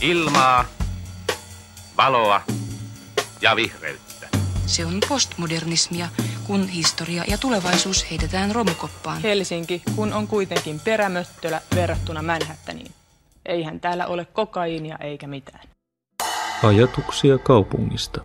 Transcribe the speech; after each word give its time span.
ilmaa, 0.00 0.64
valoa 1.96 2.40
ja 3.40 3.56
vihreyttä. 3.56 4.28
Se 4.66 4.86
on 4.86 4.98
postmodernismia, 5.08 6.08
kun 6.46 6.68
historia 6.68 7.24
ja 7.28 7.38
tulevaisuus 7.38 8.10
heitetään 8.10 8.54
romukoppaan. 8.54 9.22
Helsinki, 9.22 9.82
kun 9.96 10.12
on 10.12 10.26
kuitenkin 10.26 10.80
perämöttölä 10.80 11.60
verrattuna 11.74 12.22
Manhattaniin. 12.22 12.90
Eihän 13.46 13.80
täällä 13.80 14.06
ole 14.06 14.24
kokaiinia 14.24 14.96
eikä 15.00 15.26
mitään. 15.26 15.68
Ajatuksia 16.62 17.38
kaupungista. 17.38 18.24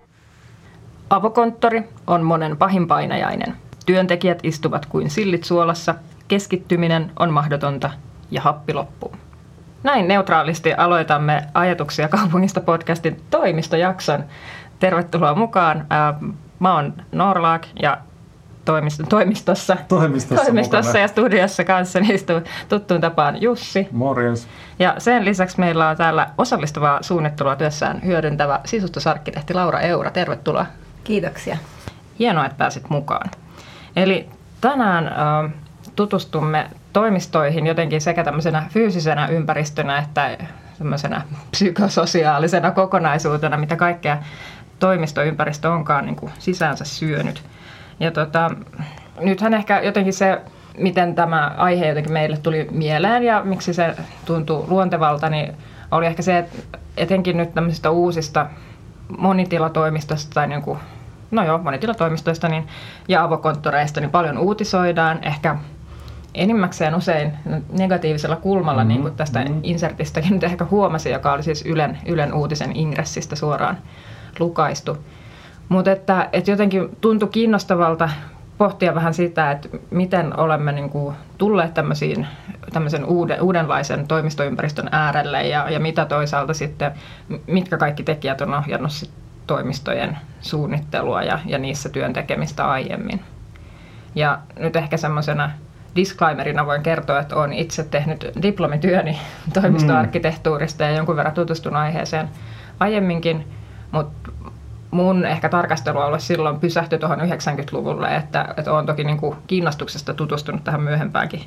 Avokonttori 1.09 1.83
on 2.07 2.23
monen 2.23 2.57
pahin 2.57 2.87
painajainen. 2.87 3.57
Työntekijät 3.85 4.39
istuvat 4.43 4.85
kuin 4.85 5.09
sillit 5.09 5.43
suolassa, 5.43 5.95
keskittyminen 6.27 7.11
on 7.19 7.33
mahdotonta 7.33 7.91
ja 8.31 8.41
happi 8.41 8.73
loppuu. 8.73 9.15
Näin 9.83 10.07
neutraalisti 10.07 10.73
aloitamme 10.73 11.47
Ajatuksia 11.53 12.07
kaupungista 12.07 12.61
podcastin 12.61 13.21
toimistojakson. 13.29 14.23
Tervetuloa 14.79 15.35
mukaan. 15.35 15.87
Mä 16.59 16.75
oon 16.75 16.93
Norlaak 17.11 17.65
ja 17.81 17.97
toimistossa, 18.65 19.09
toimistossa, 19.09 19.77
toimistossa 20.35 20.97
ja 20.99 21.07
studiossa 21.07 21.63
kanssa 21.63 21.99
istuu 22.13 22.41
tuttuun 22.69 23.01
tapaan 23.01 23.41
Jussi. 23.41 23.87
Morjens. 23.91 24.47
Ja 24.79 24.95
sen 24.97 25.25
lisäksi 25.25 25.59
meillä 25.59 25.89
on 25.89 25.97
täällä 25.97 26.29
osallistuvaa 26.37 27.03
suunnittelua 27.03 27.55
työssään 27.55 28.01
hyödyntävä 28.05 28.59
sisustusarkkitehti 28.65 29.53
Laura 29.53 29.79
Eura. 29.79 30.11
Tervetuloa. 30.11 30.65
Kiitoksia. 31.03 31.57
Hienoa, 32.19 32.45
että 32.45 32.57
pääsit 32.57 32.89
mukaan. 32.89 33.29
Eli 33.95 34.29
tänään 34.61 35.07
äh, 35.07 35.51
tutustumme 35.95 36.69
toimistoihin 36.93 37.67
jotenkin 37.67 38.01
sekä 38.01 38.23
tämmöisenä 38.23 38.65
fyysisenä 38.69 39.27
ympäristönä 39.27 39.97
että 39.97 40.37
tämmöisenä 40.77 41.21
psykososiaalisena 41.51 42.71
kokonaisuutena, 42.71 43.57
mitä 43.57 43.75
kaikkea 43.75 44.17
toimistoympäristö 44.79 45.71
onkaan 45.71 46.05
niin 46.05 46.15
kuin 46.15 46.31
sisäänsä 46.39 46.85
syönyt. 46.85 47.43
Ja 47.99 48.11
tota, 48.11 48.51
nythän 49.19 49.53
ehkä 49.53 49.79
jotenkin 49.79 50.13
se, 50.13 50.41
miten 50.77 51.15
tämä 51.15 51.55
aihe 51.57 51.87
jotenkin 51.87 52.13
meille 52.13 52.37
tuli 52.37 52.67
mieleen 52.71 53.23
ja 53.23 53.41
miksi 53.43 53.73
se 53.73 53.95
tuntuu 54.25 54.65
luontevalta, 54.69 55.29
niin 55.29 55.53
oli 55.91 56.05
ehkä 56.05 56.21
se, 56.21 56.37
että 56.37 56.79
etenkin 56.97 57.37
nyt 57.37 57.53
tämmöisistä 57.53 57.89
uusista 57.89 58.45
monitilatoimistosta 59.17 60.33
tai 60.33 60.47
niin 60.47 60.61
kuin, 60.61 60.79
no 61.31 61.43
joo, 61.43 61.57
monitilatoimistoista 61.57 62.49
niin, 62.49 62.67
ja 63.07 63.23
avokonttoreista 63.23 63.99
niin 63.99 64.11
paljon 64.11 64.37
uutisoidaan. 64.37 65.19
Ehkä 65.23 65.55
enimmäkseen 66.35 66.95
usein 66.95 67.31
negatiivisella 67.77 68.35
kulmalla, 68.35 68.81
mm-hmm. 68.81 68.87
niin 68.87 69.01
kuin 69.01 69.15
tästä 69.15 69.39
mm-hmm. 69.39 69.59
insertistäkin 69.63 70.33
nyt 70.33 70.43
ehkä 70.43 70.65
huomasi, 70.71 71.09
joka 71.09 71.33
oli 71.33 71.43
siis 71.43 71.65
Ylen, 71.65 71.97
Ylen 72.05 72.33
uutisen 72.33 72.75
ingressistä 72.75 73.35
suoraan 73.35 73.77
lukaistu. 74.39 74.97
Mutta 75.69 75.91
että, 75.91 76.29
että 76.33 76.51
jotenkin 76.51 76.97
tuntui 77.01 77.29
kiinnostavalta 77.29 78.09
pohtia 78.57 78.95
vähän 78.95 79.13
sitä, 79.13 79.51
että 79.51 79.69
miten 79.91 80.39
olemme 80.39 80.71
niin 80.71 80.89
kuin 80.89 81.15
tulleet 81.37 81.73
tämmöisiin, 81.73 82.27
tämmöisen 82.73 83.05
uuden, 83.05 83.41
uudenlaisen 83.41 84.07
toimistoympäristön 84.07 84.89
äärelle 84.91 85.47
ja, 85.47 85.69
ja 85.69 85.79
mitä 85.79 86.05
toisaalta 86.05 86.53
sitten, 86.53 86.91
mitkä 87.47 87.77
kaikki 87.77 88.03
tekijät 88.03 88.41
on 88.41 88.53
ohjannut 88.53 88.91
sit 88.91 89.09
toimistojen 89.47 90.17
suunnittelua 90.41 91.23
ja, 91.23 91.39
ja 91.45 91.57
niissä 91.57 91.89
työn 91.89 92.13
tekemistä 92.13 92.69
aiemmin. 92.69 93.21
Ja 94.15 94.39
nyt 94.59 94.75
ehkä 94.75 94.97
semmoisena 94.97 95.51
disclaimerina 95.95 96.65
voin 96.65 96.83
kertoa, 96.83 97.19
että 97.19 97.35
olen 97.35 97.53
itse 97.53 97.83
tehnyt 97.83 98.31
diplomityöni 98.41 99.19
toimistoarkkitehtuurista 99.53 100.83
ja 100.83 100.91
jonkun 100.91 101.15
verran 101.15 101.33
tutustunut 101.33 101.79
aiheeseen 101.79 102.29
aiemminkin, 102.79 103.47
mutta 103.91 104.31
mun 104.91 105.25
ehkä 105.25 105.49
tarkastelualue 105.49 106.19
silloin 106.19 106.59
pysähtyi 106.59 106.99
tuohon 106.99 107.19
90-luvulle, 107.19 108.15
että, 108.15 108.53
että 108.57 108.73
olen 108.73 108.85
toki 108.85 109.03
niin 109.03 109.17
kuin 109.17 109.37
kiinnostuksesta 109.47 110.13
tutustunut 110.13 110.63
tähän 110.63 110.81
myöhempäänkin 110.81 111.41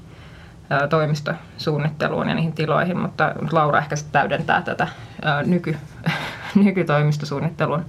toimistosuunnitteluun 0.91 2.29
ja 2.29 2.35
niihin 2.35 2.53
tiloihin, 2.53 2.99
mutta 2.99 3.33
Laura 3.53 3.79
ehkä 3.79 3.97
sitten 3.97 4.13
täydentää 4.13 4.63
tätä 4.63 4.89
nyky, 5.47 5.77
nykytoimistosuunnittelun 6.65 7.85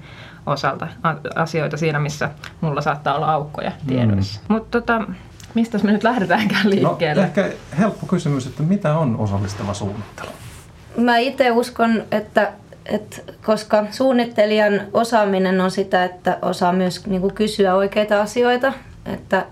osalta 0.46 0.88
asioita 1.36 1.78
siinä, 1.78 2.00
missä 2.00 2.30
mulla 2.62 2.82
saattaa 2.82 3.16
olla 3.16 3.32
aukkoja 3.32 3.72
tiedoissa. 3.88 4.42
Mm. 4.42 4.56
Mutta 4.56 4.82
tota, 4.82 5.02
mistä 5.56 5.78
me 5.84 5.92
nyt 5.92 6.04
lähdetäänkään 6.04 6.70
liikkeelle? 6.70 7.22
No, 7.22 7.28
ehkä 7.28 7.50
helppo 7.80 8.06
kysymys, 8.06 8.48
että 8.48 8.64
mitä 8.64 8.98
on 8.98 9.18
osallistava 9.18 9.74
suunnittelu? 9.74 10.30
Mä 10.98 11.18
itse 11.18 11.52
uskon, 11.52 12.04
että 12.12 12.52
et 12.86 13.36
koska 13.46 13.86
suunnittelijan 13.92 14.82
osaaminen 14.94 15.62
on 15.62 15.72
sitä, 15.72 16.04
että 16.04 16.38
osaa 16.42 16.74
myös 16.74 17.08
niin 17.08 17.22
kuin 17.22 17.34
kysyä 17.34 17.76
oikeita 17.76 18.22
asioita, 18.22 18.74
että 19.06 19.46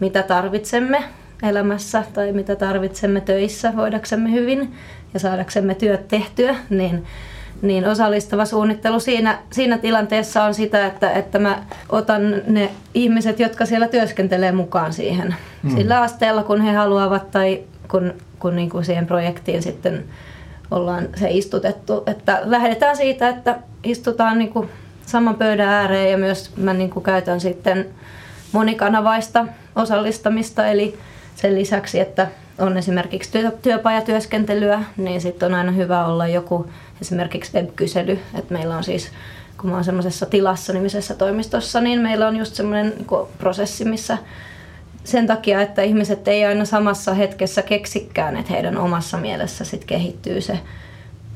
mitä 0.00 0.22
tarvitsemme 0.22 1.04
elämässä 1.42 2.04
tai 2.12 2.32
mitä 2.32 2.56
tarvitsemme 2.56 3.20
töissä 3.20 3.76
voidaksemme 3.76 4.32
hyvin 4.32 4.74
ja 5.14 5.20
saadaksemme 5.20 5.74
työt 5.74 6.08
tehtyä, 6.08 6.56
niin, 6.70 7.06
niin 7.62 7.86
osallistava 7.86 8.44
suunnittelu 8.44 9.00
siinä, 9.00 9.38
siinä 9.50 9.78
tilanteessa 9.78 10.44
on 10.44 10.54
sitä, 10.54 10.86
että, 10.86 11.10
että 11.10 11.38
mä 11.38 11.62
otan 11.88 12.34
ne 12.46 12.70
ihmiset, 12.94 13.40
jotka 13.40 13.66
siellä 13.66 13.88
työskentelee 13.88 14.52
mukaan 14.52 14.92
siihen 14.92 15.34
mm. 15.62 15.76
sillä 15.76 16.00
asteella, 16.00 16.42
kun 16.42 16.60
he 16.60 16.72
haluavat 16.72 17.30
tai 17.30 17.62
kun, 17.90 18.14
kun 18.38 18.56
niin 18.56 18.70
kuin 18.70 18.84
siihen 18.84 19.06
projektiin 19.06 19.62
sitten 19.62 20.04
ollaan 20.70 21.08
se 21.16 21.30
istutettu. 21.30 22.02
Että 22.06 22.40
lähdetään 22.44 22.96
siitä, 22.96 23.28
että 23.28 23.58
istutaan 23.84 24.38
niin 24.38 24.52
kuin 24.52 24.68
saman 25.06 25.34
pöydän 25.34 25.68
ääreen 25.68 26.10
ja 26.10 26.18
myös 26.18 26.56
mä 26.56 26.74
niin 26.74 26.90
kuin 26.90 27.02
käytän 27.02 27.40
sitten 27.40 27.86
monikanavaista 28.52 29.46
osallistamista, 29.76 30.66
eli 30.66 30.98
sen 31.40 31.54
lisäksi, 31.54 32.00
että 32.00 32.26
on 32.58 32.76
esimerkiksi 32.76 33.32
työ, 33.32 33.50
työpajatyöskentelyä, 33.62 34.84
niin 34.96 35.20
sitten 35.20 35.46
on 35.46 35.54
aina 35.54 35.72
hyvä 35.72 36.06
olla 36.06 36.26
joku 36.26 36.66
esimerkiksi 37.00 37.58
web-kysely, 37.58 38.18
että 38.34 38.54
meillä 38.54 38.76
on 38.76 38.84
siis 38.84 39.10
kun 39.60 39.70
mä 39.70 39.76
oon 39.76 39.84
semmoisessa 39.84 40.26
tilassa 40.26 40.72
nimisessä 40.72 41.14
toimistossa, 41.14 41.80
niin 41.80 42.00
meillä 42.00 42.28
on 42.28 42.36
just 42.36 42.54
semmoinen 42.54 42.92
niin 42.96 43.26
prosessi, 43.38 43.84
missä 43.84 44.18
sen 45.04 45.26
takia, 45.26 45.60
että 45.60 45.82
ihmiset 45.82 46.28
ei 46.28 46.44
aina 46.44 46.64
samassa 46.64 47.14
hetkessä 47.14 47.62
keksikään, 47.62 48.36
että 48.36 48.52
heidän 48.52 48.78
omassa 48.78 49.16
mielessä 49.16 49.64
sit 49.64 49.84
kehittyy 49.84 50.40
se 50.40 50.60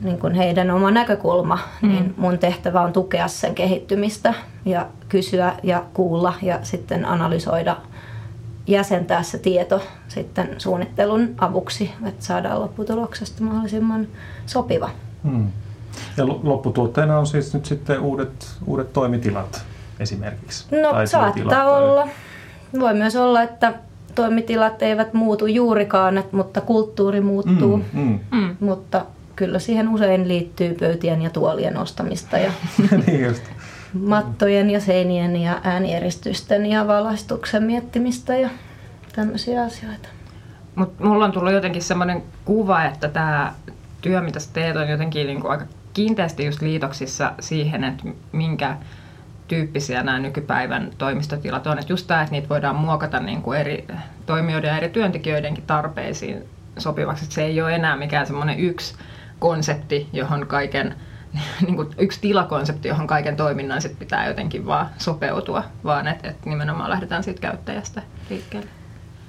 niin 0.03 0.19
kuin 0.19 0.35
heidän 0.35 0.71
oma 0.71 0.91
näkökulma, 0.91 1.59
mm. 1.83 1.89
niin 1.89 2.15
mun 2.17 2.39
tehtävä 2.39 2.81
on 2.81 2.93
tukea 2.93 3.29
sen 3.29 3.55
kehittymistä 3.55 4.35
ja 4.65 4.87
kysyä 5.09 5.53
ja 5.63 5.85
kuulla 5.95 6.35
ja 6.43 6.59
sitten 6.63 7.05
analysoida, 7.05 7.77
jäsentää 8.67 9.23
se 9.23 9.39
tieto 9.39 9.83
sitten 10.09 10.55
suunnittelun 10.59 11.35
avuksi, 11.39 11.91
että 12.07 12.25
saadaan 12.25 12.61
lopputuloksesta 12.61 13.43
mahdollisimman 13.45 14.07
sopiva. 14.47 14.91
Mm. 15.23 15.49
Ja 16.17 16.27
lopputuotteena 16.27 17.19
on 17.19 17.27
siis 17.27 17.55
nyt 17.55 17.67
sitten 17.67 18.01
uudet, 18.01 18.57
uudet 18.67 18.93
toimitilat 18.93 19.65
esimerkiksi? 20.01 20.81
No 20.83 20.91
tai 20.91 21.07
saattaa 21.07 21.77
olla. 21.77 22.09
Voi 22.81 22.95
myös 22.95 23.17
olla, 23.17 23.43
että 23.43 23.75
toimitilat 24.15 24.83
eivät 24.83 25.15
muutu 25.15 25.47
juurikaan, 25.47 26.25
mutta 26.33 26.61
kulttuuri 26.61 27.21
muuttuu. 27.21 27.77
Mm, 27.77 28.01
mm. 28.01 28.19
Mm. 28.31 28.57
Mutta 28.61 29.07
kyllä 29.37 29.59
siihen 29.59 29.89
usein 29.89 30.29
liittyy 30.29 30.75
pöytien 30.75 31.23
ja 31.23 31.31
tuolien 31.31 31.77
ostamista 31.77 32.39
ja 32.39 32.53
niin 33.07 33.25
just. 33.25 33.43
Mattojen 33.93 34.71
ja 34.71 34.81
seinien 34.81 35.37
ja 35.37 35.61
äänieristysten 35.65 36.67
ja 36.67 36.87
valaistuksen 36.87 37.63
miettimistä 37.63 38.37
ja 38.37 38.51
tämmöisiä 39.15 39.63
asioita. 39.63 40.09
Mut 40.75 41.01
mulla 41.01 41.25
on 41.25 41.33
tullut 41.33 41.53
jotenkin 41.53 41.83
semmoinen 41.83 42.23
kuva, 42.45 42.85
että 42.85 43.09
tämä 43.09 43.55
työ, 44.01 44.21
mitä 44.21 44.41
sä 44.41 44.51
teet, 44.53 44.77
on 44.77 44.89
jotenkin 44.89 45.27
niinku 45.27 45.49
aika 45.49 45.65
kiinteästi 45.93 46.45
just 46.45 46.63
liitoksissa 46.63 47.33
siihen, 47.41 47.85
että 47.85 48.05
minkä 48.33 48.77
tyyppisiä 49.49 50.03
nämä 50.03 50.19
nykypäivän 50.19 50.91
toimistotilat 50.99 51.67
on. 51.67 51.79
Että 51.79 51.93
just 51.93 52.07
tämä, 52.07 52.23
että 52.23 52.33
niitä 52.33 52.49
voidaan 52.49 52.77
muokata 52.77 53.21
niin 53.21 53.43
kuin 53.43 53.61
eri 53.61 53.87
toimijoiden 54.27 54.69
ja 54.69 54.77
eri 54.77 54.89
työntekijöidenkin 54.89 55.65
tarpeisiin 55.67 56.45
sopivaksi. 56.79 57.25
Että 57.25 57.35
se 57.35 57.45
ei 57.45 57.63
ole 57.63 57.75
enää 57.75 57.97
mikään 57.97 58.27
semmoinen 58.27 58.61
yksi 58.61 58.95
konsepti, 59.39 60.09
johon 60.13 60.47
kaiken, 60.47 60.95
niin 61.67 61.77
kuin 61.77 61.89
yksi 61.99 62.21
tilakonsepti, 62.21 62.89
johon 62.89 63.07
kaiken 63.07 63.37
toiminnan 63.37 63.83
sit 63.83 63.99
pitää 63.99 64.29
jotenkin 64.29 64.67
vaan 64.67 64.87
sopeutua, 64.99 65.65
vaan 65.85 66.09
että, 66.09 66.29
että 66.29 66.51
nimenomaan 66.51 66.91
lähdetään 66.91 67.23
siitä 67.23 67.41
käyttäjästä 67.41 68.03
liikkeelle. 68.31 68.69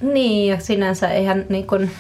Niin, 0.02 0.50
ja 0.50 0.60
sinänsä 0.60 1.10
eihän 1.10 1.46
niin 1.50 1.68
kuin 1.68 1.92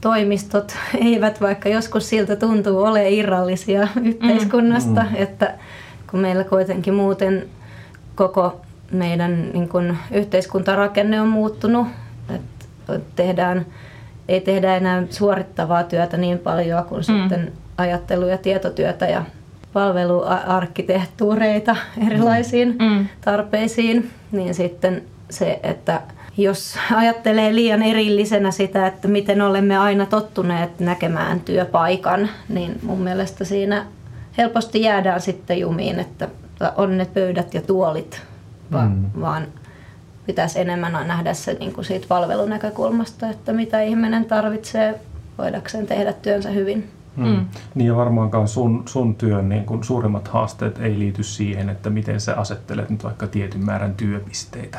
toimistot 0.00 0.76
eivät, 1.04 1.40
vaikka 1.40 1.68
joskus 1.68 2.08
siltä 2.08 2.36
tuntuu, 2.36 2.82
ole 2.82 3.10
irrallisia 3.10 3.88
yhteiskunnasta, 4.04 5.02
mm. 5.02 5.14
että 5.14 5.54
kun 6.10 6.20
meillä 6.20 6.44
kuitenkin 6.44 6.94
muuten 6.94 7.48
koko 8.14 8.60
meidän 8.90 9.50
niin 9.52 9.68
kun, 9.68 9.96
yhteiskuntarakenne 10.10 11.20
on 11.20 11.28
muuttunut, 11.28 11.86
että 12.28 13.00
tehdään, 13.16 13.66
ei 14.28 14.40
tehdä 14.40 14.76
enää 14.76 15.02
suorittavaa 15.10 15.82
työtä 15.82 16.16
niin 16.16 16.38
paljon 16.38 16.84
kuin 16.84 16.98
mm. 16.98 17.02
sitten 17.02 17.52
ajattelu- 17.78 18.26
ja 18.28 18.38
tietotyötä 18.38 19.06
ja 19.06 19.24
palveluarkkitehtuureita 19.72 21.76
erilaisiin 22.06 22.76
Mm. 22.80 23.06
tarpeisiin, 23.20 24.10
niin 24.32 24.54
sitten 24.54 25.02
se, 25.30 25.60
että 25.62 26.00
jos 26.36 26.76
ajattelee 26.94 27.54
liian 27.54 27.82
erillisenä 27.82 28.50
sitä, 28.50 28.86
että 28.86 29.08
miten 29.08 29.40
olemme 29.42 29.78
aina 29.78 30.06
tottuneet 30.06 30.80
näkemään 30.80 31.40
työpaikan, 31.40 32.28
niin 32.48 32.78
mun 32.82 33.00
mielestä 33.00 33.44
siinä 33.44 33.84
helposti 34.38 34.82
jäädään 34.82 35.20
sitten 35.20 35.60
jumiin, 35.60 36.00
että 36.00 36.28
on 36.76 36.98
ne 36.98 37.04
pöydät 37.14 37.54
ja 37.54 37.62
tuolit, 37.62 38.22
va- 38.72 38.84
Mm. 38.84 39.04
vaan 39.20 39.46
pitäisi 40.26 40.60
enemmän 40.60 40.92
nähdä 41.06 41.34
se 41.34 41.56
niin 41.60 41.72
kuin 41.72 41.84
siitä 41.84 42.06
palvelunäkökulmasta, 42.08 43.28
että 43.30 43.52
mitä 43.52 43.80
ihminen 43.82 44.24
tarvitsee 44.24 45.00
voidakseen 45.38 45.86
tehdä 45.86 46.12
työnsä 46.12 46.50
hyvin. 46.50 46.88
Mm. 47.16 47.24
Mm. 47.26 47.46
Niin 47.74 47.86
ja 47.88 47.96
varmaankaan 47.96 48.48
sun, 48.48 48.82
sun 48.86 49.14
työn 49.14 49.48
niin 49.48 49.64
kun 49.64 49.84
suurimmat 49.84 50.28
haasteet 50.28 50.78
ei 50.78 50.98
liity 50.98 51.22
siihen, 51.22 51.68
että 51.68 51.90
miten 51.90 52.20
sä 52.20 52.34
asettelet 52.36 52.90
nyt 52.90 53.04
vaikka 53.04 53.26
tietyn 53.26 53.64
määrän 53.64 53.94
työpisteitä. 53.94 54.78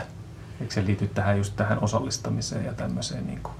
Eikö 0.61 0.73
se 0.73 0.85
liity 0.85 1.07
tähän 1.07 1.37
just 1.37 1.53
tähän 1.55 1.77
osallistamiseen 1.83 2.65
ja 2.65 2.73
tämmöiseen 2.73 3.27
niin 3.27 3.39
kuin 3.43 3.53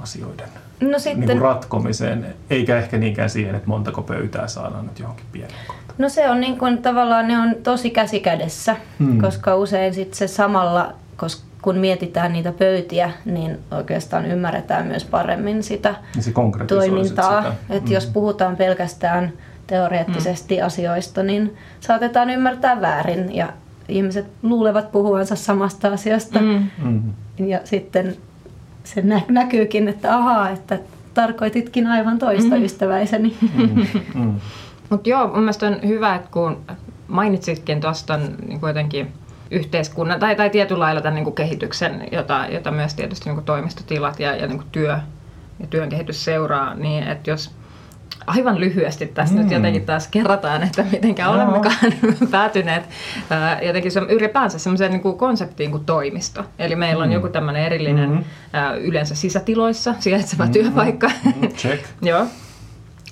asioiden 0.00 0.48
No 0.80 0.88
niin 0.88 1.00
sitten, 1.00 1.26
kuin 1.28 1.40
ratkomiseen, 1.40 2.26
eikä 2.50 2.78
ehkä 2.78 2.98
niinkään 2.98 3.30
siihen, 3.30 3.54
että 3.54 3.68
montako 3.68 4.02
pöytää 4.02 4.48
saadaan 4.48 4.86
nyt 4.86 4.98
johonkin 4.98 5.26
pieneen 5.32 5.58
kohtaan. 5.66 5.94
no 5.98 6.08
se 6.08 6.30
on 6.30 6.40
niin 6.40 6.58
kuin, 6.58 6.82
tavallaan 6.82 7.28
ne 7.28 7.38
on 7.38 7.54
tosi 7.62 7.90
käsikädessä, 7.90 8.76
Mm. 8.98 9.20
koska 9.20 9.56
usein 9.56 9.94
sit 9.94 10.14
se 10.14 10.28
samalla, 10.28 10.92
koska 11.16 11.49
kun 11.62 11.76
mietitään 11.76 12.32
niitä 12.32 12.52
pöytiä, 12.52 13.10
niin 13.24 13.58
oikeastaan 13.70 14.26
ymmärretään 14.26 14.86
myös 14.86 15.04
paremmin 15.04 15.62
sitä 15.62 15.94
Niin 16.14 16.34
toimintaa. 16.68 17.42
sitä. 17.42 17.54
Että 17.70 17.88
Mm. 17.90 17.94
jos 17.94 18.06
puhutaan 18.06 18.56
pelkästään 18.56 19.32
teoreettisesti 19.66 20.56
mm. 20.60 20.66
asioista, 20.66 21.22
niin 21.22 21.56
saatetaan 21.80 22.30
ymmärtää 22.30 22.80
väärin 22.80 23.34
ja 23.36 23.52
ihmiset 23.88 24.26
luulevat 24.42 24.92
puhuvansa 24.92 25.36
samasta 25.36 25.88
asiasta. 25.88 26.38
Mm. 26.40 26.66
Mm. 26.82 27.02
Ja 27.46 27.60
sitten 27.64 28.16
se 28.84 29.02
nä- 29.02 29.22
näkyykin, 29.28 29.88
että 29.88 30.16
ahaa, 30.16 30.50
että 30.50 30.78
tarkoititkin 31.14 31.86
aivan 31.86 32.18
toista 32.18 32.56
mm. 32.56 32.64
ystäväiseni. 32.64 33.36
Mm. 33.56 33.86
Mm. 34.14 34.34
Mutta 34.90 35.08
joo, 35.08 35.26
mun 35.26 35.38
mielestä 35.38 35.66
on 35.66 35.76
hyvä, 35.86 36.14
että 36.14 36.28
kun 36.30 36.60
mainitsitkin 37.08 37.80
tuosta 37.80 38.16
niin 38.16 38.60
jotenkin 38.66 39.12
yhteiskunnan 39.50 40.20
tai, 40.20 40.36
tai 40.36 40.50
tietyllä 40.50 40.80
lailla 40.84 41.00
tämän 41.00 41.14
niin 41.14 41.24
kuin 41.24 41.34
kehityksen, 41.34 42.08
jota, 42.12 42.46
jota 42.50 42.70
myös 42.70 42.94
tietysti 42.94 43.24
niin 43.24 43.34
kuin 43.36 43.44
toimistotilat 43.44 44.20
ja, 44.20 44.36
ja 44.36 44.46
niin 44.46 44.58
kuin 44.58 44.68
työ 44.72 44.98
ja 45.60 45.66
työn 45.70 45.88
kehitys 45.88 46.24
seuraa, 46.24 46.74
niin 46.74 47.02
että 47.08 47.30
jos 47.30 47.50
aivan 48.26 48.60
lyhyesti 48.60 49.06
tässä 49.06 49.34
mm. 49.34 49.40
nyt 49.42 49.50
jotenkin 49.50 49.86
taas 49.86 50.08
kerrataan, 50.08 50.62
että 50.62 50.84
mitenkä 50.92 51.22
Joo. 51.22 51.32
olemmekaan 51.34 51.92
päätyneet 52.30 52.82
ää, 53.30 53.62
jotenkin 53.62 53.92
se, 53.92 54.00
ylipäänsä 54.00 54.58
semmoiseen 54.58 54.90
niin 54.90 55.00
kuin 55.02 55.18
konseptiin 55.18 55.70
kuin 55.70 55.84
toimisto. 55.84 56.44
Eli 56.58 56.76
meillä 56.76 57.02
on 57.02 57.08
Mm. 57.08 57.14
joku 57.14 57.28
tämmöinen 57.28 57.64
erillinen 57.64 58.10
Mhm. 58.10 58.22
ää, 58.52 58.74
yleensä 58.74 59.14
sisätiloissa 59.14 59.94
sijaitseva 59.98 60.46
työpaikka, 60.48 61.10
Mm. 61.24 61.48
Check. 61.48 61.84
Joo, 62.02 62.26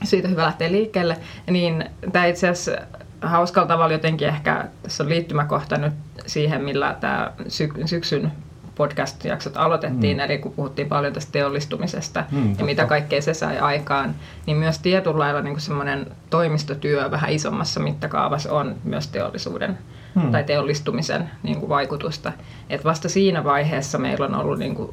siitä 0.05 0.29
on 0.29 0.33
hyvä 0.33 0.43
lähteä 0.45 0.73
liikkeelle. 0.73 1.17
Niin 1.51 1.85
tämä 2.13 2.27
itse 2.27 2.49
asiassa 2.49 2.83
hauskalla 3.23 3.69
tavalla 3.69 3.93
jotenkin 3.93 4.29
ehkä, 4.29 4.65
tässä 4.83 5.03
on 5.05 5.09
liittymäkohta 5.11 5.79
nyt 5.79 5.93
siihen, 6.27 6.65
millä 6.65 6.97
tämä 7.01 7.33
sy- 7.49 7.73
syksyn 7.87 8.33
podcast-jaksot 8.75 9.57
aloitettiin, 9.57 10.17
Mm. 10.17 10.21
eli 10.21 10.39
kun 10.39 10.53
puhuttiin 10.53 10.89
paljon 10.89 11.13
tästä 11.13 11.33
teollistumisesta 11.33 12.25
Mm, 12.31 12.43
totta. 12.49 12.63
ja 12.63 12.65
mitä 12.67 12.85
kaikkea 12.87 13.23
se 13.23 13.35
sai 13.35 13.59
aikaan, 13.59 14.15
niin 14.47 14.57
myös 14.57 14.79
tietyllä 14.79 15.19
lailla 15.19 15.41
niin 15.43 15.61
semmoinen 15.61 16.07
toimistotyö 16.31 17.11
vähän 17.11 17.31
isommassa 17.31 17.81
mittakaavassa 17.81 18.53
on 18.53 18.77
myös 18.85 19.09
teollisuuden 19.09 19.79
mm. 20.15 20.33
tai 20.33 20.45
teollistumisen 20.45 21.31
niin 21.43 21.61
kuin 21.61 21.69
vaikutusta. 21.69 22.33
Et 22.71 22.85
vasta 22.85 23.09
siinä 23.09 23.45
vaiheessa 23.45 23.99
meillä 23.99 24.27
on 24.27 24.35
ollut 24.35 24.59
niin 24.59 24.75
kuin 24.75 24.91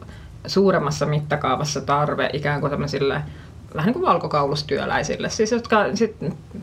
suuremmassa 0.47 1.05
mittakaavassa 1.05 1.81
tarve 1.81 2.29
ikään 2.33 2.59
kuin 2.61 2.71
tämmöisille 2.71 3.21
vähän 3.75 3.85
niin 3.87 3.93
kuin 3.93 4.05
valkokaulustyöläisille, 4.05 5.29
siis 5.29 5.51
jotka 5.51 5.85
sit, 5.93 6.15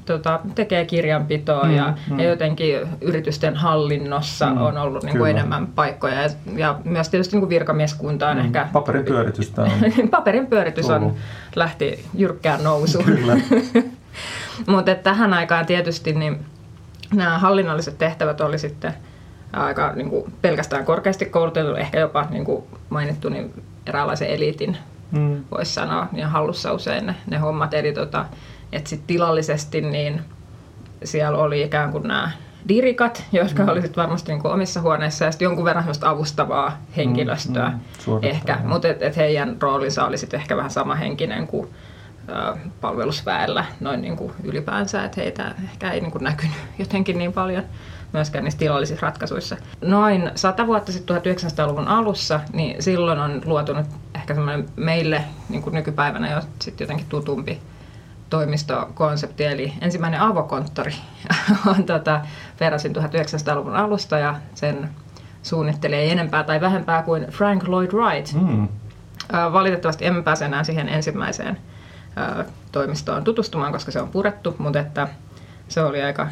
tota, 0.04 0.40
tekee 0.54 0.84
kirjanpitoa 0.84 1.64
Mm, 1.64 1.76
ja, 1.76 1.94
mm. 2.10 2.18
ja 2.20 2.28
jotenkin 2.28 2.76
yritysten 3.00 3.56
hallinnossa 3.56 4.50
Mm, 4.50 4.56
on 4.62 4.78
ollut 4.78 5.02
niin 5.04 5.18
kuin 5.18 5.30
enemmän 5.30 5.66
paikkoja 5.66 6.22
ja, 6.22 6.28
ja 6.56 6.78
myös 6.84 7.08
tietysti 7.08 7.36
niin 7.36 7.40
kuin 7.40 7.50
virkamieskunta 7.50 8.28
on 8.28 8.36
Mm. 8.36 8.44
ehkä... 8.44 8.68
Paperin 8.72 9.04
pyöritystä 9.04 9.62
on. 9.62 9.70
Paperin 10.10 10.46
pyöritys 10.46 10.90
on, 10.90 11.14
lähti 11.56 12.04
jyrkkään 12.14 12.64
nousuun. 12.64 13.04
Kyllä. 13.04 13.36
Mutta 14.66 14.94
tähän 14.94 15.32
aikaan 15.32 15.66
tietysti 15.66 16.12
niin 16.12 16.38
nämä 17.14 17.38
hallinnolliset 17.38 17.98
tehtävät 17.98 18.40
oli 18.40 18.58
sitten 18.58 18.92
aika 19.52 19.92
niin 19.94 20.10
kuin 20.10 20.32
pelkästään 20.42 20.84
korkeasti 20.84 21.24
koulutettu, 21.24 21.74
ehkä 21.74 21.98
jopa 21.98 22.26
niin 22.30 22.44
kuin 22.44 22.64
mainittu, 22.90 23.28
niin 23.28 23.62
eräänlaisen 23.86 24.28
eliitin 24.28 24.76
Mm. 25.12 25.44
voisi 25.50 25.72
sanoa, 25.74 26.08
ja 26.12 26.28
hallussa 26.28 26.72
usein 26.72 27.06
ne, 27.06 27.14
ne 27.26 27.38
hommat. 27.38 27.74
Eli 27.74 27.92
tota, 27.92 28.24
että 28.72 28.90
sitten 28.90 29.06
tilallisesti 29.06 29.80
niin 29.80 30.20
siellä 31.04 31.38
oli 31.38 31.62
ikään 31.62 31.92
kuin 31.92 32.08
nämä 32.08 32.30
dirikat, 32.68 33.24
jotka 33.32 33.62
mm. 33.62 33.68
oli 33.68 33.82
sit 33.82 33.96
varmasti 33.96 34.32
niin 34.32 34.42
kuin 34.42 34.52
omissa 34.52 34.80
huoneissa, 34.80 35.24
ja 35.24 35.32
sitten 35.32 35.46
jonkun 35.46 35.64
verran 35.64 35.84
avustavaa 36.02 36.78
henkilöstöä 36.96 37.68
Mm, 37.68 38.12
mm, 38.12 38.18
ehkä. 38.22 38.58
Mutta 38.64 38.88
et, 38.88 39.02
et 39.02 39.16
heidän 39.16 39.56
roolinsa 39.60 40.04
oli 40.06 40.18
sitten 40.18 40.40
ehkä 40.40 40.56
vähän 40.56 40.70
sama 40.70 40.94
henkinen 40.94 41.46
kuin 41.46 41.68
ö, 42.28 42.56
palvelusväellä 42.80 43.64
noin 43.80 44.02
niin 44.02 44.16
kuin 44.16 44.32
ylipäänsä, 44.44 45.04
että 45.04 45.20
heitä 45.20 45.54
ehkä 45.64 45.90
ei 45.90 46.00
niin 46.00 46.12
kuin 46.12 46.24
näkynyt 46.24 46.56
jotenkin 46.78 47.18
niin 47.18 47.32
paljon 47.32 47.62
myöskään 48.12 48.44
niissä 48.44 48.58
tilallisissa 48.58 49.06
ratkaisuissa. 49.06 49.56
Noin 49.80 50.30
sata 50.34 50.66
vuotta 50.66 50.92
sitten 50.92 51.16
1900-luvun 51.16 51.88
alussa, 51.88 52.40
niin 52.52 52.82
silloin 52.82 53.18
on 53.18 53.42
luotu 53.44 53.72
nyt 53.72 53.86
ehkä 54.14 54.34
semmoinen 54.34 54.68
meille 54.76 55.24
niin 55.48 55.62
kuin 55.62 55.74
nykypäivänä 55.74 56.30
jo 56.30 56.40
sitten 56.58 56.84
jotenkin 56.84 57.06
tutumpi 57.08 57.60
toimistokonsepti, 58.30 59.44
eli 59.44 59.72
ensimmäinen 59.80 60.20
avokonttori 60.20 60.94
on 61.76 61.84
tota, 61.84 62.20
peräisin 62.58 62.96
1900-luvun 62.96 63.76
alusta 63.76 64.18
ja 64.18 64.34
sen 64.54 64.90
suunnittelee 65.42 66.00
ei 66.00 66.10
enempää 66.10 66.44
tai 66.44 66.60
vähempää 66.60 67.02
kuin 67.02 67.26
Frank 67.30 67.68
Lloyd 67.68 67.92
Wright. 67.92 68.32
Mm. 68.32 68.68
Valitettavasti 69.52 70.06
emme 70.06 70.22
pääse 70.22 70.44
enää 70.44 70.64
siihen 70.64 70.88
ensimmäiseen 70.88 71.58
toimistoon 72.72 73.24
tutustumaan, 73.24 73.72
koska 73.72 73.90
se 73.90 74.00
on 74.00 74.08
purettu, 74.08 74.54
mutta 74.58 74.80
että 74.80 75.08
se 75.68 75.82
oli 75.82 76.02
aika 76.02 76.28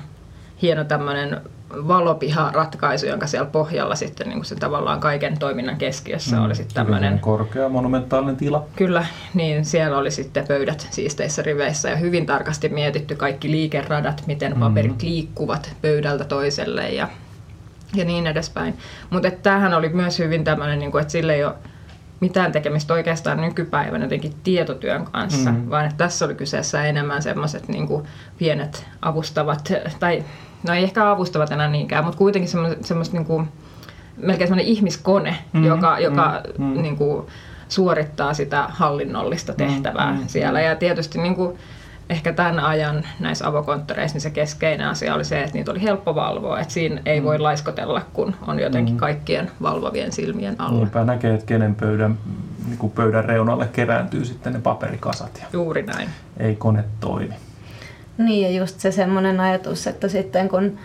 hieno 0.62 0.84
tämmöinen 0.84 1.40
valopiha-ratkaisu, 1.74 3.06
jonka 3.06 3.26
siellä 3.26 3.50
pohjalla 3.50 3.94
sitten 3.94 4.28
niin 4.28 4.38
kuin 4.38 4.46
se 4.46 4.54
tavallaan 4.54 5.00
kaiken 5.00 5.38
toiminnan 5.38 5.76
keskiössä 5.76 6.36
mm, 6.36 6.44
oli 6.44 6.54
sitten 6.54 6.74
tämmöinen 6.74 7.18
Korkea 7.18 7.68
monumentaalinen 7.68 8.36
tila. 8.36 8.66
Kyllä, 8.76 9.06
niin 9.34 9.64
siellä 9.64 9.98
oli 9.98 10.10
sitten 10.10 10.46
pöydät 10.48 10.88
siisteissä 10.90 11.42
riveissä 11.42 11.90
ja 11.90 11.96
hyvin 11.96 12.26
tarkasti 12.26 12.68
mietitty 12.68 13.16
kaikki 13.16 13.50
liikeradat, 13.50 14.22
miten 14.26 14.56
paperit 14.60 15.02
liikkuvat 15.02 15.76
pöydältä 15.82 16.24
toiselle 16.24 16.88
ja, 16.90 17.08
ja 17.94 18.04
niin 18.04 18.26
edespäin. 18.26 18.78
Mutta 19.10 19.30
tämähän 19.30 19.74
oli 19.74 19.88
myös 19.88 20.18
hyvin 20.18 20.44
tämmöinen, 20.44 20.78
niin 20.78 20.90
kuin, 20.90 21.02
että 21.02 21.12
sillä 21.12 21.32
ei 21.34 21.44
ole 21.44 21.54
mitään 22.20 22.52
tekemistä 22.52 22.94
oikeastaan 22.94 23.40
nykypäivänä 23.40 24.04
jotenkin 24.04 24.34
tietotyön 24.44 25.04
kanssa, 25.04 25.50
Mm. 25.50 25.70
vaan 25.70 25.84
että 25.84 25.96
tässä 25.96 26.24
oli 26.24 26.34
kyseessä 26.34 26.84
enemmän 26.84 27.22
semmoiset 27.22 27.68
niin 27.68 27.88
pienet 28.38 28.86
avustavat, 29.02 29.72
tai 30.00 30.24
no 30.68 30.74
ei 30.74 30.84
ehkä 30.84 31.10
avustavat 31.10 31.52
enää 31.52 31.68
niinkään, 31.68 32.04
mutta 32.04 32.18
kuitenkin 32.18 32.48
semmoiset, 32.50 32.84
semmoiset 32.84 33.14
niin 33.14 33.24
kuin, 33.24 33.48
melkein 34.16 34.48
semmoinen 34.48 34.72
ihmiskone, 34.72 35.36
Mm, 35.52 35.64
joka, 35.64 35.98
joka 35.98 36.42
mm, 36.58 36.64
mm. 36.64 36.82
Niin 36.82 36.96
kuin, 36.96 37.26
suorittaa 37.68 38.34
sitä 38.34 38.64
hallinnollista 38.68 39.52
tehtävää 39.54 40.12
mm, 40.12 40.18
siellä. 40.26 40.60
Ja 40.60 40.76
tietysti 40.76 41.18
niin 41.18 41.34
kuin, 41.34 41.58
ehkä 42.10 42.32
tämän 42.32 42.60
ajan 42.60 43.04
näissä 43.20 43.46
avokonttoreissa 43.48 44.14
niin 44.14 44.20
se 44.22 44.30
keskeinen 44.30 44.88
asia 44.88 45.14
oli 45.14 45.24
se, 45.24 45.40
että 45.42 45.54
niitä 45.54 45.70
oli 45.70 45.82
helppo 45.82 46.14
valvoa. 46.14 46.60
Että 46.60 46.74
siinä 46.74 47.00
ei 47.06 47.22
voi 47.24 47.38
laiskotella, 47.38 48.02
kun 48.12 48.34
on 48.46 48.60
jotenkin 48.60 48.96
kaikkien 48.96 49.50
valvovien 49.62 50.12
silmien 50.12 50.60
alla. 50.60 50.78
Niinpä 50.78 51.04
näkee, 51.04 51.34
että 51.34 51.46
kenen 51.46 51.74
pöydän, 51.74 52.18
niin 52.66 52.78
kuin 52.78 52.92
pöydän 52.92 53.24
reunalle 53.24 53.68
kerääntyy 53.72 54.24
sitten 54.24 54.52
ne 54.52 54.58
paperikasat 54.60 55.38
ja 55.42 55.46
Juuri 55.52 55.82
näin. 55.82 56.08
ei 56.36 56.56
kone 56.56 56.84
toimi. 57.00 57.34
Niin 58.20 58.54
ja 58.54 58.60
just 58.60 58.80
se 58.80 58.92
semmoinen 58.92 59.40
ajatus, 59.40 59.86
että 59.86 60.08
sitten 60.08 60.48
kun 60.48 60.78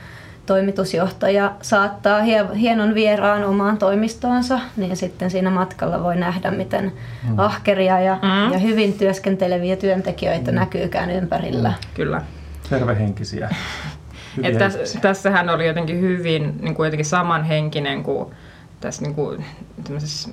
toimitusjohtaja 0.46 1.52
saattaa 1.62 2.20
hie- 2.22 2.56
hienon 2.56 2.96
vieraan 2.96 3.44
omaan 3.44 3.78
toimistoonsa, 3.78 4.60
niin 4.78 4.98
sitten 4.98 5.32
siinä 5.32 5.50
matkalla 5.50 6.04
voi 6.04 6.16
nähdä, 6.16 6.52
miten 6.52 6.92
ahkeria 7.38 8.00
ja, 8.00 8.20
Mm. 8.22 8.52
ja 8.54 8.60
hyvin 8.60 8.94
työskenteleviä 8.94 9.76
työntekijöitä 9.76 10.52
näkyykään 10.52 11.12
ympärillä. 11.12 11.74
Kyllä. 11.94 12.22
Tervehenkisiä. 12.70 13.50
Et 14.44 14.58
täs, 14.58 14.98
tässähän 15.02 15.50
oli 15.50 15.68
jotenkin 15.68 16.02
hyvin 16.02 16.58
niin 16.62 16.76
kuin 16.76 16.88
jotenkin 16.88 17.06
samanhenkinen 17.06 18.04
kuin 18.04 18.34
tässä 18.82 19.02
niin 19.02 19.16
kuin, 19.16 19.46
tämmöisessä 19.84 20.30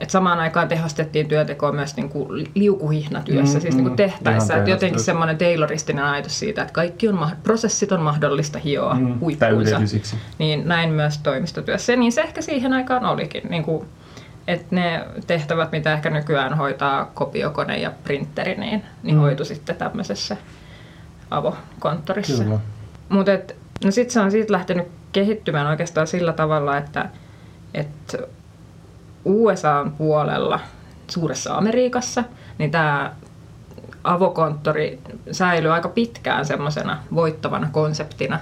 et 0.00 0.10
samaan 0.10 0.40
aikaan 0.40 0.68
tehostettiin 0.68 1.28
työntekoa 1.28 1.72
myös 1.72 1.96
niin 1.96 2.08
kuin 2.08 2.48
liukuhihnatyössä, 2.54 3.58
Mm, 3.58 3.62
siis 3.62 3.74
niin 3.76 3.84
kuin 3.88 3.96
mm, 4.24 4.30
ihan 4.30 4.58
Että 4.58 4.70
jotenkin 4.70 5.00
semmoinen 5.00 5.38
tayloristinen 5.38 6.04
ajatus 6.04 6.38
siitä, 6.38 6.62
että 6.62 6.72
kaikki 6.72 7.08
on, 7.08 7.14
ma- 7.18 7.30
prosessit 7.42 7.92
on 7.92 8.00
mahdollista 8.00 8.58
hioa 8.58 8.94
Mm, 8.94 9.20
huippuunsa. 9.20 9.80
Niin 10.38 10.68
näin 10.68 10.90
myös 10.90 11.18
toimistotyössä. 11.18 11.92
Ja 11.92 11.96
niin 11.96 12.12
se 12.12 12.20
ehkä 12.20 12.42
siihen 12.42 12.72
aikaan 12.72 13.04
olikin. 13.06 13.42
Niin 13.50 13.62
kuin, 13.62 13.86
että 14.48 14.66
ne 14.74 15.04
tehtävät, 15.26 15.72
mitä 15.72 15.92
ehkä 15.92 16.10
nykyään 16.10 16.56
hoitaa 16.56 17.04
kopiokone 17.14 17.78
ja 17.78 17.92
printeri, 18.04 18.54
niin, 18.54 18.82
niin 19.02 19.16
Mm. 19.16 19.20
hoitu 19.20 19.44
sitten 19.44 19.76
tämmöisessä 19.76 20.36
avokonttorissa. 21.30 22.44
Mutta 23.08 23.30
no 23.84 23.90
sitten 23.90 24.12
se 24.12 24.20
on 24.20 24.30
siitä 24.30 24.52
lähtenyt 24.52 24.86
kehittymään 25.12 25.66
oikeastaan 25.66 26.06
sillä 26.06 26.32
tavalla, 26.32 26.76
että, 26.76 27.08
että 27.74 28.18
USAn 29.24 29.92
puolella, 29.92 30.60
suuressa 31.10 31.54
Amerikassa, 31.54 32.24
niin 32.58 32.70
tämä 32.70 33.12
avokonttori 34.04 34.98
säilyy 35.32 35.72
aika 35.74 35.88
pitkään 35.88 36.46
semmoisena 36.46 37.02
voittavana 37.14 37.68
konseptina. 37.72 38.40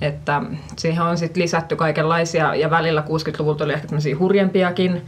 Että 0.00 0.42
siihen 0.76 1.02
on 1.02 1.18
sitten 1.18 1.42
lisätty 1.42 1.76
kaikenlaisia, 1.76 2.54
ja 2.54 2.70
välillä 2.70 3.00
60-luvulta 3.00 3.64
oli 3.64 3.72
ehkä 3.72 3.86
tämmöisiä 3.86 4.18
hurjempiakin 4.18 5.02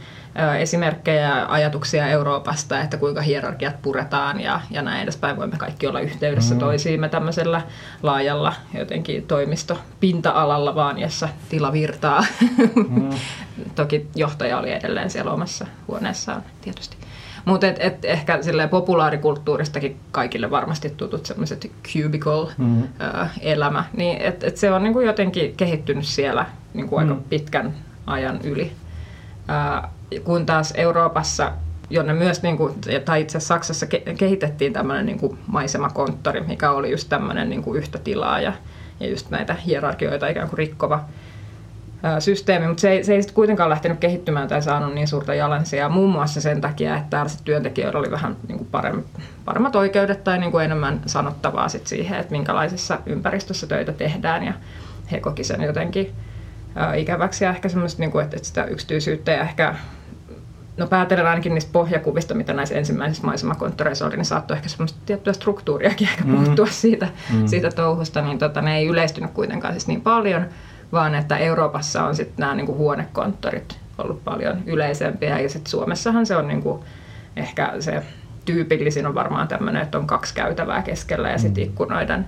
esimerkkejä 0.59 1.21
ja 1.21 1.45
ajatuksia 1.49 2.07
Euroopasta, 2.07 2.81
että 2.81 2.97
kuinka 2.97 3.21
hierarkiat 3.21 3.81
puretaan 3.81 4.39
ja, 4.39 4.61
ja 4.71 4.81
näin 4.81 5.03
edespäin. 5.03 5.37
Voimme 5.37 5.57
kaikki 5.57 5.87
olla 5.87 5.99
yhteydessä 5.99 6.53
mm. 6.53 6.59
toisiimme 6.59 7.09
tämmöisellä 7.09 7.61
laajalla 8.03 8.53
jotenkin 8.73 9.27
toimistopinta-alalla 9.27 10.75
vaan, 10.75 10.99
jossa 10.99 11.29
tila 11.49 11.73
virtaa. 11.73 12.25
Mm. 12.89 13.09
Toki 13.75 14.07
johtaja 14.15 14.57
oli 14.57 14.71
edelleen 14.71 15.09
siellä 15.09 15.31
omassa 15.31 15.67
huoneessaan 15.87 16.43
tietysti. 16.61 16.97
Mutta 17.45 17.67
et, 17.67 17.77
et 17.79 18.05
ehkä 18.05 18.41
silleen 18.41 18.69
populaarikulttuuristakin 18.69 19.97
kaikille 20.11 20.51
varmasti 20.51 20.89
tutut 20.89 21.25
semmoiset 21.25 21.71
cubicle-elämä, 21.83 23.83
niin 23.97 24.21
et, 24.21 24.43
et 24.43 24.57
se 24.57 24.71
on 24.71 24.83
niinku 24.83 24.99
jotenkin 24.99 25.53
kehittynyt 25.57 26.05
siellä 26.05 26.45
niinku 26.73 26.97
aika 26.97 27.15
pitkän 27.29 27.73
ajan 28.07 28.39
yli. 28.43 28.71
Ää, 29.47 29.89
kun 30.23 30.45
taas 30.45 30.73
Euroopassa, 30.77 31.51
jonne 31.89 32.13
myös, 32.13 32.43
niinku, 32.43 32.75
tai 33.05 33.21
itse 33.21 33.37
asiassa 33.37 33.53
Saksassa 33.53 33.85
ke- 33.85 34.13
kehitettiin 34.17 34.73
tämmöinen 34.73 35.05
niinku 35.05 35.37
maisemakonttori, 35.47 36.41
mikä 36.41 36.71
oli 36.71 36.91
just 36.91 37.09
tämmöinen 37.09 37.49
niinku 37.49 37.73
yhtä 37.73 37.99
tilaa 37.99 38.39
ja, 38.39 38.53
ja 38.99 39.09
just 39.09 39.29
näitä 39.29 39.53
hierarkioita 39.53 40.27
ikään 40.27 40.49
kuin 40.49 40.57
rikkova 40.57 41.03
systeemi, 42.19 42.67
mutta 42.67 42.81
se 42.81 42.89
ei, 42.89 43.03
se 43.03 43.13
ei 43.13 43.21
sitten 43.21 43.35
kuitenkaan 43.35 43.69
lähtenyt 43.69 43.99
kehittymään 43.99 44.47
tai 44.47 44.61
saanut 44.61 44.93
niin 44.93 45.07
suurta 45.07 45.33
jalansijaa 45.33 45.89
muun 45.89 46.09
muassa 46.09 46.41
sen 46.41 46.61
takia, 46.61 46.95
että 46.95 47.09
täällä 47.09 47.29
sit 47.29 47.43
työntekijöillä 47.43 47.99
oli 47.99 48.11
vähän 48.11 48.35
niin 48.47 48.57
kuin 48.57 48.67
paremmat, 48.71 49.05
paremmat 49.45 49.75
oikeudet 49.75 50.23
tai 50.23 50.37
niin 50.37 50.51
kuin 50.51 50.65
enemmän 50.65 51.01
sanottavaa 51.05 51.69
sit 51.69 51.87
siihen, 51.87 52.19
että 52.19 52.31
minkälaisessa 52.31 52.99
ympäristössä 53.05 53.67
töitä 53.67 53.93
tehdään. 53.93 54.43
Ja 54.43 54.53
he 55.11 55.19
koki 55.19 55.43
sen 55.43 55.61
jotenkin 55.61 56.11
ikäväksi 56.95 57.43
ja 57.43 57.49
ehkä 57.49 57.69
semmoista, 57.69 57.99
niin 57.99 58.11
kuin, 58.11 58.23
että, 58.23 58.37
että 58.37 58.47
sitä 58.47 58.63
yksityisyyttä 58.63 59.31
ja 59.31 59.41
ehkä 59.41 59.75
No 60.77 60.87
päätellen 60.87 61.27
ainakin 61.27 61.53
niistä 61.53 61.71
pohjakuvista, 61.73 62.33
mitä 62.33 62.53
näissä 62.53 62.75
ensimmäisissä 62.75 63.27
maisemakonttoreissa 63.27 64.05
oli, 64.05 64.15
niin 64.15 64.25
saattoi 64.25 64.57
ehkä 64.57 64.69
semmoista 64.69 64.99
tiettyä 65.05 65.33
struktuuriakin 65.33 66.07
ehkä 66.07 66.23
puuttua 66.23 66.65
siitä, 66.65 67.07
mm. 67.33 67.47
siitä 67.47 67.71
touhusta, 67.71 68.21
niin 68.21 68.39
tota, 68.39 68.61
ne 68.61 68.77
ei 68.77 68.87
yleistynyt 68.87 69.31
kuitenkaan 69.31 69.73
siis 69.73 69.87
niin 69.87 70.01
paljon, 70.01 70.45
vaan 70.93 71.15
että 71.15 71.37
Euroopassa 71.37 72.03
on 72.03 72.15
sitten 72.15 72.35
nämä 72.37 72.55
niinku 72.55 72.75
huonekonttorit 72.75 73.79
ollut 73.97 74.23
paljon 74.23 74.63
yleisempiä 74.65 75.39
ja 75.39 75.49
sitten 75.49 75.71
Suomessahan 75.71 76.25
se 76.25 76.35
on 76.35 76.47
niinku 76.47 76.83
ehkä 77.35 77.73
se 77.79 78.03
tyypillisin 78.45 79.07
on 79.07 79.15
varmaan 79.15 79.47
tämmöinen, 79.47 79.81
että 79.81 79.97
on 79.97 80.07
kaksi 80.07 80.33
käytävää 80.33 80.81
keskellä 80.81 81.29
ja 81.29 81.37
sitten 81.37 81.63
ikkunoiden 81.63 82.25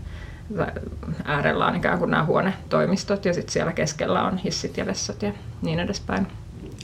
äärellä 1.25 1.65
on 1.65 1.75
ikään 1.75 2.00
kuin 2.00 2.12
nämä 2.12 2.25
huonetoimistot 2.25 3.25
ja 3.25 3.34
sitten 3.34 3.53
siellä 3.53 3.74
keskellä 3.74 4.24
on 4.24 4.38
hissit 4.38 4.77
ja 4.77 4.86
vessat 4.86 5.22
ja 5.22 5.31
niin 5.62 5.79
edespäin. 5.79 6.27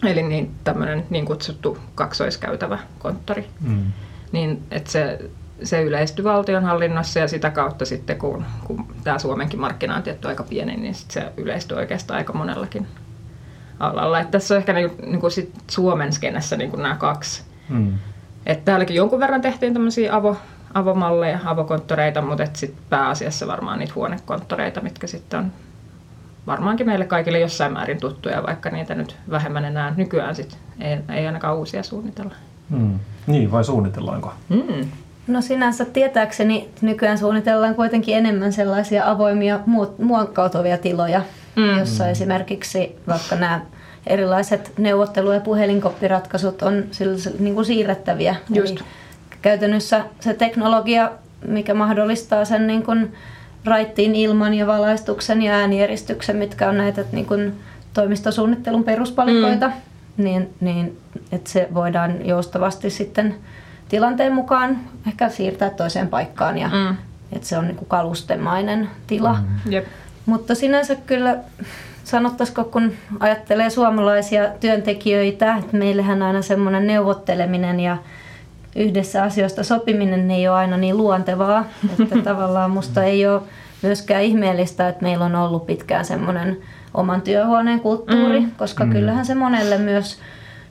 Eli 0.03 0.23
niin, 0.23 0.51
tämmöinen 0.63 1.05
niin 1.09 1.25
kutsuttu 1.25 1.77
kaksoiskäytävä 1.95 2.79
konttori. 2.99 3.47
Mm. 3.61 3.91
Niin, 4.31 4.63
että 4.71 4.91
se, 4.91 5.19
se 5.63 5.81
yleistyi 5.81 6.25
valtionhallinnossa 6.25 7.19
ja 7.19 7.27
sitä 7.27 7.49
kautta 7.49 7.85
sitten, 7.85 8.17
kun, 8.17 8.45
kun 8.63 8.85
tämä 9.03 9.19
Suomenkin 9.19 9.59
markkina 9.59 9.95
on 9.95 10.03
tietty 10.03 10.27
aika 10.27 10.43
pieni, 10.43 10.77
niin 10.77 10.95
sit 10.95 11.11
se 11.11 11.31
yleistyi 11.37 11.77
oikeastaan 11.77 12.17
aika 12.17 12.33
monellakin 12.33 12.87
alalla. 13.79 14.19
Että 14.19 14.31
tässä 14.31 14.53
on 14.53 14.57
ehkä 14.57 14.73
niin, 14.73 14.91
niin 15.05 15.19
kuin 15.19 15.31
sit 15.31 15.53
Suomen 15.67 16.13
skenessä 16.13 16.57
niin 16.57 16.69
kuin 16.69 16.83
nämä 16.83 16.95
kaksi. 16.95 17.43
Mm. 17.69 17.93
Että 18.45 18.65
täälläkin 18.65 18.95
jonkun 18.95 19.19
verran 19.19 19.41
tehtiin 19.41 19.73
tämmöisiä 19.73 20.15
avo, 20.15 20.37
avomalleja, 20.73 21.39
avokonttoreita, 21.45 22.21
mutta 22.21 22.45
sitten 22.53 22.83
pääasiassa 22.89 23.47
varmaan 23.47 23.79
niitä 23.79 23.93
huonekonttoreita, 23.95 24.81
mitkä 24.81 25.07
sitten 25.07 25.39
on 25.39 25.51
varmaankin 26.47 26.85
meille 26.85 27.05
kaikille 27.05 27.39
jossain 27.39 27.73
määrin 27.73 27.99
tuttuja, 27.99 28.43
vaikka 28.43 28.69
niitä 28.69 28.95
nyt 28.95 29.17
vähemmän 29.29 29.65
enää 29.65 29.93
nykyään 29.97 30.35
sit 30.35 30.57
ei, 30.79 30.97
ei 31.09 31.27
ainakaan 31.27 31.57
uusia 31.57 31.83
suunnitella. 31.83 32.35
Mm. 32.69 32.99
Niin, 33.27 33.51
vai 33.51 33.63
suunnitellaanko? 33.63 34.33
Mm. 34.49 34.89
No 35.31 35.41
sinänsä 35.41 35.85
tietääkseni 35.85 36.69
nykyään 36.81 37.17
suunnitellaan 37.17 37.75
kuitenkin 37.75 38.17
enemmän 38.17 38.53
sellaisia 38.53 39.09
avoimia 39.09 39.59
muokkautuvia 39.97 40.77
tiloja, 40.77 41.21
mm. 41.55 41.79
jossa 41.79 42.07
esimerkiksi 42.07 42.95
vaikka 43.07 43.35
nämä 43.35 43.61
erilaiset 44.07 44.71
neuvottelu- 44.77 45.31
ja 45.31 45.39
puhelinkoppiratkaisut 45.39 46.61
on 46.61 46.83
niin 47.39 47.55
kuin 47.55 47.65
siirrettäviä. 47.65 48.35
Just. 48.49 48.71
Eli 48.71 48.79
käytännössä 49.41 50.05
se 50.19 50.33
teknologia, 50.33 51.11
mikä 51.47 51.73
mahdollistaa 51.73 52.45
sen 52.45 52.67
niin 52.67 52.83
kuin 52.83 53.13
raittiin 53.65 54.15
ilman 54.15 54.53
ja 54.53 54.67
valaistuksen 54.67 55.41
ja 55.41 55.53
äänieristyksen, 55.53 56.35
mitkä 56.35 56.69
on 56.69 56.77
näitä 56.77 57.05
niin 57.11 57.25
kuin 57.25 57.53
toimistosuunnittelun 57.93 58.83
peruspalikoita, 58.83 59.67
mm. 59.67 60.23
niin, 60.23 60.49
niin 60.61 60.97
että 61.31 61.49
se 61.49 61.67
voidaan 61.73 62.25
joustavasti 62.25 62.89
sitten 62.89 63.35
tilanteen 63.91 64.33
mukaan 64.33 64.79
ehkä 65.07 65.29
siirtää 65.29 65.69
toiseen 65.69 66.07
paikkaan 66.07 66.57
ja 66.57 66.67
mm. 66.67 66.97
että 67.31 67.47
se 67.47 67.57
on 67.57 67.67
niin 67.67 67.75
kuin 67.75 67.87
kalustemainen 67.87 68.89
tila. 69.07 69.33
Mm. 69.33 69.73
Yep. 69.73 69.85
Mutta 70.25 70.55
sinänsä 70.55 70.95
kyllä 70.95 71.37
sanottaisiko, 72.03 72.63
kun 72.63 72.91
ajattelee 73.19 73.69
suomalaisia 73.69 74.49
työntekijöitä, 74.59 75.55
että 75.55 75.77
meillähän 75.77 76.21
aina 76.21 76.41
semmoinen 76.41 76.87
neuvotteleminen 76.87 77.79
ja 77.79 77.97
yhdessä 78.75 79.23
asioista 79.23 79.63
sopiminen 79.63 80.31
ei 80.31 80.47
ole 80.47 80.57
aina 80.57 80.77
niin 80.77 80.97
luontevaa. 80.97 81.65
Että 81.99 82.17
tavallaan 82.23 82.71
musta 82.71 83.03
ei 83.03 83.27
ole 83.27 83.41
myöskään 83.81 84.23
ihmeellistä, 84.23 84.87
että 84.87 85.03
meillä 85.03 85.25
on 85.25 85.35
ollut 85.35 85.65
pitkään 85.65 86.05
semmoinen 86.05 86.57
oman 86.93 87.21
työhuoneen 87.21 87.79
kulttuuri, 87.79 88.39
mm. 88.39 88.51
koska 88.57 88.85
mm. 88.85 88.91
kyllähän 88.91 89.25
se 89.25 89.35
monelle 89.35 89.77
myös 89.77 90.19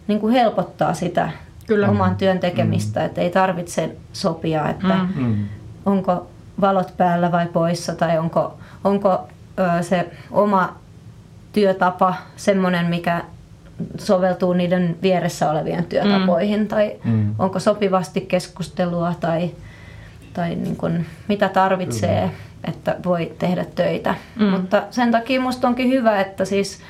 niin 0.09 0.21
kuin 0.21 0.33
helpottaa 0.33 0.95
sitä 0.95 1.31
Kyllä. 1.67 1.89
oman 1.89 2.17
työn 2.17 2.39
tekemistä, 2.39 3.01
mm. 3.01 3.07
että 3.07 3.21
ei 3.21 3.31
tarvitse 3.31 3.97
sopia, 4.13 4.69
että 4.69 4.95
mm. 5.17 5.49
onko 5.87 6.27
valot 6.61 6.97
päällä 6.97 7.33
vai 7.33 7.47
poissa 7.47 7.95
tai 7.95 8.19
onko, 8.19 8.59
onko 8.85 9.29
ö, 9.59 9.83
se 9.83 10.11
oma 10.31 10.77
työtapa 11.53 12.15
semmoinen, 12.37 12.87
mikä 12.87 13.25
soveltuu 13.99 14.53
niiden 14.53 14.97
vieressä 15.03 15.51
olevien 15.51 15.85
työtapoihin 15.85 16.61
mm. 16.61 16.69
tai 16.69 16.97
mm. 17.05 17.35
onko 17.39 17.59
sopivasti 17.59 18.21
keskustelua 18.21 19.15
tai, 19.21 19.51
tai 20.33 20.55
niin 20.55 20.77
kuin, 20.77 21.07
mitä 21.29 21.49
tarvitsee, 21.49 22.27
mm. 22.27 22.33
että 22.71 22.97
voi 23.05 23.33
tehdä 23.39 23.65
töitä. 23.75 24.15
Mm. 24.37 24.47
Mutta 24.47 24.83
sen 24.91 25.11
takia 25.11 25.41
minusta 25.41 25.69
onkin 25.69 25.89
hyvä, 25.89 26.21
että 26.21 26.45
siis 26.45 26.81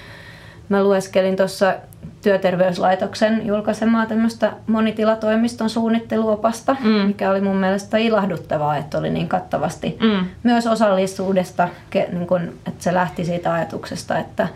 mä 0.68 0.82
lueskelin 0.82 1.36
tuossa 1.36 1.74
työterveyslaitoksen 2.22 3.46
julkaisemaa 3.46 4.06
tämmöistä 4.06 4.52
monitilatoimiston 4.66 5.70
suunnitteluopasta, 5.70 6.76
mm. 6.80 6.88
mikä 6.88 7.30
oli 7.30 7.40
mun 7.40 7.56
mielestä 7.56 7.98
ilahduttavaa, 7.98 8.76
että 8.76 8.98
oli 8.98 9.10
niin 9.10 9.28
kattavasti 9.28 9.98
mm. 10.00 10.26
myös 10.42 10.66
osallisuudesta, 10.66 11.68
niin 11.94 12.26
kun, 12.26 12.40
että 12.40 12.84
se 12.84 12.94
lähti 12.94 13.24
siitä 13.24 13.52
ajatuksesta, 13.52 14.18
että 14.18 14.48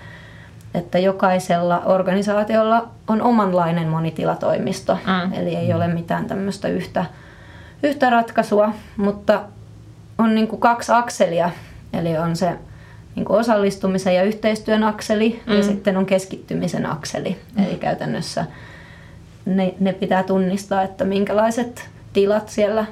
että 0.74 0.98
jokaisella 0.98 1.82
organisaatiolla 1.84 2.88
on 3.08 3.22
omanlainen 3.22 3.88
monitilatoimisto. 3.88 4.98
Mm. 5.06 5.32
Eli 5.32 5.56
ei 5.56 5.72
ole 5.72 5.88
mitään 5.88 6.26
tämmöistä 6.26 6.68
yhtä, 6.68 7.04
yhtä 7.82 8.10
ratkaisua, 8.10 8.72
mutta 8.96 9.40
on 10.18 10.34
niin 10.34 10.48
kuin 10.48 10.60
kaksi 10.60 10.92
akselia. 10.92 11.50
Eli 11.92 12.18
on 12.18 12.36
se 12.36 12.58
niin 13.16 13.24
kuin 13.24 13.38
osallistumisen 13.38 14.14
ja 14.14 14.22
yhteistyön 14.22 14.84
akseli 14.84 15.42
mm. 15.46 15.56
ja 15.56 15.62
sitten 15.62 15.96
on 15.96 16.06
keskittymisen 16.06 16.86
akseli. 16.86 17.36
Mm. 17.56 17.64
Eli 17.64 17.74
käytännössä 17.74 18.44
ne, 19.44 19.74
ne 19.80 19.92
pitää 19.92 20.22
tunnistaa, 20.22 20.82
että 20.82 21.04
minkälaiset 21.04 21.88
tilat 22.12 22.48
siellä 22.48 22.86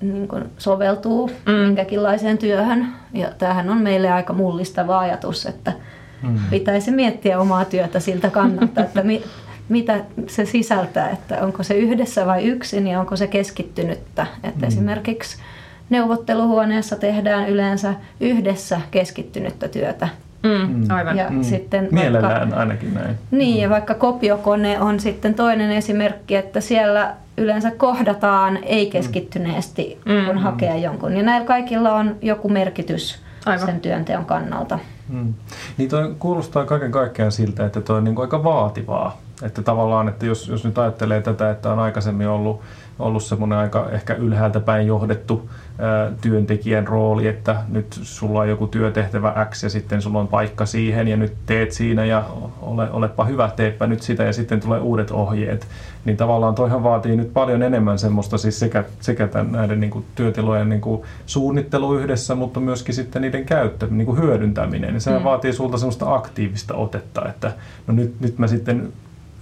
niin 0.00 0.28
kuin 0.28 0.44
soveltuu 0.58 1.30
mm. 1.46 1.52
minkäkinlaiseen 1.52 2.38
työhön. 2.38 2.86
Ja 3.12 3.28
tämähän 3.38 3.70
on 3.70 3.80
meille 3.80 4.10
aika 4.10 4.32
mullistava 4.32 4.98
ajatus, 4.98 5.46
että 5.46 5.72
Mm. 6.22 6.38
Pitäisi 6.50 6.90
miettiä 6.90 7.40
omaa 7.40 7.64
työtä 7.64 8.00
siltä 8.00 8.30
kannalta, 8.30 8.80
että 8.80 9.02
mi, 9.02 9.22
mitä 9.68 10.04
se 10.26 10.44
sisältää, 10.44 11.10
että 11.10 11.44
onko 11.44 11.62
se 11.62 11.74
yhdessä 11.74 12.26
vai 12.26 12.44
yksin 12.44 12.86
ja 12.86 13.00
onko 13.00 13.16
se 13.16 13.26
keskittynyttä. 13.26 14.26
Että 14.44 14.60
mm. 14.60 14.68
esimerkiksi 14.68 15.36
neuvotteluhuoneessa 15.90 16.96
tehdään 16.96 17.48
yleensä 17.48 17.94
yhdessä 18.20 18.80
keskittynyttä 18.90 19.68
työtä. 19.68 20.08
Mm, 20.42 20.90
aivan. 20.90 21.16
Ja 21.16 21.30
Mm. 21.30 21.42
sitten 21.42 21.88
Mielellään 21.90 22.40
vaikka, 22.40 22.56
ainakin 22.60 22.94
näin. 22.94 23.18
niin, 23.30 23.60
ja 23.62 23.70
vaikka 23.70 23.94
kopiokone 23.94 24.80
on 24.80 25.00
sitten 25.00 25.34
toinen 25.34 25.70
esimerkki, 25.70 26.36
että 26.36 26.60
siellä 26.60 27.14
yleensä 27.36 27.70
kohdataan 27.70 28.58
ei-keskittyneesti, 28.64 29.98
Mm. 30.04 30.26
kun 30.26 30.38
hakee 30.38 30.78
jonkun. 30.78 31.16
Ja 31.16 31.22
näillä 31.22 31.46
kaikilla 31.46 31.94
on 31.94 32.16
joku 32.22 32.48
merkitys 32.48 33.18
Aivan. 33.46 33.66
sen 33.66 33.80
työnteon 33.80 34.24
kannalta. 34.24 34.78
Mm. 35.08 35.34
Niin 35.78 35.90
toi 35.90 36.14
kuulostaa 36.18 36.64
kaiken 36.64 36.90
kaikkiaan 36.90 37.32
siltä, 37.32 37.66
että 37.66 37.80
toi 37.80 37.96
on 37.98 38.04
niin 38.04 38.14
kuin 38.14 38.24
aika 38.26 38.44
vaativaa. 38.44 39.20
Että 39.42 39.62
tavallaan, 39.62 40.08
että 40.08 40.26
jos, 40.26 40.48
jos 40.48 40.64
nyt 40.64 40.78
ajattelee 40.78 41.20
tätä, 41.22 41.50
että 41.50 41.72
on 41.72 41.78
aikaisemmin 41.78 42.28
ollut, 42.28 42.60
ollut 42.98 43.22
semmoinen 43.22 43.58
aika 43.58 43.88
ehkä 43.92 44.14
ylhäältä 44.14 44.60
päin 44.60 44.86
johdettu 44.86 45.50
työntekijän 46.20 46.86
rooli, 46.86 47.28
että 47.28 47.56
nyt 47.68 47.86
sulla 48.02 48.40
on 48.40 48.48
joku 48.48 48.66
työtehtävä 48.66 49.46
X 49.50 49.62
ja 49.62 49.70
sitten 49.70 50.02
sulla 50.02 50.18
on 50.18 50.28
paikka 50.28 50.66
siihen 50.66 51.08
ja 51.08 51.16
nyt 51.16 51.32
teet 51.46 51.72
siinä 51.72 52.04
ja 52.04 52.24
ole, 52.62 52.90
olepa 52.90 53.24
hyvä, 53.24 53.50
teepä 53.56 53.86
nyt 53.86 54.02
sitä 54.02 54.22
ja 54.22 54.32
sitten 54.32 54.60
tulee 54.60 54.80
uudet 54.80 55.10
ohjeet. 55.10 55.66
Niin 56.04 56.16
tavallaan 56.16 56.54
toihan 56.54 56.82
vaatii 56.82 57.16
nyt 57.16 57.32
paljon 57.32 57.62
enemmän 57.62 57.98
semmoista 57.98 58.38
siis 58.38 58.58
sekä, 58.58 58.84
sekä 59.00 59.26
tämän, 59.26 59.52
näiden 59.52 59.80
niin 59.80 59.90
kuin 59.90 60.04
työtilojen 60.14 60.68
niin 60.68 60.80
kuin 60.80 61.02
suunnittelu 61.26 61.94
yhdessä, 61.94 62.34
mutta 62.34 62.60
myöskin 62.60 62.94
sitten 62.94 63.22
niiden 63.22 63.44
käyttö, 63.44 63.86
niin 63.90 64.06
kuin 64.06 64.18
hyödyntäminen. 64.18 64.94
Ja 64.94 65.00
sehän 65.00 65.20
mm. 65.20 65.24
vaatii 65.24 65.52
sulta 65.52 65.78
semmoista 65.78 66.14
aktiivista 66.14 66.74
otetta, 66.74 67.28
että 67.28 67.52
no 67.86 67.94
nyt, 67.94 68.20
nyt 68.20 68.38
mä 68.38 68.46
sitten 68.46 68.92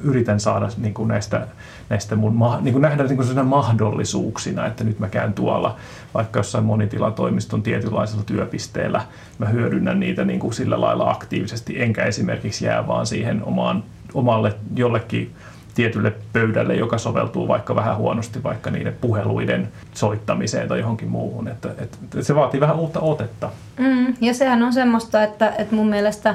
yritän 0.00 0.40
saada 0.40 0.68
niin 0.78 0.95
kuin 0.95 1.09
näistä, 1.09 1.47
näistä 1.88 2.16
mun, 2.16 2.38
niin 2.61 2.73
kuin 2.73 2.83
nähdä 2.83 3.04
niin 3.04 3.16
kuin 3.16 3.47
mahdollisuuksina, 3.47 4.66
että 4.66 4.85
nyt 4.85 4.99
mä 4.99 5.09
käyn 5.09 5.33
tuolla 5.33 5.76
vaikka 6.14 6.38
jossain 6.38 6.64
monitilatoimiston 6.64 7.62
tietynlaisella 7.62 8.23
työpisteellä, 8.26 9.02
mä 9.38 9.47
hyödynnän 9.47 10.00
niitä 10.00 10.25
niin 10.25 10.40
kuin 10.40 10.54
sillä 10.54 10.80
lailla 10.80 11.11
aktiivisesti, 11.11 11.83
enkä 11.83 12.04
esimerkiksi 12.04 12.64
jää 12.64 12.87
vaan 12.87 13.07
siihen 13.07 13.45
omaan, 13.45 13.85
omalle 14.14 14.54
jollekin 14.76 15.35
tietylle 15.75 16.12
pöydälle, 16.33 16.75
joka 16.75 16.99
soveltuu 16.99 17.49
vaikka 17.49 17.75
vähän 17.75 17.97
huonosti 17.97 18.42
vaikka 18.42 18.71
niiden 18.71 18.97
puheluiden 19.00 19.68
soittamiseen 19.95 20.68
tai 20.68 20.78
johonkin 20.78 21.09
muuhun. 21.09 21.49
Että, 21.49 21.68
että 21.78 22.23
se 22.23 22.35
vaatii 22.35 22.61
vähän 22.61 22.76
uutta 22.76 23.00
otetta. 23.00 23.50
Mm, 23.78 24.14
ja 24.21 24.35
sehän 24.35 24.62
on 24.62 24.73
semmoista, 24.73 25.23
että, 25.23 25.52
että 25.59 25.75
mun 25.75 25.88
mielestä 25.88 26.35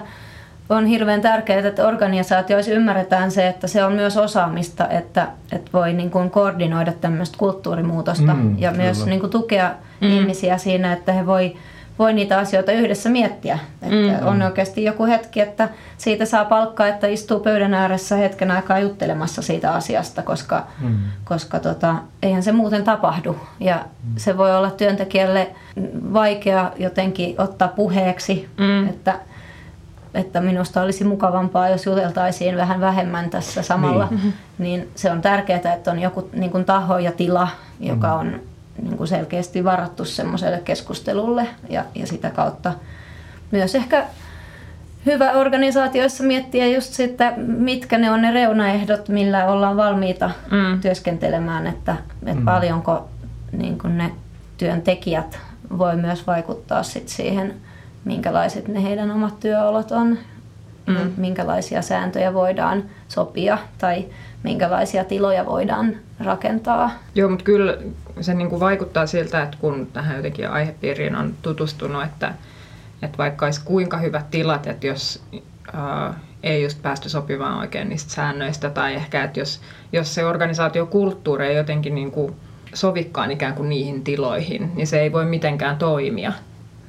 on 0.70 0.86
hirveän 0.86 1.22
tärkeää, 1.22 1.68
että 1.68 1.88
organisaatioissa 1.88 2.72
ymmärretään 2.72 3.32
se, 3.32 3.48
että 3.48 3.68
se 3.68 3.84
on 3.86 3.94
myös 3.94 4.18
osaamista, 4.18 4.88
että, 4.90 5.28
että 5.52 5.70
voi 5.74 5.94
niin 5.94 6.12
kuin 6.12 6.30
koordinoida 6.32 6.92
tämmöistä 6.94 7.38
kulttuurimuutosta 7.38 8.34
Mm, 8.34 8.56
ja 8.60 8.72
myös 8.72 8.98
kyllä. 8.98 9.10
niin 9.10 9.20
kuin 9.20 9.30
tukea 9.30 9.72
mm. 10.02 10.08
ihmisiä 10.10 10.58
siinä, 10.58 10.94
että 10.94 11.12
he 11.14 11.26
voi, 11.26 11.56
voi 12.00 12.14
niitä 12.14 12.38
asioita 12.38 12.72
yhdessä 12.72 13.10
miettiä. 13.10 13.60
Että 13.82 14.22
Mm. 14.22 14.28
on 14.28 14.42
oikeasti 14.42 14.84
joku 14.84 15.06
hetki, 15.06 15.42
että 15.42 15.70
siitä 15.98 16.26
saa 16.26 16.46
palkkaa, 16.46 16.88
että 16.88 17.08
istuu 17.08 17.40
pöydän 17.40 17.74
ääressä 17.74 18.16
hetken 18.16 18.52
aikaa 18.52 18.80
juttelemassa 18.80 19.42
siitä 19.42 19.72
asiasta, 19.72 20.22
koska, 20.22 20.68
Mm. 20.82 20.96
koska 21.24 21.60
tota, 21.60 21.96
eihän 22.24 22.44
se 22.44 22.52
muuten 22.52 22.84
tapahdu. 22.84 23.36
Ja 23.60 23.86
se 24.18 24.38
voi 24.38 24.56
olla 24.56 24.72
työntekijälle 24.72 25.50
vaikea 26.14 26.72
jotenkin 26.78 27.36
ottaa 27.38 27.68
puheeksi, 27.68 28.50
Mm. 28.58 28.88
että, 28.90 29.16
että 30.14 30.42
minusta 30.42 30.82
olisi 30.82 31.04
mukavampaa, 31.04 31.70
jos 31.70 31.86
juteltaisiin 31.86 32.58
vähän 32.58 32.82
vähemmän 32.82 33.30
tässä 33.30 33.62
samalla. 33.62 34.08
Niin. 34.12 34.22
Niin, 34.22 34.34
niin 34.58 34.90
se 34.96 35.12
on 35.12 35.22
tärkeää, 35.22 35.74
että 35.74 35.92
on 35.92 36.00
joku 36.00 36.30
niin 36.34 36.52
kuin 36.52 36.66
taho 36.66 36.98
ja 37.00 37.12
tila, 37.12 37.48
joka 37.80 38.14
on 38.14 38.40
niin 38.82 38.98
kuin 38.98 39.08
selkeästi 39.08 39.64
varattu 39.64 40.06
semmoiselle 40.06 40.62
keskustelulle 40.66 41.48
ja, 41.70 41.86
ja 41.96 42.08
sitä 42.08 42.30
kautta 42.30 42.74
myös 43.52 43.76
ehkä 43.76 44.06
hyvä 45.06 45.32
organisaatioissa 45.32 46.24
miettiä 46.24 46.68
just 46.68 46.94
sitä, 46.94 47.34
mitkä 47.38 47.98
ne 47.98 48.12
on 48.12 48.22
ne 48.22 48.32
reunaehdot, 48.32 49.10
millä 49.10 49.46
ollaan 49.46 49.78
valmiita 49.78 50.32
Mm. 50.52 50.82
työskentelemään, 50.82 51.68
että, 51.68 51.96
että 52.26 52.40
Mm. 52.40 52.46
paljonko 52.46 53.10
niin 53.52 53.78
kuin 53.80 53.98
ne 53.98 54.12
työntekijät 54.58 55.40
voi 55.78 55.96
myös 55.96 56.28
vaikuttaa 56.28 56.84
sit 56.84 57.10
siihen, 57.10 57.54
minkälaiset 58.06 58.68
ne 58.68 58.84
heidän 58.84 59.12
omat 59.12 59.40
työolot 59.40 59.92
on, 59.92 60.18
Mm. 60.88 61.12
minkälaisia 61.18 61.82
sääntöjä 61.82 62.34
voidaan 62.34 62.84
sopia 63.08 63.58
tai 63.78 64.06
minkälaisia 64.44 65.04
tiloja 65.04 65.46
voidaan 65.46 65.96
rakentaa. 66.20 66.92
Joo, 67.16 67.30
mutta 67.30 67.46
kyllä 67.46 67.78
se 68.22 68.34
niin 68.34 68.50
kuin 68.50 68.60
vaikuttaa 68.60 69.08
siltä, 69.08 69.44
että 69.44 69.58
kun 69.62 69.88
tähän 69.94 70.16
jotenkin 70.18 70.50
aihepiiriin 70.50 71.16
on 71.16 71.34
tutustunut, 71.42 72.04
että, 72.04 72.34
että 73.02 73.18
vaikka 73.18 73.46
olisi 73.46 73.62
kuinka 73.66 73.98
hyvät 73.98 74.32
tilat, 74.32 74.68
että 74.68 74.88
jos 74.88 75.24
ää, 75.74 76.14
ei 76.44 76.64
just 76.64 76.82
päästy 76.82 77.10
sopimaan 77.10 77.60
oikein 77.60 77.90
niistä 77.90 78.14
säännöistä 78.14 78.70
tai 78.70 78.94
ehkä, 78.94 79.24
että 79.24 79.40
jos, 79.40 79.62
jos 79.94 80.16
se 80.16 80.26
organisaatiokulttuuri 80.26 81.48
ei 81.48 81.58
jotenkin 81.58 81.96
niin 81.96 82.12
kuin 82.12 82.36
sovikkaan 82.74 83.32
ikään 83.32 83.54
kuin 83.54 83.70
niihin 83.70 84.04
tiloihin, 84.04 84.72
niin 84.76 84.88
se 84.88 85.00
ei 85.00 85.12
voi 85.12 85.26
mitenkään 85.26 85.78
toimia, 85.78 86.32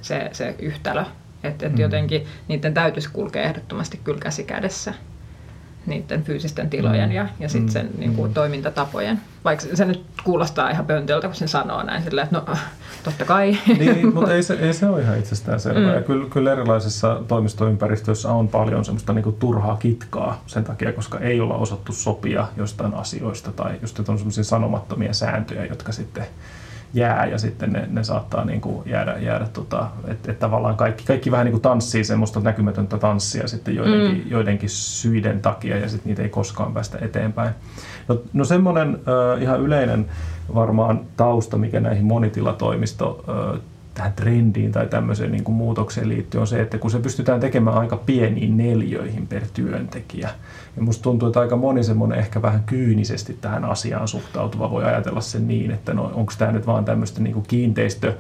se, 0.05 0.29
se 0.33 0.55
yhtälö. 0.59 1.05
Että 1.45 1.67
et 1.67 1.73
Mm. 1.73 1.79
jotenkin 1.79 2.27
niiden 2.49 2.75
täytyisi 2.75 3.09
kulkea 3.13 3.43
ehdottomasti 3.43 4.01
kyllä 4.05 4.19
käsi 4.21 4.45
kädessä 4.45 4.95
niiden 5.87 6.25
fyysisten 6.25 6.71
tilojen 6.71 7.09
Mm. 7.09 7.15
ja, 7.15 7.29
ja 7.41 7.49
sitten 7.49 7.73
sen 7.73 7.87
Mm. 7.87 8.01
niin 8.01 8.15
kuin, 8.15 8.31
Mm. 8.31 8.35
toimintatapojen. 8.35 9.21
Vaikka 9.45 9.67
se 9.75 9.85
nyt 9.85 10.05
kuulostaa 10.25 10.71
ihan 10.71 10.87
pöntöltä, 10.87 11.27
kun 11.27 11.37
sen 11.37 11.49
sanoo 11.49 11.83
näin 11.83 12.03
silleen, 12.03 12.25
että 12.25 12.37
no 12.39 12.57
totta 13.05 13.25
kai. 13.25 13.59
Niin, 13.79 14.15
mutta 14.15 14.35
ei 14.35 14.43
se, 14.43 14.55
ei 14.67 14.73
se 14.75 14.87
ole 14.87 15.01
ihan 15.03 15.19
itsestään 15.19 15.61
selvää. 15.61 15.83
Mm. 15.83 15.89
Mm. 15.89 15.95
Ja 15.95 16.03
kyllä, 16.03 16.29
kyllä 16.31 16.53
erilaisissa 16.53 17.21
toimistoympäristöissä 17.29 18.33
on 18.33 18.49
paljon 18.49 18.85
semmoista 18.85 19.13
niin 19.13 19.23
kuin 19.23 19.37
turhaa 19.37 19.77
kitkaa 19.77 20.43
sen 20.47 20.65
takia, 20.65 20.93
koska 20.93 21.19
ei 21.19 21.41
olla 21.41 21.55
osattu 21.57 21.93
sopia 21.93 22.49
jostain 22.57 22.95
asioista 22.95 23.53
tai 23.53 23.73
just 23.83 23.99
että 24.01 24.13
on 24.13 24.19
semmoisia 24.19 24.45
sanomattomia 24.45 25.13
sääntöjä, 25.13 25.65
jotka 25.67 25.93
sitten 25.93 26.27
jää 26.95 27.27
ja 27.27 27.39
sitten 27.39 27.73
ne, 27.73 27.89
ne 27.91 28.05
saattaa 28.05 28.45
niin 28.45 28.61
kuin 28.61 28.91
jäädä, 28.91 29.17
jäädä 29.19 29.47
tota, 29.53 29.87
että 30.09 30.33
et 30.33 30.39
tavallaan 30.39 30.77
kaikki, 30.77 31.05
kaikki 31.05 31.31
vähän 31.31 31.45
niin 31.45 31.53
kuin 31.53 31.63
tanssii 31.63 32.05
semmoista 32.05 32.41
näkymätöntä 32.41 32.99
tanssia 32.99 33.49
sitten 33.49 33.75
joidenkin, 33.75 34.25
mm. 34.25 34.31
joidenkin 34.31 34.71
syiden 34.71 35.41
takia 35.41 35.79
ja 35.79 35.89
sitten 35.89 36.09
niitä 36.09 36.23
ei 36.23 36.29
koskaan 36.29 36.75
päästä 36.75 36.99
eteenpäin. 37.01 37.55
No, 38.09 38.23
no 38.33 38.45
semmoinen 38.45 38.89
äh, 38.89 39.43
ihan 39.43 39.61
yleinen 39.61 40.07
varmaan 40.55 41.01
tausta, 41.17 41.57
mikä 41.57 41.81
näihin 41.81 42.05
monitilatoimisto 42.05 43.25
äh, 43.29 43.61
tähän 43.95 44.13
trendiin 44.13 44.73
tai 44.73 44.87
tämmöiseen 44.87 45.33
niin 45.33 45.45
kuin 45.45 45.55
muutokseen 45.55 46.09
liittyy, 46.09 46.41
on 46.41 46.47
se, 46.47 46.61
että 46.61 46.79
kun 46.79 46.91
se 46.91 46.99
pystytään 46.99 47.41
tekemään 47.41 47.79
aika 47.79 47.97
pieniin 47.97 48.57
neljöihin 48.57 49.27
per 49.27 49.43
työntekijä, 49.55 50.31
ja 50.77 50.83
musta 50.83 51.03
tuntuu, 51.03 51.29
että 51.29 51.41
aika 51.41 51.57
moni 51.57 51.85
semmoinen 51.85 52.19
ehkä 52.19 52.43
vähän 52.43 52.63
kyynisesti 52.67 53.39
tähän 53.41 53.65
asiaan 53.65 54.09
suhtautuva 54.09 54.71
voi 54.71 54.85
ajatella 54.85 55.21
sen 55.21 55.49
niin, 55.49 55.71
että 55.71 55.95
no, 55.95 56.11
onko 56.15 56.33
tämä 56.39 56.53
nyt 56.53 56.67
vaan 56.67 56.85
tämmöistä 56.85 57.21
niin 57.21 57.35
kuin 57.35 57.47
kiinteistö, 57.49 58.15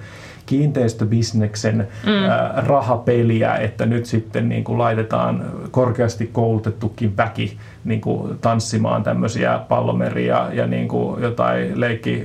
kiinteistöbisneksen 0.47 1.89
mm. 2.07 2.13
ää, 2.13 2.63
rahapeliä, 2.67 3.57
että 3.57 3.87
nyt 3.87 4.07
sitten 4.07 4.49
niin 4.49 4.65
kuin 4.65 4.79
laitetaan 4.79 5.45
korkeasti 5.71 6.31
koulutettukin 6.33 7.17
väki 7.17 7.59
niin 7.85 8.01
kuin 8.01 8.39
tanssimaan 8.39 9.03
tämmöisiä 9.03 9.61
pallomeria 9.69 10.49
ja 10.53 10.67
niin 10.67 10.89
kuin 10.89 11.23
jotain 11.23 11.81
leikki, 11.81 12.25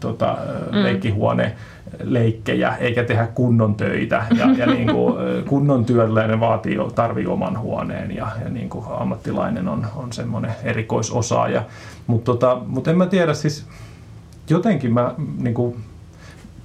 tota, 0.00 0.36
mm. 0.72 0.82
leikkihuone 0.82 1.56
leikkejä, 2.02 2.76
eikä 2.76 3.04
tehdä 3.04 3.26
kunnon 3.26 3.74
töitä. 3.74 4.26
Ja, 4.38 4.46
ja 4.56 4.66
niin 4.74 4.88
kuin, 4.88 5.14
kunnon 5.48 5.84
työläinen 5.84 6.40
vaatii, 6.40 6.78
tarvii 6.94 7.26
oman 7.26 7.58
huoneen 7.58 8.16
ja, 8.16 8.28
ja 8.44 8.48
niin 8.48 8.68
kuin 8.68 8.84
ammattilainen 8.90 9.68
on, 9.68 9.86
on 9.96 10.12
semmoinen 10.12 10.50
erikoisosaaja. 10.64 11.62
Mutta 12.06 12.32
tota, 12.32 12.60
mut 12.66 12.88
en 12.88 12.98
mä 12.98 13.06
tiedä, 13.06 13.34
siis 13.34 13.66
jotenkin 14.50 14.94
mä 14.94 15.14
niin 15.38 15.54
kuin, 15.54 15.76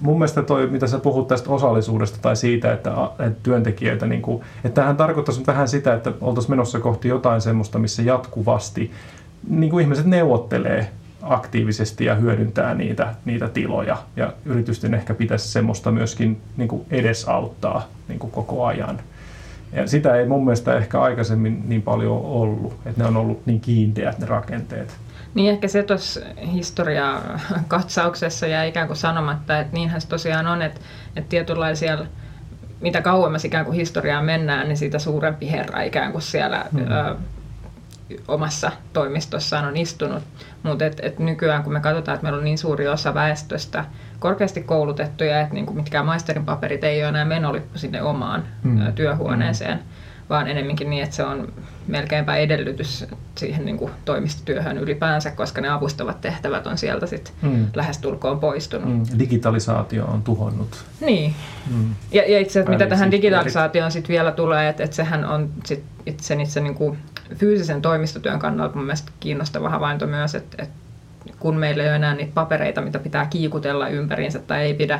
mun 0.05 0.17
mielestä 0.17 0.43
toi, 0.43 0.67
mitä 0.67 0.87
sä 0.87 0.99
puhut 0.99 1.27
tästä 1.27 1.49
osallisuudesta 1.49 2.17
tai 2.21 2.35
siitä, 2.35 2.73
että, 2.73 2.91
että 3.19 3.39
työntekijöitä, 3.43 4.05
niin 4.05 4.21
kuin, 4.21 4.43
että 4.63 4.75
tämähän 4.75 4.97
tarkoittaisi 4.97 5.39
nyt 5.39 5.47
vähän 5.47 5.67
sitä, 5.67 5.93
että 5.93 6.11
oltaisiin 6.21 6.51
menossa 6.51 6.79
kohti 6.79 7.07
jotain 7.07 7.41
semmoista, 7.41 7.79
missä 7.79 8.01
jatkuvasti 8.01 8.91
niin 9.49 9.69
kuin 9.69 9.81
ihmiset 9.81 10.05
neuvottelee 10.05 10.89
aktiivisesti 11.21 12.05
ja 12.05 12.15
hyödyntää 12.15 12.73
niitä, 12.73 13.15
niitä 13.25 13.47
tiloja. 13.47 13.97
Ja 14.15 14.33
yritysten 14.45 14.93
ehkä 14.93 15.13
pitäisi 15.13 15.47
semmoista 15.47 15.91
myöskin 15.91 16.41
niin 16.57 16.67
kuin 16.67 16.85
edesauttaa 16.91 17.87
niin 18.07 18.19
kuin 18.19 18.31
koko 18.31 18.65
ajan. 18.65 18.99
Ja 19.73 19.87
sitä 19.87 20.15
ei 20.15 20.27
mun 20.27 20.45
mielestä 20.45 20.77
ehkä 20.77 21.01
aikaisemmin 21.01 21.63
niin 21.67 21.81
paljon 21.81 22.21
ollut, 22.21 22.73
että 22.85 23.01
ne 23.03 23.07
on 23.07 23.17
ollut 23.17 23.45
niin 23.45 23.59
kiinteät 23.59 24.19
ne 24.19 24.25
rakenteet. 24.25 24.97
Niin 25.35 25.51
ehkä 25.51 25.67
se 25.67 25.83
tuossa 25.83 26.19
historiakatsauksessa 26.53 28.47
jää 28.47 28.63
ikään 28.63 28.87
kuin 28.87 28.97
sanomatta, 28.97 29.59
että 29.59 29.73
niinhän 29.73 30.01
se 30.01 30.07
tosiaan 30.07 30.47
on, 30.47 30.61
että, 30.61 30.81
että 31.15 31.29
tietynlaisia, 31.29 31.97
mitä 32.81 33.01
kauemmas 33.01 33.45
ikään 33.45 33.65
kuin 33.65 33.75
historiaan 33.75 34.25
mennään, 34.25 34.67
niin 34.67 34.77
sitä 34.77 34.99
suurempi 34.99 35.51
herra 35.51 35.81
ikään 35.81 36.11
kuin 36.11 36.21
siellä 36.21 36.65
hmm. 36.71 36.91
ö, 36.91 37.15
omassa 38.27 38.71
toimistossaan 38.93 39.65
on 39.65 39.77
istunut. 39.77 40.23
Mutta 40.63 40.85
et, 40.85 40.99
et 41.03 41.19
nykyään 41.19 41.63
kun 41.63 41.73
me 41.73 41.79
katsotaan, 41.79 42.15
että 42.15 42.23
meillä 42.23 42.37
on 42.37 42.45
niin 42.45 42.57
suuri 42.57 42.87
osa 42.87 43.13
väestöstä 43.13 43.85
korkeasti 44.19 44.63
koulutettuja, 44.63 45.41
että 45.41 45.53
niinku 45.53 45.73
mitkään 45.73 46.05
maisterin 46.05 46.45
paperit 46.45 46.83
ei 46.83 47.01
ole 47.01 47.09
enää 47.09 47.25
menolippu 47.25 47.77
sinne 47.77 48.01
omaan 48.01 48.43
mm. 48.63 48.93
työhuoneeseen, 48.93 49.77
mm. 49.77 49.83
Vaan 50.29 50.47
enemminkin 50.47 50.89
niin, 50.89 51.03
että 51.03 51.15
se 51.15 51.23
on 51.23 51.53
melkeinpä 51.87 52.35
edellytys 52.35 53.05
siihen 53.35 53.65
niin 53.65 53.77
kuin 53.77 53.91
toimistotyöhön 54.05 54.77
ylipäänsä, 54.77 55.31
koska 55.31 55.61
ne 55.61 55.69
avustavat 55.69 56.21
tehtävät 56.21 56.67
on 56.67 56.77
sieltä 56.77 57.05
sit 57.05 57.33
mm. 57.41 57.67
lähestulkoon 57.73 58.39
poistunut. 58.39 58.89
Mm. 58.89 59.19
Digitalisaatio 59.19 60.05
on 60.05 60.21
tuhonnut. 60.21 60.85
Niin. 61.01 61.35
Mm. 61.71 61.95
Ja, 62.11 62.31
ja 62.31 62.39
itse 62.39 62.59
asiassa 62.59 62.71
mitä 62.71 62.87
tähän 62.87 63.11
digitalisaatioon 63.11 63.91
sitten 63.91 64.13
vielä 64.13 64.31
tulee, 64.31 64.69
että, 64.69 64.83
että 64.83 64.95
sehän 64.95 65.25
on 65.25 65.49
sit 65.65 65.83
itse, 66.05 66.35
itse 66.41 66.59
niin 66.59 66.75
kuin 66.75 66.97
fyysisen 67.35 67.81
toimistotyön 67.81 68.39
kannalta 68.39 68.75
mun 68.75 68.85
mielestä 68.85 69.11
kiinnostava 69.19 69.69
havainto 69.69 70.07
myös, 70.07 70.35
että, 70.35 70.63
että 70.63 70.75
kun 71.39 71.57
meillä 71.57 71.83
ei 71.83 71.89
ole 71.89 71.95
enää 71.95 72.15
niitä 72.15 72.31
papereita, 72.33 72.81
mitä 72.81 72.99
pitää 72.99 73.25
kiikutella 73.25 73.87
ympäriinsä 73.87 74.39
tai 74.39 74.61
ei 74.61 74.73
pidä 74.73 74.99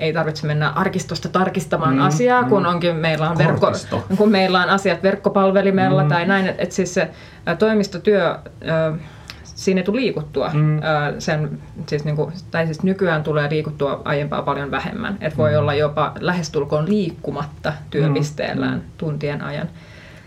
ei 0.00 0.12
tarvitse 0.12 0.46
mennä 0.46 0.68
arkistosta 0.68 1.28
tarkistamaan 1.28 1.94
mm, 1.94 2.00
asiaa, 2.00 2.44
kun 2.44 2.62
mm. 2.62 2.68
onkin 2.68 2.96
meillä 2.96 3.30
on, 3.30 3.38
verkko, 3.38 3.72
kun 4.16 4.30
meillä 4.30 4.62
on 4.62 4.70
asiat 4.70 5.02
verkkopalvelimella 5.02 6.02
mm. 6.02 6.08
tai 6.08 6.26
näin, 6.26 6.46
että 6.46 6.62
et 6.62 6.72
siis 6.72 6.94
se 6.94 7.10
toimistotyö, 7.58 8.38
siinä 9.44 9.80
ei 9.80 9.84
tule 9.84 10.00
liikuttua. 10.00 10.50
Mm. 10.52 10.80
Sen, 11.18 11.58
siis 11.86 12.04
niinku, 12.04 12.32
tai 12.50 12.66
siis 12.66 12.82
nykyään 12.82 13.22
tulee 13.22 13.50
liikuttua 13.50 14.02
aiempaa 14.04 14.42
paljon 14.42 14.70
vähemmän. 14.70 15.18
Et 15.20 15.38
voi 15.38 15.52
mm. 15.52 15.58
olla 15.58 15.74
jopa 15.74 16.12
lähestulkoon 16.20 16.88
liikkumatta 16.88 17.72
työpisteellään 17.90 18.74
mm. 18.74 18.84
tuntien 18.98 19.42
ajan. 19.42 19.68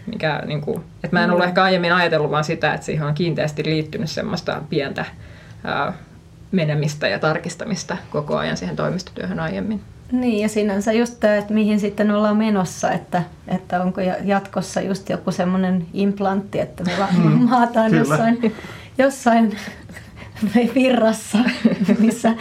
Mikä, 0.08 0.42
niinku, 0.46 0.84
et 1.04 1.12
mä 1.12 1.24
en 1.24 1.30
ollut 1.30 1.46
mm. 1.46 1.48
ehkä 1.48 1.64
aiemmin 1.64 1.94
ajatellut 1.94 2.32
vaan 2.32 2.44
sitä, 2.44 2.74
että 2.74 2.86
siihen 2.86 3.08
on 3.08 3.14
kiinteästi 3.14 3.64
liittynyt 3.66 4.10
semmoista 4.10 4.62
pientä 4.70 5.06
ää, 5.64 5.94
menemistä 6.54 7.08
ja 7.08 7.20
tarkistamista 7.20 7.98
koko 8.10 8.38
ajan 8.38 8.58
siihen 8.58 8.76
toimistotyöhön 8.76 9.40
aiemmin. 9.40 9.82
Niin 10.12 10.42
ja 10.42 10.50
sinänsä 10.50 10.94
just 10.94 11.20
tämä, 11.20 11.36
että 11.36 11.54
mihin 11.54 11.80
sitten 11.80 12.12
ollaan 12.12 12.38
menossa, 12.38 12.92
että, 12.92 13.24
että 13.48 13.82
onko 13.82 14.02
jatkossa 14.24 14.82
just 14.82 15.10
joku 15.10 15.32
semmoinen 15.32 15.86
implantti, 15.94 16.60
että 16.60 16.84
me 16.84 16.92
mm, 17.18 17.50
maataan 17.50 17.92
Kyllä. 17.92 18.02
jossain, 18.02 18.56
jossain 18.98 19.58
virrassa, 20.76 21.38
missä 22.00 22.34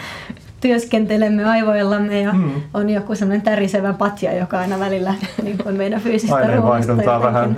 työskentelemme 0.61 1.45
aivoillamme 1.45 2.21
ja 2.21 2.33
mm. 2.33 2.51
on 2.73 2.89
joku 2.89 3.15
semmoinen 3.15 3.41
tärisevä 3.41 3.93
patja, 3.93 4.33
joka 4.33 4.59
aina 4.59 4.79
välillä 4.79 5.13
niin 5.43 5.57
kuin 5.57 5.75
meidän 5.75 6.01
fyysistä 6.01 6.55
ruumista 6.55 7.21
vähän 7.21 7.57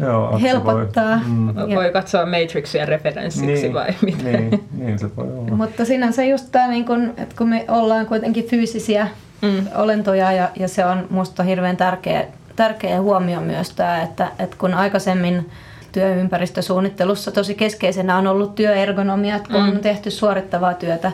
Joo, 0.00 0.38
helpottaa. 0.38 1.10
Voi, 1.10 1.64
mm. 1.64 1.70
ja... 1.70 1.76
voi 1.76 1.90
katsoa 1.92 2.26
Matrixia 2.26 2.86
referenssiksi 2.86 3.62
niin, 3.62 3.74
vai 3.74 3.94
mitä? 4.02 4.24
Niin, 4.24 4.64
niin 4.78 4.98
se 4.98 5.16
voi 5.16 5.24
olla. 5.24 5.56
Mutta 5.56 5.84
sinänsä 5.84 6.24
just 6.24 6.48
tämä, 6.52 6.68
niin 6.68 6.84
kun, 6.84 7.14
että 7.16 7.34
kun 7.38 7.48
me 7.48 7.64
ollaan 7.68 8.06
kuitenkin 8.06 8.44
fyysisiä 8.44 9.08
mm. 9.42 9.66
olentoja 9.74 10.32
ja, 10.32 10.48
ja 10.56 10.68
se 10.68 10.84
on 10.84 11.06
musta 11.10 11.42
hirveän 11.42 11.76
tärkeä, 11.76 12.24
tärkeä 12.56 13.00
huomio 13.00 13.40
myös 13.40 13.70
tämä, 13.70 14.02
että, 14.02 14.28
että 14.38 14.56
kun 14.58 14.74
aikaisemmin 14.74 15.50
työympäristösuunnittelussa 15.92 17.30
tosi 17.30 17.54
keskeisenä 17.54 18.16
on 18.16 18.26
ollut 18.26 18.54
työergonomia, 18.54 19.36
että 19.36 19.48
kun 19.48 19.62
mm. 19.62 19.68
on 19.68 19.78
tehty 19.80 20.10
suorittavaa 20.10 20.74
työtä, 20.74 21.12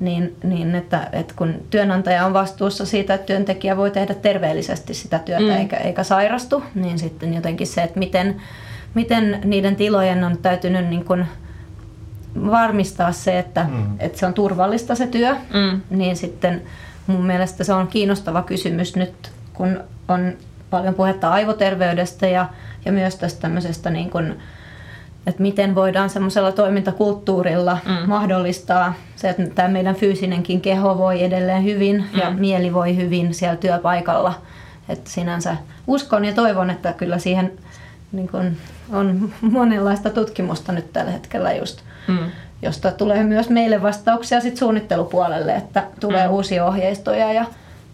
niin, 0.00 0.36
niin 0.42 0.74
että, 0.74 1.08
että 1.12 1.34
kun 1.36 1.54
työnantaja 1.70 2.26
on 2.26 2.32
vastuussa 2.32 2.86
siitä, 2.86 3.14
että 3.14 3.26
työntekijä 3.26 3.76
voi 3.76 3.90
tehdä 3.90 4.14
terveellisesti 4.14 4.94
sitä 4.94 5.18
työtä 5.18 5.42
mm. 5.42 5.50
eikä, 5.50 5.76
eikä 5.76 6.02
sairastu, 6.02 6.62
niin 6.74 6.98
sitten 6.98 7.34
jotenkin 7.34 7.66
se, 7.66 7.82
että 7.82 7.98
miten, 7.98 8.40
miten 8.94 9.40
niiden 9.44 9.76
tilojen 9.76 10.24
on 10.24 10.38
täytynyt 10.38 10.86
niin 10.86 11.04
kuin 11.04 11.26
varmistaa 12.50 13.12
se, 13.12 13.38
että, 13.38 13.66
mm. 13.70 13.96
että 13.98 14.18
se 14.18 14.26
on 14.26 14.34
turvallista 14.34 14.94
se 14.94 15.06
työ, 15.06 15.34
mm. 15.34 15.80
niin 15.90 16.16
sitten 16.16 16.62
mun 17.06 17.26
mielestä 17.26 17.64
se 17.64 17.72
on 17.72 17.88
kiinnostava 17.88 18.42
kysymys 18.42 18.96
nyt, 18.96 19.30
kun 19.52 19.80
on 20.08 20.32
paljon 20.70 20.94
puhetta 20.94 21.30
aivoterveydestä 21.30 22.26
ja, 22.26 22.48
ja 22.84 22.92
myös 22.92 23.16
tästä 23.16 23.40
tämmöisestä 23.40 23.90
niin 23.90 24.10
kuin, 24.10 24.38
että 25.26 25.42
miten 25.42 25.74
voidaan 25.74 26.10
semmoisella 26.10 26.52
toimintakulttuurilla 26.52 27.78
mm. 27.84 28.08
mahdollistaa 28.08 28.94
se, 29.16 29.28
että 29.28 29.42
tämä 29.54 29.68
meidän 29.68 29.94
fyysinenkin 29.94 30.60
keho 30.60 30.98
voi 30.98 31.22
edelleen 31.22 31.64
hyvin 31.64 32.04
mm. 32.12 32.18
ja 32.20 32.30
mieli 32.30 32.74
voi 32.74 32.96
hyvin 32.96 33.34
siellä 33.34 33.56
työpaikalla. 33.56 34.34
Että 34.88 35.10
sinänsä 35.10 35.56
uskon 35.86 36.24
ja 36.24 36.32
toivon, 36.32 36.70
että 36.70 36.92
kyllä 36.92 37.18
siihen 37.18 37.52
niin 38.12 38.28
kun 38.28 38.56
on 38.92 39.32
monenlaista 39.40 40.10
tutkimusta 40.10 40.72
nyt 40.72 40.92
tällä 40.92 41.10
hetkellä 41.10 41.52
just, 41.52 41.80
mm. 42.08 42.18
josta 42.62 42.90
tulee 42.90 43.24
myös 43.24 43.50
meille 43.50 43.82
vastauksia 43.82 44.40
sit 44.40 44.56
suunnittelupuolelle, 44.56 45.54
että 45.56 45.84
tulee 46.00 46.26
mm. 46.26 46.32
uusia 46.34 46.66
ohjeistoja 46.66 47.32
ja 47.32 47.46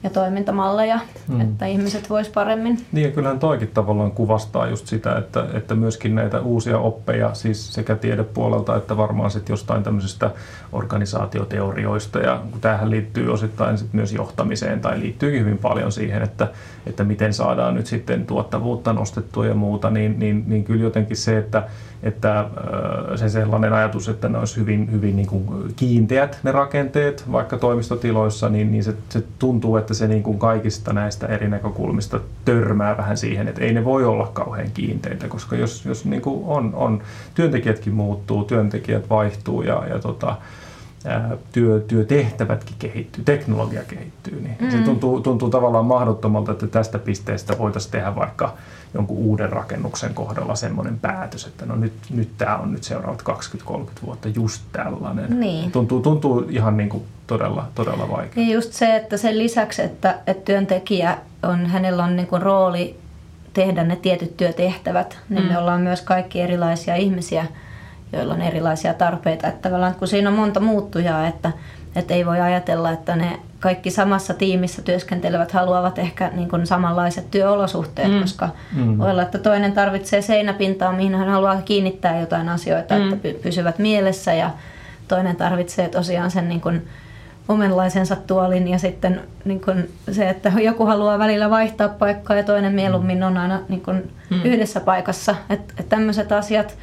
ja 0.05 0.11
toimintamalleja, 0.11 1.01
hmm. 1.29 1.41
että 1.41 1.67
ihmiset 1.67 2.11
vois 2.11 2.29
paremmin. 2.29 2.87
Niin 2.93 3.07
ja 3.07 3.13
kyllähän 3.13 3.39
toikin 3.39 3.71
tavallaan 3.75 4.11
kuvastaa 4.11 4.69
just 4.69 4.87
sitä, 4.87 5.19
että, 5.19 5.47
että 5.55 5.75
myöskin 5.75 6.15
näitä 6.15 6.41
uusia 6.41 6.79
oppeja, 6.79 7.35
siis 7.35 7.75
sekä 7.75 7.97
tiedepuolelta 7.97 8.77
että 8.77 8.97
varmaan 8.97 9.31
sitten 9.31 9.53
jostain 9.53 9.83
tämmöisistä 9.83 10.31
organisaatioteorioista 10.73 12.19
ja 12.19 12.43
tämähän 12.61 12.91
liittyy 12.91 13.33
osittain 13.33 13.79
sit 13.79 13.93
myös 13.93 14.13
johtamiseen 14.13 14.81
tai 14.81 15.01
liittyy 15.01 15.41
hyvin 15.41 15.59
paljon 15.59 15.93
siihen, 15.93 16.23
että, 16.23 16.49
että 16.87 17.05
miten 17.05 17.35
saadaan 17.35 17.75
nyt 17.75 17.87
sitten 17.87 18.27
tuottavuutta 18.27 18.93
nostettua 18.93 19.47
ja 19.47 19.55
muuta, 19.55 19.91
niin, 19.91 20.19
niin, 20.19 20.45
niin 20.47 20.65
kyllä 20.65 20.85
jotenkin 20.85 21.17
se, 21.17 21.39
että 21.39 21.63
että 22.03 22.45
se 23.17 23.29
sellainen 23.29 23.73
ajatus, 23.73 24.09
että 24.09 24.29
ne 24.29 24.39
olisi 24.39 24.57
hyvin, 24.57 24.93
hyvin 24.93 25.17
niin 25.17 25.27
kuin 25.27 25.75
kiinteät 25.77 26.39
ne 26.43 26.53
rakenteet 26.53 27.33
vaikka 27.33 27.59
toimistotiloissa, 27.59 28.49
niin, 28.49 28.73
niin 28.73 28.85
se, 28.85 28.95
se 29.09 29.23
tuntuu, 29.39 29.77
että 29.77 29.95
se 29.95 30.09
niin 30.09 30.23
kuin 30.23 30.39
kaikista 30.39 30.93
näistä 30.93 31.27
eri 31.27 31.49
näkökulmista 31.49 32.21
törmää 32.45 32.97
vähän 32.97 33.17
siihen, 33.17 33.49
että 33.49 33.61
ei 33.61 33.73
ne 33.73 33.85
voi 33.85 34.05
olla 34.05 34.31
kauhean 34.33 34.71
kiinteitä, 34.75 35.29
koska 35.29 35.57
jos, 35.57 35.85
jos 35.85 36.05
niin 36.05 36.23
kuin 36.23 36.45
on, 36.47 36.75
on, 36.75 37.03
työntekijätkin 37.35 37.95
muuttuu, 37.95 38.45
työntekijät 38.45 39.11
vaihtuu 39.11 39.63
ja, 39.63 39.87
ja 39.89 39.99
tota, 39.99 40.37
työ, 41.53 41.81
työtehtävätkin 41.81 42.77
kehittyy, 42.79 43.25
teknologia 43.25 43.83
kehittyy, 43.83 44.41
niin 44.41 44.57
mm. 44.61 44.71
se 44.71 44.79
tuntuu, 44.79 45.21
tuntuu 45.21 45.51
tavallaan 45.51 45.85
mahdottomalta, 45.85 46.53
että 46.53 46.67
tästä 46.67 46.99
pisteestä 46.99 47.59
voitaisiin 47.59 47.93
tehdä 47.93 48.17
vaikka 48.17 48.55
jonkun 48.95 49.17
uuden 49.17 49.53
rakennuksen 49.53 50.15
kohdalla 50.15 50.55
semmoinen 50.55 50.99
päätös, 50.99 51.47
että 51.47 51.67
no 51.67 51.77
nyt, 51.77 51.93
nyt 52.11 52.29
tämä 52.39 52.57
on 52.57 52.73
nyt 52.73 52.85
seuraavat 52.85 53.23
20-30 53.23 53.75
vuotta 54.07 54.29
just 54.29 54.63
tällainen. 54.73 55.41
Niin. 55.41 55.73
Tuntuu, 55.73 56.01
tuntuu 56.01 56.47
ihan 56.49 56.77
niin 56.77 56.89
kuin 56.89 57.05
todella, 57.27 57.69
todella 57.75 58.11
vaikea. 58.11 58.45
Ja 58.45 58.55
just 58.55 58.73
se, 58.73 58.97
että 58.97 59.17
sen 59.17 59.39
lisäksi, 59.39 59.83
että, 59.83 60.19
että 60.27 60.45
työntekijä 60.45 61.19
on, 61.43 61.67
hänellä 61.67 62.05
on 62.05 62.17
niin 62.17 62.27
kuin 62.27 62.43
rooli 62.43 62.97
tehdä 63.55 63.85
ne 63.85 63.97
tietyt 63.97 64.37
työtehtävät, 64.37 65.19
niin 65.29 65.43
mm. 65.43 65.49
me 65.49 65.59
ollaan 65.59 65.81
myös 65.81 66.03
kaikki 66.03 66.41
erilaisia 66.41 66.97
ihmisiä, 66.97 67.47
joilla 68.15 68.35
on 68.35 68.43
erilaisia 68.43 68.95
tarpeita. 68.95 69.49
Että 69.49 69.71
kun 69.99 70.09
siinä 70.09 70.29
on 70.29 70.37
monta 70.37 70.61
muuttujaa, 70.61 71.27
että, 71.27 71.53
että 71.97 72.15
ei 72.15 72.27
voi 72.27 72.41
ajatella, 72.41 72.91
että 72.91 73.17
ne 73.17 73.39
kaikki 73.61 73.91
samassa 73.91 74.35
tiimissä 74.35 74.83
työskentelevät 74.83 75.53
haluavat 75.53 75.99
ehkä 75.99 76.31
niin 76.35 76.49
kuin 76.49 76.67
samanlaiset 76.67 77.31
työolosuhteet, 77.31 78.13
mm. 78.13 78.21
koska 78.21 78.49
mm. 78.73 78.99
voi 78.99 79.11
olla, 79.11 79.23
että 79.23 79.39
toinen 79.39 79.73
tarvitsee 79.73 80.23
seinäpintaa, 80.23 80.93
mihin 80.93 81.15
hän 81.15 81.29
haluaa 81.29 81.63
kiinnittää 81.63 82.21
jotain 82.21 82.49
asioita, 82.49 82.95
mm. 82.95 83.13
että 83.13 83.29
pysyvät 83.43 83.79
mielessä 83.79 84.35
ja 84.35 84.51
toinen 85.09 85.37
tarvitsee 85.37 85.89
tosiaan 85.89 86.31
sen 86.31 86.49
niin 86.49 86.61
kuin 86.61 86.89
omenlaisensa 87.49 88.17
tuolin 88.17 88.69
ja 88.69 88.79
sitten 88.79 89.21
niin 89.45 89.61
kuin 89.61 89.93
se, 90.13 90.29
että 90.29 90.53
joku 90.63 90.87
haluaa 90.87 91.19
välillä 91.19 91.51
vaihtaa 91.51 91.89
paikkaa 91.89 92.37
ja 92.37 92.43
toinen 92.43 92.73
mieluummin 92.73 93.23
on 93.23 93.37
aina 93.37 93.61
niin 93.69 93.81
kuin 93.81 94.13
mm. 94.31 94.43
yhdessä 94.45 94.81
paikassa. 94.81 95.35
Että 95.51 95.75
et 95.79 95.89
tämmöiset 95.89 96.33
asiat, 96.33 96.77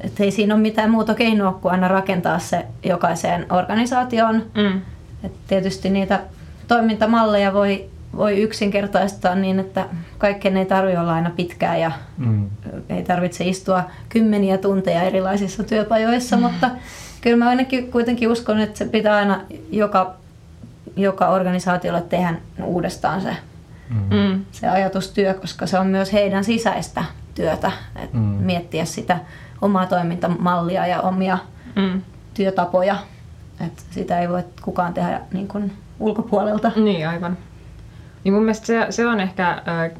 että 0.00 0.24
ei 0.24 0.30
siinä 0.30 0.54
ole 0.54 0.62
mitään 0.62 0.90
muuta 0.90 1.14
keinoa 1.14 1.52
kuin 1.52 1.72
aina 1.72 1.88
rakentaa 1.88 2.38
se 2.38 2.66
jokaiseen 2.84 3.46
organisaatioon. 3.52 4.44
Mm. 4.54 4.80
Et 5.24 5.32
tietysti 5.46 5.90
niitä 5.90 6.20
toimintamalleja 6.68 7.52
voi, 7.52 7.90
voi 8.16 8.42
yksinkertaistaa 8.42 9.34
niin, 9.34 9.58
että 9.58 9.86
kaikkeen 10.18 10.56
ei 10.56 10.66
tarvitse 10.66 11.00
olla 11.00 11.14
aina 11.14 11.30
pitkää 11.30 11.76
ja 11.76 11.92
mm. 12.18 12.50
ei 12.88 13.02
tarvitse 13.02 13.44
istua 13.44 13.84
kymmeniä 14.08 14.58
tunteja 14.58 15.02
erilaisissa 15.02 15.64
työpajoissa, 15.64 16.36
mm. 16.36 16.42
mutta 16.42 16.70
kyllä 17.20 17.36
mä 17.36 17.48
ainakin 17.48 17.90
kuitenkin 17.90 18.28
uskon, 18.28 18.60
että 18.60 18.78
se 18.78 18.84
pitää 18.84 19.16
aina 19.16 19.40
joka, 19.70 20.14
joka 20.96 21.28
organisaatiolle 21.28 22.02
tehdä 22.02 22.34
uudestaan 22.64 23.20
se, 23.20 23.36
mm. 23.90 24.16
mm. 24.16 24.44
se 24.52 24.68
ajatustyö, 24.68 25.34
koska 25.34 25.66
se 25.66 25.78
on 25.78 25.86
myös 25.86 26.12
heidän 26.12 26.44
sisäistä 26.44 27.04
työtä, 27.34 27.72
että 27.96 28.16
mm. 28.16 28.22
miettiä 28.22 28.84
sitä 28.84 29.18
omaa 29.62 29.86
toimintamallia 29.86 30.86
ja 30.86 31.00
omia 31.00 31.38
mm. 31.76 32.02
työtapoja. 32.34 32.96
Et 33.66 33.84
sitä 33.90 34.20
ei 34.20 34.28
voi 34.28 34.42
kukaan 34.62 34.94
tehdä 34.94 35.20
niin 35.32 35.48
kuin 35.48 35.72
ulkopuolelta. 35.98 36.72
Niin, 36.76 37.08
aivan. 37.08 37.38
Niin 38.24 38.34
mun 38.34 38.42
mielestä 38.42 38.66
se, 38.66 38.86
se 38.90 39.06
on 39.06 39.20
ehkä 39.20 39.48
äh, 39.50 39.90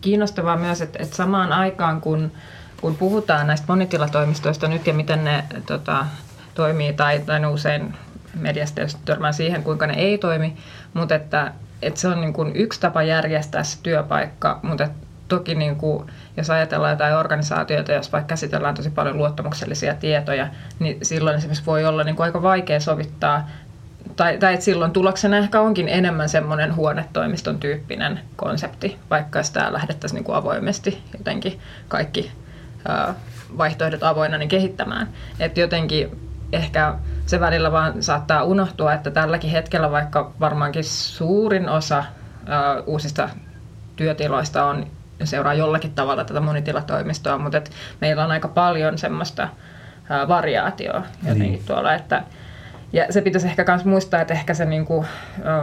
kiinnostavaa 0.00 0.56
myös, 0.56 0.80
että, 0.80 0.98
että 1.02 1.16
samaan 1.16 1.52
aikaan 1.52 2.00
kun 2.00 2.32
kun 2.84 2.96
puhutaan 2.96 3.46
näistä 3.46 3.66
monitilatoimistoista 3.68 4.68
nyt 4.68 4.86
ja 4.86 4.94
miten 4.94 5.24
ne 5.24 5.44
tota, 5.66 6.06
toimii, 6.54 6.92
tai, 6.92 7.18
tai 7.26 7.40
ne 7.40 7.46
usein 7.46 7.94
mediasta 8.34 8.80
törmää 9.04 9.32
siihen, 9.32 9.62
kuinka 9.62 9.86
ne 9.86 9.94
ei 9.94 10.18
toimi, 10.18 10.56
mutta 10.94 11.14
että, 11.14 11.52
että 11.82 12.00
se 12.00 12.08
on 12.08 12.20
niin 12.20 12.32
kuin 12.32 12.56
yksi 12.56 12.80
tapa 12.80 13.02
järjestää 13.02 13.62
se 13.62 13.78
työpaikka, 13.82 14.60
mutta 14.62 14.88
toki 15.28 15.54
niin 15.54 15.76
kuin, 15.76 16.10
jos 16.36 16.50
ajatellaan 16.50 16.92
jotain 16.92 17.16
organisaatioita, 17.16 17.92
jos 17.92 18.12
vaikka 18.12 18.28
käsitellään 18.28 18.74
tosi 18.74 18.90
paljon 18.90 19.16
luottamuksellisia 19.16 19.94
tietoja, 19.94 20.48
niin 20.78 20.98
silloin 21.02 21.36
esimerkiksi 21.36 21.66
voi 21.66 21.84
olla 21.84 22.04
niin 22.04 22.16
kuin 22.16 22.24
aika 22.24 22.42
vaikea 22.42 22.80
sovittaa 22.80 23.48
tai, 24.16 24.38
tai 24.38 24.54
että 24.54 24.64
silloin 24.64 24.92
tuloksena 24.92 25.36
ehkä 25.36 25.60
onkin 25.60 25.88
enemmän 25.88 26.28
semmoinen 26.28 26.76
huonetoimiston 26.76 27.60
tyyppinen 27.60 28.20
konsepti, 28.36 28.98
vaikka 29.10 29.42
sitä 29.42 29.72
lähdettäisiin 29.72 30.16
niin 30.16 30.24
kuin 30.24 30.36
avoimesti 30.36 31.02
jotenkin 31.18 31.60
kaikki 31.88 32.32
ää, 32.88 33.14
vaihtoehdot 33.58 34.02
avoinna 34.02 34.38
niin 34.38 34.48
kehittämään. 34.48 35.08
Että 35.40 35.60
jotenkin 35.60 36.20
ehkä 36.52 36.94
se 37.26 37.40
välillä 37.40 37.72
vaan 37.72 38.02
saattaa 38.02 38.44
unohtua, 38.44 38.92
että 38.92 39.10
tälläkin 39.10 39.50
hetkellä 39.50 39.90
vaikka 39.90 40.32
varmaankin 40.40 40.84
suurin 40.84 41.68
osa 41.68 42.04
ää, 42.46 42.80
uusista 42.86 43.28
työtiloista 43.96 44.64
on 44.64 44.86
seuraa 45.26 45.54
jollakin 45.54 45.94
tavalla 45.94 46.24
tätä 46.24 46.40
monitilatoimistoa, 46.40 47.38
mutta 47.38 47.58
et 47.58 47.70
meillä 48.00 48.24
on 48.24 48.30
aika 48.30 48.48
paljon 48.48 48.98
semmoista 48.98 49.48
ää, 50.10 50.28
variaatioa 50.28 51.02
jotenkin 51.22 51.52
niin. 51.52 51.64
tuolla, 51.66 51.94
että 51.94 52.22
ja 52.94 53.06
se 53.10 53.20
pitäisi 53.20 53.46
ehkä 53.46 53.64
myös 53.68 53.84
muistaa, 53.84 54.20
että 54.20 54.34
ehkä 54.34 54.54
se 54.54 54.64
niin 54.64 54.86
kuin, 54.86 55.06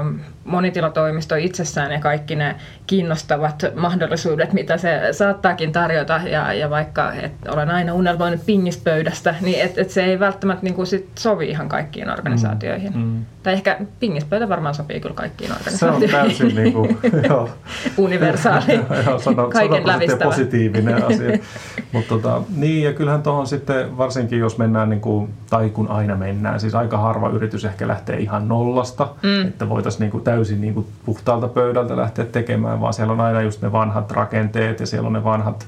um, 0.02 0.20
monitilatoimisto 0.46 1.36
itsessään 1.36 1.92
ja 1.92 2.00
kaikki 2.00 2.36
ne 2.36 2.56
kiinnostavat 2.88 3.64
mahdollisuudet, 3.76 4.54
mitä 4.54 4.78
se 4.78 5.00
saattaakin 5.12 5.72
tarjota, 5.72 6.22
ja, 6.26 6.54
ja 6.54 6.70
vaikka 6.70 7.14
et 7.14 7.32
olen 7.48 7.70
aina 7.70 7.94
unelmoinut 7.94 8.46
pingispöydästä, 8.46 9.36
niin 9.42 9.62
et, 9.62 9.78
et 9.78 9.90
se 9.90 10.04
ei 10.04 10.20
välttämättä 10.20 10.64
niin 10.64 10.74
kuin 10.74 10.88
sit 10.88 11.10
sovi 11.20 11.50
ihan 11.50 11.70
kaikkiin 11.70 12.10
organisaatioihin. 12.10 12.94
Mm, 12.94 13.04
mm. 13.04 13.26
Tai 13.44 13.54
ehkä 13.54 13.80
pingispöytä 14.00 14.50
varmaan 14.50 14.76
sopii 14.76 15.00
kyllä 15.00 15.16
kaikkiin 15.16 15.52
organisaatioihin. 15.52 16.10
Se 16.10 16.16
on 16.16 16.22
täysin 16.22 16.56
niin 16.56 16.74
kuin, 16.74 16.98
joo. 17.30 17.50
universaali, 17.98 18.74
joo, 19.06 19.20
sano, 19.20 19.50
kaiken 19.50 19.88
lävistävä. 19.88 20.24
positiivinen 20.24 21.04
asia. 21.10 21.38
Mutta 21.92 22.10
tota, 22.10 22.42
niin, 22.56 22.84
ja 22.84 22.94
kyllähän 22.94 23.24
tuohon 23.24 23.48
sitten, 23.48 23.98
varsinkin 23.98 24.40
jos 24.40 24.58
mennään, 24.58 24.90
niin 24.90 25.02
kuin, 25.02 25.34
tai 25.50 25.70
kun 25.70 25.88
aina 25.88 26.16
mennään, 26.16 26.60
siis 26.60 26.76
aika 26.76 26.98
harva 26.98 27.30
yritys 27.30 27.66
ehkä 27.66 27.88
lähtee 27.88 28.18
ihan 28.18 28.48
nollasta, 28.48 29.08
mm. 29.24 29.48
että 29.48 29.70
voitaisiin 29.70 30.02
niin 30.02 30.12
kuin 30.12 30.24
täysin 30.24 30.62
niin 30.62 30.74
kuin 30.74 30.88
puhtaalta 31.06 31.48
pöydältä 31.48 31.98
lähteä 31.98 32.26
tekemään, 32.26 32.82
vaan 32.82 32.94
siellä 32.94 33.14
on 33.14 33.22
aina 33.22 33.42
just 33.42 33.62
ne 33.62 33.72
vanhat 33.72 34.12
rakenteet 34.12 34.80
ja 34.80 34.88
siellä 34.88 35.08
on 35.08 35.14
ne 35.14 35.24
vanhat 35.24 35.66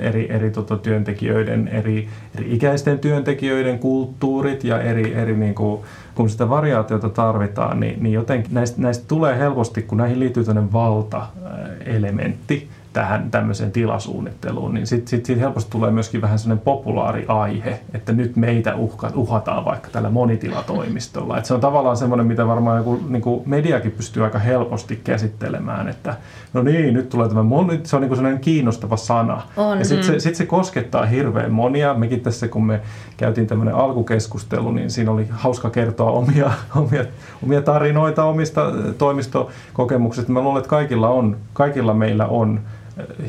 eri, 0.00 0.32
eri 0.32 0.50
tota, 0.50 0.76
työntekijöiden, 0.76 1.68
eri, 1.68 2.08
eri 2.38 2.54
ikäisten 2.54 2.98
työntekijöiden 2.98 3.78
kulttuurit 3.78 4.64
ja 4.64 4.80
eri, 4.80 5.14
eri 5.14 5.36
niin 5.36 5.54
kuin, 5.54 5.82
kun 6.14 6.30
sitä 6.30 6.48
variaatiota 6.48 7.08
tarvitaan, 7.08 7.80
niin, 7.80 8.02
niin 8.02 8.12
jotenkin 8.12 8.54
näistä, 8.54 8.82
näistä 8.82 9.04
tulee 9.08 9.38
helposti, 9.38 9.82
kun 9.82 9.98
näihin 9.98 10.20
liittyy 10.20 10.44
tämmöinen 10.44 10.72
valta-elementti, 10.72 12.68
tähän 12.92 13.30
tämmöiseen 13.30 13.72
tilasuunnitteluun, 13.72 14.74
niin 14.74 14.86
sitten 14.86 15.08
sit, 15.08 15.26
sit 15.26 15.40
helposti 15.40 15.70
tulee 15.70 15.90
myöskin 15.90 16.20
vähän 16.20 16.38
sellainen 16.38 16.64
populaari 16.64 17.24
aihe, 17.28 17.80
että 17.94 18.12
nyt 18.12 18.36
meitä 18.36 18.74
uhka, 18.76 19.10
uhataan 19.14 19.64
vaikka 19.64 19.88
tällä 19.90 20.10
monitilatoimistolla. 20.10 21.38
Et 21.38 21.44
se 21.44 21.54
on 21.54 21.60
tavallaan 21.60 21.96
semmoinen, 21.96 22.26
mitä 22.26 22.46
varmaan 22.46 22.78
joku, 22.78 23.00
niin 23.08 23.22
kuin 23.22 23.42
mediakin 23.46 23.90
pystyy 23.90 24.24
aika 24.24 24.38
helposti 24.38 25.00
käsittelemään, 25.04 25.88
että 25.88 26.16
no 26.52 26.62
niin, 26.62 26.94
nyt 26.94 27.08
tulee 27.08 27.28
tämä 27.28 27.42
moni, 27.42 27.80
se 27.82 27.96
on 27.96 28.02
niin 28.02 28.08
kuin 28.08 28.16
sellainen 28.16 28.40
kiinnostava 28.40 28.96
sana. 28.96 29.42
On. 29.56 29.78
Ja 29.78 29.84
sitten 29.84 30.06
se, 30.06 30.20
sit 30.20 30.34
se 30.34 30.46
koskettaa 30.46 31.06
hirveän 31.06 31.52
monia. 31.52 31.94
Mekin 31.94 32.20
tässä, 32.20 32.48
kun 32.48 32.66
me 32.66 32.80
käytiin 33.16 33.46
tämmöinen 33.46 33.74
alkukeskustelu, 33.74 34.72
niin 34.72 34.90
siinä 34.90 35.10
oli 35.10 35.26
hauska 35.30 35.70
kertoa 35.70 36.10
omia, 36.10 36.50
omia, 36.76 37.04
omia 37.44 37.62
tarinoita 37.62 38.24
omista 38.24 38.72
toimistokokemuksista. 38.98 40.32
Mä 40.32 40.40
luulen, 40.40 40.58
että 40.58 40.70
kaikilla, 40.70 41.08
on, 41.08 41.36
kaikilla 41.52 41.94
meillä 41.94 42.26
on 42.26 42.60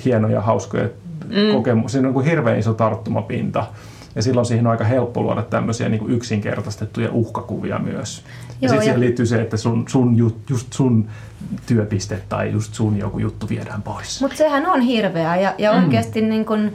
hienoja, 0.05 0.41
hauskoja 0.41 0.89
mm. 1.25 1.53
kokemuksia. 1.53 1.93
Siinä 1.93 2.07
on 2.07 2.13
kuin 2.13 2.25
hirveän 2.25 2.59
iso 2.59 2.73
tarttumapinta. 2.73 3.65
Ja 4.15 4.21
silloin 4.21 4.45
siihen 4.45 4.67
on 4.67 4.71
aika 4.71 4.83
helppo 4.83 5.21
luoda 5.21 5.41
tämmöisiä 5.41 5.89
niin 5.89 5.99
kuin 5.99 6.11
yksinkertaistettuja 6.11 7.11
uhkakuvia 7.11 7.79
myös. 7.79 8.17
Joo, 8.17 8.55
ja 8.61 8.69
sitten 8.69 8.83
siihen 8.83 8.99
liittyy 8.99 9.25
se, 9.25 9.41
että 9.41 9.57
sun, 9.57 9.85
sun, 9.87 10.17
just 10.49 10.73
sun 10.73 11.09
työpiste 11.65 12.21
tai 12.29 12.51
just 12.51 12.73
sun 12.73 12.97
joku 12.97 13.19
juttu 13.19 13.49
viedään 13.49 13.81
pois. 13.81 14.21
Mutta 14.21 14.37
sehän 14.37 14.65
on 14.65 14.81
hirveää 14.81 15.37
ja, 15.37 15.53
ja 15.57 15.73
mm. 15.73 15.83
oikeasti 15.83 16.21
niin 16.21 16.45
kun, 16.45 16.71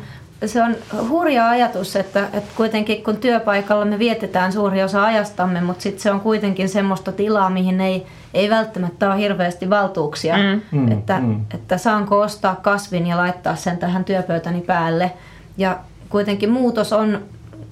se 0.46 0.62
on 0.62 0.77
hurja 1.09 1.48
ajatus, 1.48 1.96
että, 1.96 2.29
että 2.33 2.51
kuitenkin 2.57 3.05
kun 3.05 3.16
työpaikalla 3.16 3.85
me 3.85 3.98
vietetään 3.98 4.53
suuri 4.53 4.83
osa 4.83 5.05
ajastamme, 5.05 5.61
mutta 5.61 5.83
sitten 5.83 6.03
se 6.03 6.11
on 6.11 6.20
kuitenkin 6.20 6.68
semmoista 6.68 7.12
tilaa, 7.12 7.51
mihin 7.51 7.81
ei, 7.81 8.07
ei 8.35 8.51
välttämättä 8.51 9.07
ole 9.07 9.18
hirveästi 9.18 9.70
valtuuksia, 9.70 10.37
mm. 10.37 10.61
mm. 10.79 10.92
Että, 10.92 11.18
mm. 11.20 11.40
että 11.55 11.79
saanko 11.79 12.20
ostaa 12.20 12.57
kasvin 12.57 13.07
ja 13.07 13.16
laittaa 13.16 13.57
sen 13.57 13.79
tähän 13.79 14.05
työpöytäni 14.05 14.61
päälle. 14.61 15.12
Ja 15.57 15.79
kuitenkin 16.09 16.51
muutos 16.51 16.92
on 16.92 17.22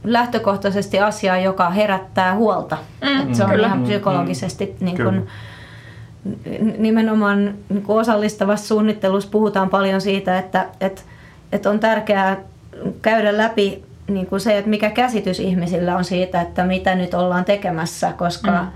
lähtökohtaisesti 0.05 1.00
asia, 1.00 1.38
joka 1.38 1.70
herättää 1.70 2.35
huolta. 2.35 2.76
Mm. 3.05 3.20
Että 3.20 3.37
se 3.37 3.44
on 3.44 3.50
Kyllä. 3.50 3.66
ihan 3.66 3.83
psykologisesti 3.83 4.66
mm. 4.66 4.85
niin 4.85 4.96
kun, 4.96 5.26
nimenomaan 6.79 7.55
niin 7.68 7.85
osallistavassa 7.88 8.66
suunnittelussa 8.66 9.31
puhutaan 9.31 9.70
paljon 9.70 10.00
siitä, 10.00 10.38
että, 10.38 10.66
että, 10.81 11.02
että 11.52 11.70
on 11.70 11.81
tärkeää 11.81 12.37
käydä 13.02 13.36
läpi 13.36 13.84
niin 14.08 14.26
kuin 14.26 14.40
se, 14.40 14.58
että 14.58 14.70
mikä 14.70 14.90
käsitys 14.90 15.40
ihmisillä 15.40 15.96
on 15.96 16.04
siitä, 16.04 16.40
että 16.40 16.64
mitä 16.64 16.94
nyt 16.94 17.14
ollaan 17.14 17.44
tekemässä, 17.44 18.12
koska 18.12 18.50
mm. 18.50 18.68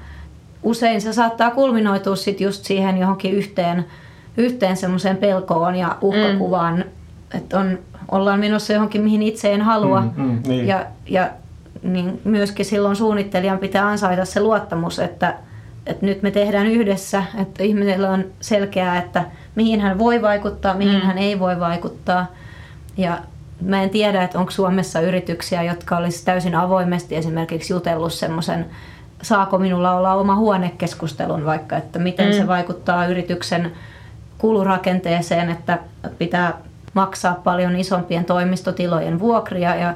usein 0.63 1.01
se 1.01 1.13
saattaa 1.13 1.51
kulminoitua 1.51 2.17
sit 2.17 2.41
just 2.41 2.65
siihen 2.65 2.99
johonkin 2.99 3.33
yhteen, 3.33 3.85
yhteen 4.37 4.77
semmoiseen 4.77 5.17
pelkoon 5.17 5.77
ja 5.77 5.97
uhkakuvaan, 6.01 6.77
mm. 6.77 7.39
että 7.39 7.59
on, 7.59 7.79
ollaan 8.11 8.41
menossa 8.41 8.73
johonkin, 8.73 9.03
mihin 9.03 9.23
itse 9.23 9.53
en 9.53 9.63
halua. 9.63 10.01
Mm, 10.01 10.23
mm, 10.23 10.43
niin. 10.47 10.67
Ja, 10.67 10.87
ja 11.07 11.31
niin 11.83 12.21
myöskin 12.25 12.65
silloin 12.65 12.97
suunnittelijan 12.97 13.59
pitää 13.59 13.89
ansaita 13.89 14.25
se 14.25 14.41
luottamus, 14.41 14.99
että, 14.99 15.35
että 15.87 16.07
nyt 16.07 16.23
me 16.23 16.31
tehdään 16.31 16.67
yhdessä, 16.67 17.25
että 17.41 17.63
ihmisellä 17.63 18.11
on 18.11 18.25
selkeää, 18.41 18.99
että 18.99 19.25
mihin 19.55 19.81
hän 19.81 19.99
voi 19.99 20.23
vaikuttaa, 20.23 20.75
mihin 20.75 21.01
mm. 21.01 21.07
hän 21.07 21.19
ei 21.19 21.39
voi 21.39 21.61
vaikuttaa. 21.61 22.27
Ja 22.97 23.19
mä 23.61 23.83
en 23.83 23.91
tiedä, 23.91 24.23
että 24.23 24.39
onko 24.39 24.51
Suomessa 24.51 25.01
yrityksiä, 25.01 25.63
jotka 25.63 25.97
olisi 25.97 26.25
täysin 26.25 26.55
avoimesti 26.55 27.17
esimerkiksi 27.17 27.73
jutellut 27.73 28.13
semmoisen, 28.13 28.67
saako 29.23 29.59
minulla 29.59 29.97
olla 29.97 30.15
oma 30.15 30.37
huonekeskustelun 30.37 31.45
vaikka, 31.45 31.77
että 31.77 31.99
miten 31.99 32.27
mm. 32.27 32.33
se 32.33 32.47
vaikuttaa 32.47 33.07
yrityksen 33.07 33.73
kulurakenteeseen, 34.39 35.51
että 35.51 35.79
pitää 36.19 36.59
maksaa 36.95 37.35
paljon 37.35 37.77
isompien 37.77 38.25
toimistotilojen 38.25 39.21
vuokria 39.21 39.75
ja 39.75 39.95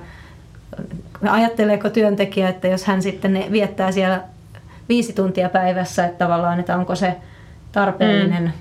ajatteleeko 1.30 1.90
työntekijä, 1.90 2.48
että 2.48 2.68
jos 2.68 2.84
hän 2.84 3.02
sitten 3.02 3.32
ne 3.32 3.46
viettää 3.52 3.92
siellä 3.92 4.22
viisi 4.88 5.12
tuntia 5.12 5.48
päivässä, 5.48 6.04
että 6.04 6.24
tavallaan, 6.24 6.60
että 6.60 6.76
onko 6.76 6.94
se 6.94 7.16
tarpeellinen. 7.72 8.44
Mm. 8.44 8.52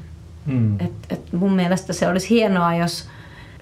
Mm. 0.46 0.76
Et, 0.80 0.92
et 1.10 1.34
mun 1.34 1.54
mielestä 1.54 1.94
se 1.94 2.08
olisi 2.08 2.30
hienoa, 2.30 2.76
jos 2.76 3.10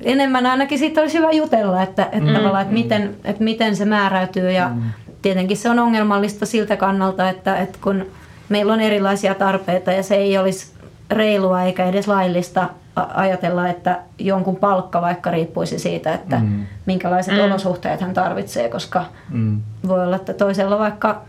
enemmän 0.04 0.46
ainakin 0.46 0.80
siitä 0.80 1.02
olisi 1.02 1.18
hyvä 1.18 1.32
jutella, 1.32 1.84
että, 1.84 2.04
että, 2.04 2.30
mm. 2.30 2.34
tavallaan, 2.34 2.62
että, 2.62 2.74
miten, 2.74 3.16
että 3.24 3.44
miten 3.44 3.76
se 3.76 3.86
määräytyy 3.86 4.52
ja 4.52 4.70
mm. 4.70 4.82
tietenkin 5.22 5.58
se 5.58 5.70
on 5.70 5.80
ongelmallista 5.80 6.46
siltä 6.46 6.78
kannalta, 6.78 7.30
että, 7.30 7.58
että 7.58 7.78
kun 7.82 8.06
meillä 8.50 8.74
on 8.74 8.82
erilaisia 8.82 9.36
tarpeita 9.36 9.92
ja 9.92 10.04
se 10.04 10.16
ei 10.16 10.38
olisi 10.38 10.72
reilua 11.12 11.64
eikä 11.64 11.86
edes 11.86 12.08
laillista 12.08 12.70
ajatella, 12.96 13.70
että 13.70 14.00
jonkun 14.20 14.56
palkka 14.56 15.02
vaikka 15.02 15.32
riippuisi 15.32 15.80
siitä, 15.80 16.14
että 16.14 16.40
mm. 16.40 16.66
minkälaiset 16.86 17.34
mm. 17.34 17.40
olosuhteet 17.40 18.02
hän 18.02 18.14
tarvitsee, 18.14 18.70
koska 18.70 19.06
mm. 19.30 19.62
voi 19.88 20.04
olla, 20.04 20.16
että 20.16 20.34
toisella 20.34 20.80
vaikka 20.80 21.22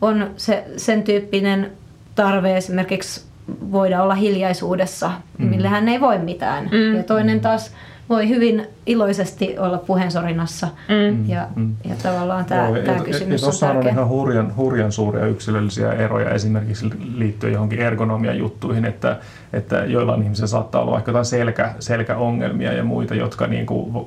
on 0.00 0.30
se, 0.36 0.64
sen 0.76 1.02
tyyppinen 1.02 1.72
tarve 2.14 2.56
esimerkiksi 2.56 3.24
voida 3.72 4.02
olla 4.02 4.14
hiljaisuudessa, 4.14 5.10
mm. 5.38 5.46
millä 5.46 5.68
hän 5.68 5.88
ei 5.88 6.00
voi 6.00 6.18
mitään. 6.18 6.64
Mm. 6.64 6.96
Ja 6.96 7.02
toinen 7.02 7.40
taas 7.40 7.72
voi 8.08 8.28
hyvin 8.28 8.66
iloisesti 8.86 9.58
olla 9.58 9.78
puheensorinassa. 9.78 10.68
Mm. 10.88 11.28
Ja, 11.28 11.48
mm. 11.56 11.74
ja 11.84 11.94
tavallaan 12.02 12.44
tämä, 12.44 12.68
Joo, 12.68 12.78
tämä 12.78 13.00
kysymys 13.00 13.42
ja, 13.42 13.48
on 13.48 13.54
tärkeä. 13.60 13.80
on 13.80 13.86
ihan 13.86 14.08
hurjan, 14.08 14.56
hurjan 14.56 14.92
suuria 14.92 15.26
yksilöllisiä 15.26 15.92
eroja 15.92 16.30
esimerkiksi 16.30 16.90
liittyen 17.14 17.52
johonkin 17.52 17.78
ergonomian 17.78 18.38
juttuihin, 18.38 18.84
että, 18.84 19.18
että 19.52 19.84
joillain 19.84 20.22
ihmisillä 20.22 20.46
saattaa 20.46 20.80
olla 20.80 20.92
vaikka 20.92 21.10
jotain 21.10 21.24
selkä, 21.24 21.74
selkäongelmia 21.78 22.72
ja 22.72 22.84
muita, 22.84 23.14
jotka 23.14 23.46
niin 23.46 23.66
kuin, 23.66 24.06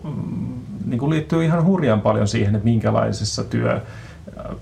niin 0.85 0.99
kuin 0.99 1.09
liittyy 1.09 1.43
ihan 1.43 1.65
hurjan 1.65 2.01
paljon 2.01 2.27
siihen, 2.27 2.55
että 2.55 2.65
minkälaisessa 2.65 3.43
työ, 3.43 3.81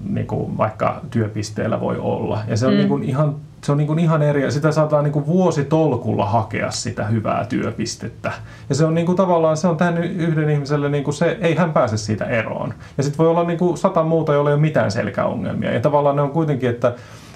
niin 0.09 0.27
kuin 0.27 0.57
vaikka 0.57 1.01
työpisteellä 1.09 1.79
voi 1.79 1.97
olla. 1.97 2.39
Ja 2.47 2.57
se 2.57 2.67
on 2.67 2.73
mm. 2.73 2.77
niin 2.77 2.89
kuin 2.89 3.03
ihan 3.03 3.35
se 3.65 3.71
on 3.71 3.77
niin 3.77 3.87
kuin 3.87 3.99
ihan 3.99 4.21
eri, 4.21 4.51
sitä 4.51 4.71
saattaa 4.71 5.01
niin 5.01 5.11
kuin 5.13 5.25
vuositolkulla 5.25 6.25
hakea 6.25 6.71
sitä 6.71 7.05
hyvää 7.05 7.45
työpistettä. 7.45 8.31
Ja 8.69 8.75
se 8.75 8.85
on 8.85 8.95
niin 8.95 9.05
kuin 9.05 9.15
tavallaan, 9.15 9.57
se 9.57 9.67
on 9.67 9.77
tähän 9.77 10.03
yhden 10.03 10.49
ihmiselle, 10.49 10.89
niin 10.89 11.03
kuin 11.03 11.13
se, 11.13 11.37
ei 11.41 11.55
hän 11.55 11.73
pääse 11.73 11.97
siitä 11.97 12.25
eroon. 12.25 12.73
Ja 12.97 13.03
sitten 13.03 13.17
voi 13.17 13.27
olla 13.27 13.43
niin 13.43 13.59
kuin 13.59 13.77
sata 13.77 14.03
muuta, 14.03 14.33
joilla 14.33 14.49
ei 14.49 14.53
ole 14.53 14.61
mitään 14.61 14.91
selkäongelmia. 14.91 15.73
Ja 15.73 15.79
tavallaan 15.79 16.15
ne 16.15 16.21
on 16.21 16.31
kuitenkin, 16.31 16.69
että 16.69 16.93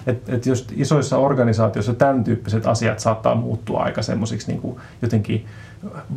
että 0.10 0.36
et 0.36 0.45
jos 0.45 0.67
isoissa 0.76 1.17
organisaatioissa 1.17 1.93
tämän 1.93 2.24
tyyppiset 2.24 2.67
asiat 2.67 3.00
saattaa 3.00 3.36
muuttua 3.36 3.84
aika 3.84 4.02
semmoisiksi 4.02 4.52
niin 4.52 4.76
jotenkin 5.02 5.45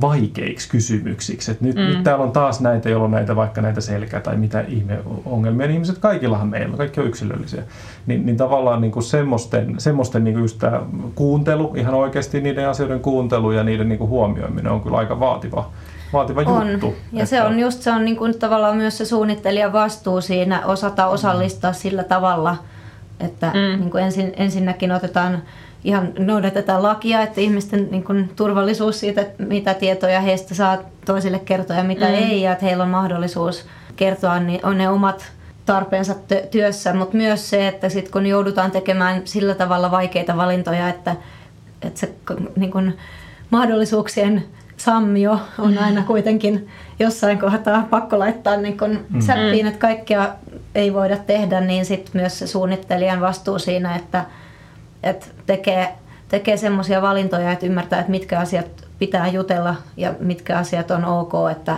vaikeiksi 0.01 0.69
kysymyksiksi. 0.69 1.51
Et 1.51 1.61
nyt, 1.61 1.77
mm. 1.77 1.83
nyt 1.83 2.03
täällä 2.03 2.25
on 2.25 2.33
taas 2.33 2.61
näitä, 2.61 2.89
joilla 2.89 3.05
on 3.05 3.11
näitä 3.11 3.37
vaikka 3.37 3.61
näitä 3.61 3.81
selkä 3.81 4.21
tai 4.21 4.37
mitä 4.37 4.61
ihme 4.61 4.99
ongelmia. 5.25 5.67
Niin 5.67 5.75
ihmiset 5.75 5.99
kaikillahan 5.99 6.49
meillä, 6.49 6.77
kaikki 6.77 7.01
on 7.01 7.07
yksilöllisiä. 7.07 7.63
Niin, 8.07 8.27
niin 8.27 8.37
tavallaan 8.37 8.81
niin 8.81 8.93
kuin 8.93 9.03
semmoisten, 9.03 9.75
semmoisten 9.79 10.25
niin 10.25 10.35
kuin 10.35 10.43
just 10.43 10.59
tämä 10.59 10.83
kuuntelu, 11.15 11.75
ihan 11.77 11.95
oikeasti 11.95 12.41
niiden 12.41 12.69
asioiden 12.69 13.01
kuuntelu 13.01 13.53
ja 13.53 13.65
niiden 13.65 13.89
niin 13.89 13.99
kuin 13.99 14.11
huomioiminen 14.11 14.73
on 14.73 14.81
kyllä 14.81 14.97
aika 14.97 15.21
vaativa, 15.21 15.71
vaativa 16.13 16.41
on. 16.41 16.71
juttu. 16.71 16.87
Ja 16.87 17.23
että... 17.23 17.27
se 17.27 17.43
on 17.43 17.59
just 17.59 17.83
se 17.83 17.91
on 17.91 18.05
niin 18.05 18.17
kuin 18.17 18.39
tavallaan 18.39 18.77
myös 18.77 18.99
se 18.99 19.05
suunnittelijan 19.05 19.73
vastuu 19.73 20.21
siinä 20.21 20.67
osata 20.67 21.07
osallistaa 21.07 21.73
sillä 21.73 22.05
tavalla, 22.05 22.57
että 23.23 23.47
mm. 23.47 23.81
niin 23.81 23.91
kuin 23.91 24.05
ensin, 24.05 24.33
ensinnäkin 24.37 24.93
otetaan 24.93 25.43
ihan 25.85 26.13
noudatetaan 26.19 26.83
lakia, 26.83 27.23
että 27.23 27.41
ihmisten 27.41 27.89
niin 27.91 28.05
kuin, 28.05 28.31
turvallisuus 28.37 29.01
siitä, 29.01 29.21
että 29.21 29.43
mitä 29.43 29.75
tietoja 29.75 30.21
heistä 30.21 30.55
saa 30.55 30.79
toisille 31.05 31.39
kertoa 31.39 31.77
ja 31.77 31.85
mitä 31.85 32.09
mm. 32.09 32.15
ei, 32.15 32.43
ja 32.43 32.53
että 32.53 32.65
heillä 32.65 32.83
on 32.83 32.91
mahdollisuus 32.91 33.67
kertoa 33.97 34.41
niin 34.41 34.67
on 34.67 34.79
ne 34.79 34.89
omat 34.89 35.33
tarpeensa 35.67 36.15
työssä, 36.51 36.95
mutta 36.95 37.17
myös 37.17 37.51
se, 37.51 37.69
että 37.69 37.89
sit 37.89 38.11
kun 38.11 38.27
joudutaan 38.27 38.71
tekemään 38.71 39.23
sillä 39.25 39.55
tavalla 39.55 39.91
vaikeita 39.91 40.37
valintoja, 40.37 40.89
että, 40.89 41.17
että 41.83 42.01
se 42.01 42.15
niin 42.57 42.71
kuin, 42.71 42.99
mahdollisuuksien 43.51 44.45
sammio 44.77 45.41
on 45.59 45.79
aina 45.79 46.03
kuitenkin 46.03 46.69
jossain 46.99 47.39
kohtaa 47.39 47.87
pakko 47.91 48.19
laittaa 48.19 48.57
niin 48.57 48.79
kun 48.79 48.99
mm. 49.11 49.21
säppiin, 49.21 49.67
että 49.67 49.79
kaikkea 49.79 50.35
ei 50.75 50.95
voida 50.95 51.17
tehdä, 51.17 51.61
niin 51.61 51.85
sitten 51.85 52.21
myös 52.21 52.39
se 52.39 52.47
suunnittelijan 52.47 53.21
vastuu 53.21 53.59
siinä, 53.59 53.97
että, 53.97 54.25
että 55.03 55.27
tekee, 55.47 55.95
tekee 56.29 56.57
semmoisia 56.57 57.03
valintoja, 57.03 57.53
että 57.53 57.67
ymmärtää, 57.67 58.01
että 58.01 58.11
mitkä 58.11 58.39
asiat 58.41 58.67
pitää 58.99 59.29
jutella 59.29 59.75
ja 59.97 60.15
mitkä 60.21 60.59
asiat 60.59 60.91
on 60.91 61.05
ok, 61.05 61.33
että, 61.51 61.77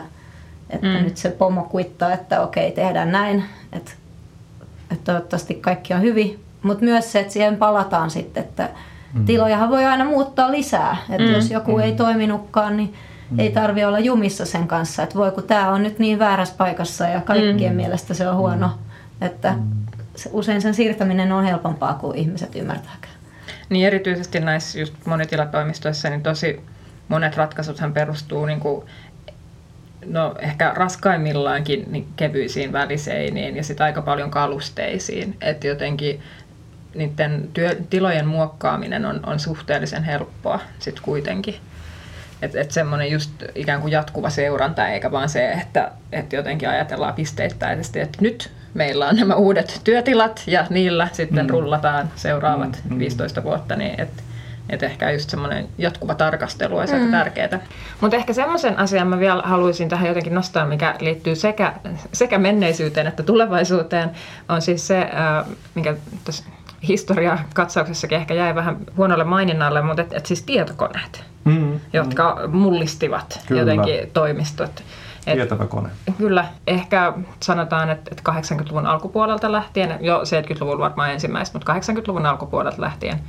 että 0.71 0.87
mm. 0.87 1.05
nyt 1.05 1.17
se 1.17 1.31
pomo 1.31 1.63
kuittaa, 1.63 2.13
että 2.13 2.41
okei, 2.41 2.73
tehdään 2.73 3.13
näin, 3.13 3.45
että, 3.73 3.93
että 4.91 5.05
toivottavasti 5.05 5.55
kaikki 5.55 5.95
on 5.95 6.03
hyvin. 6.03 6.45
Mutta 6.63 6.85
myös 6.85 7.13
se, 7.13 7.21
että 7.21 7.33
siihen 7.33 7.57
palataan 7.57 8.11
sitten, 8.11 8.43
että 8.43 8.69
mm. 9.15 9.25
tilojahan 9.25 9.71
voi 9.71 9.85
aina 9.85 10.05
muuttaa 10.05 10.53
lisää. 10.53 10.97
Että 11.11 11.29
mm. 11.29 11.35
jos 11.35 11.51
joku 11.51 11.73
mm. 11.73 11.81
ei 11.81 11.93
toiminutkaan, 11.93 12.77
niin 12.77 12.95
mm. 13.31 13.39
ei 13.39 13.51
tarvi 13.51 13.85
olla 13.85 13.99
jumissa 13.99 14.47
sen 14.47 14.69
kanssa, 14.69 15.03
että 15.03 15.15
voi 15.15 15.33
kun 15.33 15.43
tämä 15.43 15.73
on 15.73 15.83
nyt 15.83 15.99
niin 15.99 16.19
väärässä 16.19 16.55
paikassa 16.59 17.09
ja 17.09 17.21
kaikkien 17.21 17.73
mm. 17.73 17.77
mielestä 17.77 18.15
se 18.15 18.29
on 18.29 18.37
huono, 18.37 18.67
mm. 18.67 18.84
Että 19.21 19.55
usein 20.31 20.63
sen 20.63 20.75
siirtäminen 20.75 21.33
on 21.33 21.45
helpompaa 21.45 21.95
kuin 21.95 22.19
ihmiset 22.19 22.57
ymmärtääkään. 22.57 23.15
Niin 23.69 23.87
erityisesti 23.87 24.41
näissä 24.41 24.79
just 24.79 24.95
monitilatoimistoissa 25.07 26.11
niin 26.11 26.23
tosi 26.23 26.61
monet 27.09 27.37
ratkaisuthan 27.37 27.93
perustuu 27.93 28.47
niin 28.47 28.61
kuin, 28.61 28.87
no 30.07 30.35
ehkä 30.39 30.73
raskaimmillaankin 30.75 31.85
niin 31.93 32.09
kevyisiin 32.17 32.73
väliseiniin 32.73 33.57
ja 33.57 33.65
sitten 33.65 33.85
aika 33.85 34.03
paljon 34.03 34.31
kalusteisiin. 34.31 35.37
Että 35.41 35.67
jotenkin 35.67 36.23
niiden 36.95 37.49
työ, 37.55 37.77
tilojen 37.91 38.27
muokkaaminen 38.27 39.05
on, 39.05 39.21
on 39.27 39.39
suhteellisen 39.39 40.05
helppoa 40.05 40.61
sitten 40.79 41.05
kuitenkin. 41.05 41.55
Että 42.43 42.61
et 42.61 42.71
semmoinen 42.71 43.11
just 43.11 43.31
ikään 43.55 43.81
kuin 43.81 43.93
jatkuva 43.93 44.31
seuranta, 44.31 44.89
eikä 44.89 45.11
vaan 45.11 45.29
se, 45.29 45.53
että 45.53 45.91
et 46.13 46.33
jotenkin 46.33 46.69
ajatellaan 46.69 47.15
pisteittäisesti, 47.15 48.01
että 48.01 48.19
nyt 48.21 48.51
meillä 48.75 49.09
on 49.09 49.17
nämä 49.17 49.35
uudet 49.35 49.81
työtilat 49.85 50.43
ja 50.47 50.67
niillä 50.71 51.09
sitten 51.13 51.47
mm. 51.47 51.51
rullataan 51.51 52.11
seuraavat 52.17 52.83
mm. 52.91 52.99
15 52.99 53.41
mm. 53.41 53.45
vuotta, 53.45 53.77
niin 53.77 54.01
että 54.01 54.23
et 54.71 54.83
ehkä 54.83 55.11
just 55.11 55.31
semmoinen 55.31 55.69
jatkuva 55.79 56.15
tarkastelu 56.15 56.77
olisi 56.77 56.95
mm. 56.95 57.01
aika 57.01 57.11
tärkeää. 57.11 57.61
Mutta 58.01 58.17
ehkä 58.17 58.33
semmoisen 58.33 58.79
asian 58.79 59.09
mä 59.09 59.19
vielä 59.19 59.43
haluaisin 59.43 59.89
tähän 59.89 60.09
jotenkin 60.09 60.35
nostaa, 60.35 60.67
mikä 60.67 60.95
liittyy 61.01 61.35
sekä, 61.35 61.73
sekä 62.13 62.39
menneisyyteen 62.39 63.07
että 63.07 63.23
tulevaisuuteen, 63.23 64.11
on 64.49 64.63
siis 64.63 64.87
se, 64.87 65.11
mikä 65.75 65.95
tässä 66.25 66.45
historiakatsauksessakin 66.89 68.19
ehkä 68.19 68.35
jäi 68.35 68.55
vähän 68.55 68.77
huonolle 68.97 69.25
maininnalle, 69.25 69.83
mutta 69.83 70.03
et, 70.03 70.13
et 70.13 70.27
siis 70.27 70.43
tietokoneet, 70.43 71.25
mm, 71.45 71.81
jotka 71.93 72.41
mm. 72.43 72.57
mullistivat 72.57 73.41
Kyllä. 73.47 73.61
jotenkin 73.61 74.11
toimistot. 74.13 74.83
Et, 75.27 75.35
Tietävä 75.35 75.67
kone. 75.67 75.89
Kyllä. 76.19 76.47
Ehkä 76.67 77.13
sanotaan, 77.41 77.91
että, 77.91 78.11
että 78.11 78.33
80-luvun 78.33 78.87
alkupuolelta 78.87 79.53
lähtien, 79.53 79.99
jo 80.01 80.21
70-luvun 80.21 80.79
varmaan 80.79 81.11
ensimmäistä, 81.11 81.59
mutta 81.59 81.75
80-luvun 81.75 82.27
alkupuolelta 82.27 82.83
lähtien 82.83 83.21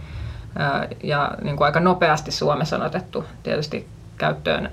ja 1.04 1.32
niin 1.42 1.58
kuin 1.58 1.66
aika 1.66 1.80
nopeasti 1.80 2.32
Suomessa 2.32 2.76
on 2.76 2.82
otettu 2.82 3.26
tietysti 3.44 3.88
käyttöön 4.18 4.72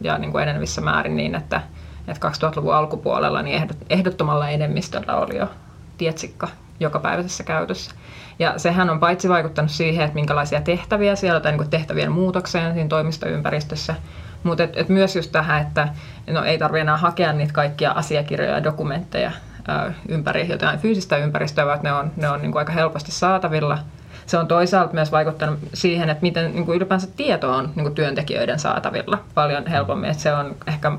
ja 0.00 0.18
niin 0.18 0.32
kuin 0.32 0.42
enenevissä 0.42 0.80
määrin 0.80 1.16
niin, 1.16 1.34
että, 1.34 1.60
että 2.08 2.28
2000-luvun 2.28 2.74
alkupuolella 2.74 3.42
niin 3.42 3.68
ehdottomalla 3.90 4.48
enemmistöllä 4.48 5.16
oli 5.16 5.36
jo 5.36 5.50
tietsikka 5.98 6.48
jokapäiväisessä 6.80 7.44
käytössä. 7.44 7.94
Ja 8.38 8.58
sehän 8.58 8.90
on 8.90 9.00
paitsi 9.00 9.28
vaikuttanut 9.28 9.70
siihen, 9.70 10.04
että 10.04 10.14
minkälaisia 10.14 10.60
tehtäviä 10.60 11.16
siellä 11.16 11.40
tai 11.40 11.52
niin 11.52 11.70
tehtävien 11.70 12.12
muutokseen 12.12 12.74
siinä 12.74 12.88
toimistoympäristössä, 12.88 13.94
mutta 14.42 14.62
et, 14.62 14.76
et 14.76 14.88
myös 14.88 15.16
just 15.16 15.32
tähän, 15.32 15.62
että 15.62 15.88
no, 16.30 16.44
ei 16.44 16.58
tarvitse 16.58 16.80
enää 16.80 16.96
hakea 16.96 17.32
niitä 17.32 17.52
kaikkia 17.52 17.90
asiakirjoja 17.90 18.54
ja 18.54 18.64
dokumentteja 18.64 19.32
ö, 19.68 19.92
ympäri 20.08 20.48
jotain 20.48 20.78
fyysistä 20.78 21.16
ympäristöä, 21.16 21.66
vaan 21.66 21.80
ne 21.82 21.92
on, 21.92 22.12
ne 22.16 22.28
on 22.28 22.42
niin 22.42 22.52
kuin 22.52 22.60
aika 22.60 22.72
helposti 22.72 23.12
saatavilla. 23.12 23.78
Se 24.26 24.38
on 24.38 24.48
toisaalta 24.48 24.94
myös 24.94 25.12
vaikuttanut 25.12 25.58
siihen, 25.74 26.10
että 26.10 26.22
miten 26.22 26.52
niin 26.52 26.66
kuin 26.66 26.76
ylipäänsä 26.76 27.08
tieto 27.16 27.52
on 27.52 27.72
niin 27.74 27.84
kuin 27.84 27.94
työntekijöiden 27.94 28.58
saatavilla 28.58 29.18
paljon 29.34 29.66
helpommin. 29.66 30.10
Että 30.10 30.22
se 30.22 30.34
on 30.34 30.56
ehkä 30.66 30.92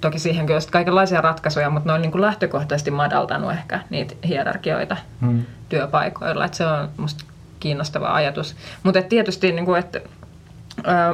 toki 0.00 0.18
siihen 0.18 0.46
kyllä 0.46 0.60
kaikenlaisia 0.70 1.20
ratkaisuja, 1.20 1.70
mutta 1.70 1.86
ne 1.86 1.92
on 1.92 2.02
niin 2.02 2.12
kuin 2.12 2.22
lähtökohtaisesti 2.22 2.90
madaltanut 2.90 3.52
ehkä 3.52 3.80
niitä 3.90 4.14
hierarkioita 4.28 4.96
hmm. 5.20 5.42
työpaikoilla. 5.68 6.44
Että 6.44 6.56
se 6.56 6.66
on 6.66 6.88
musta 6.96 7.24
kiinnostava 7.60 8.14
ajatus. 8.14 8.56
Mutta 8.82 9.02
tietysti, 9.02 9.52
niin 9.52 9.64
kuin, 9.64 9.78
että 9.78 10.00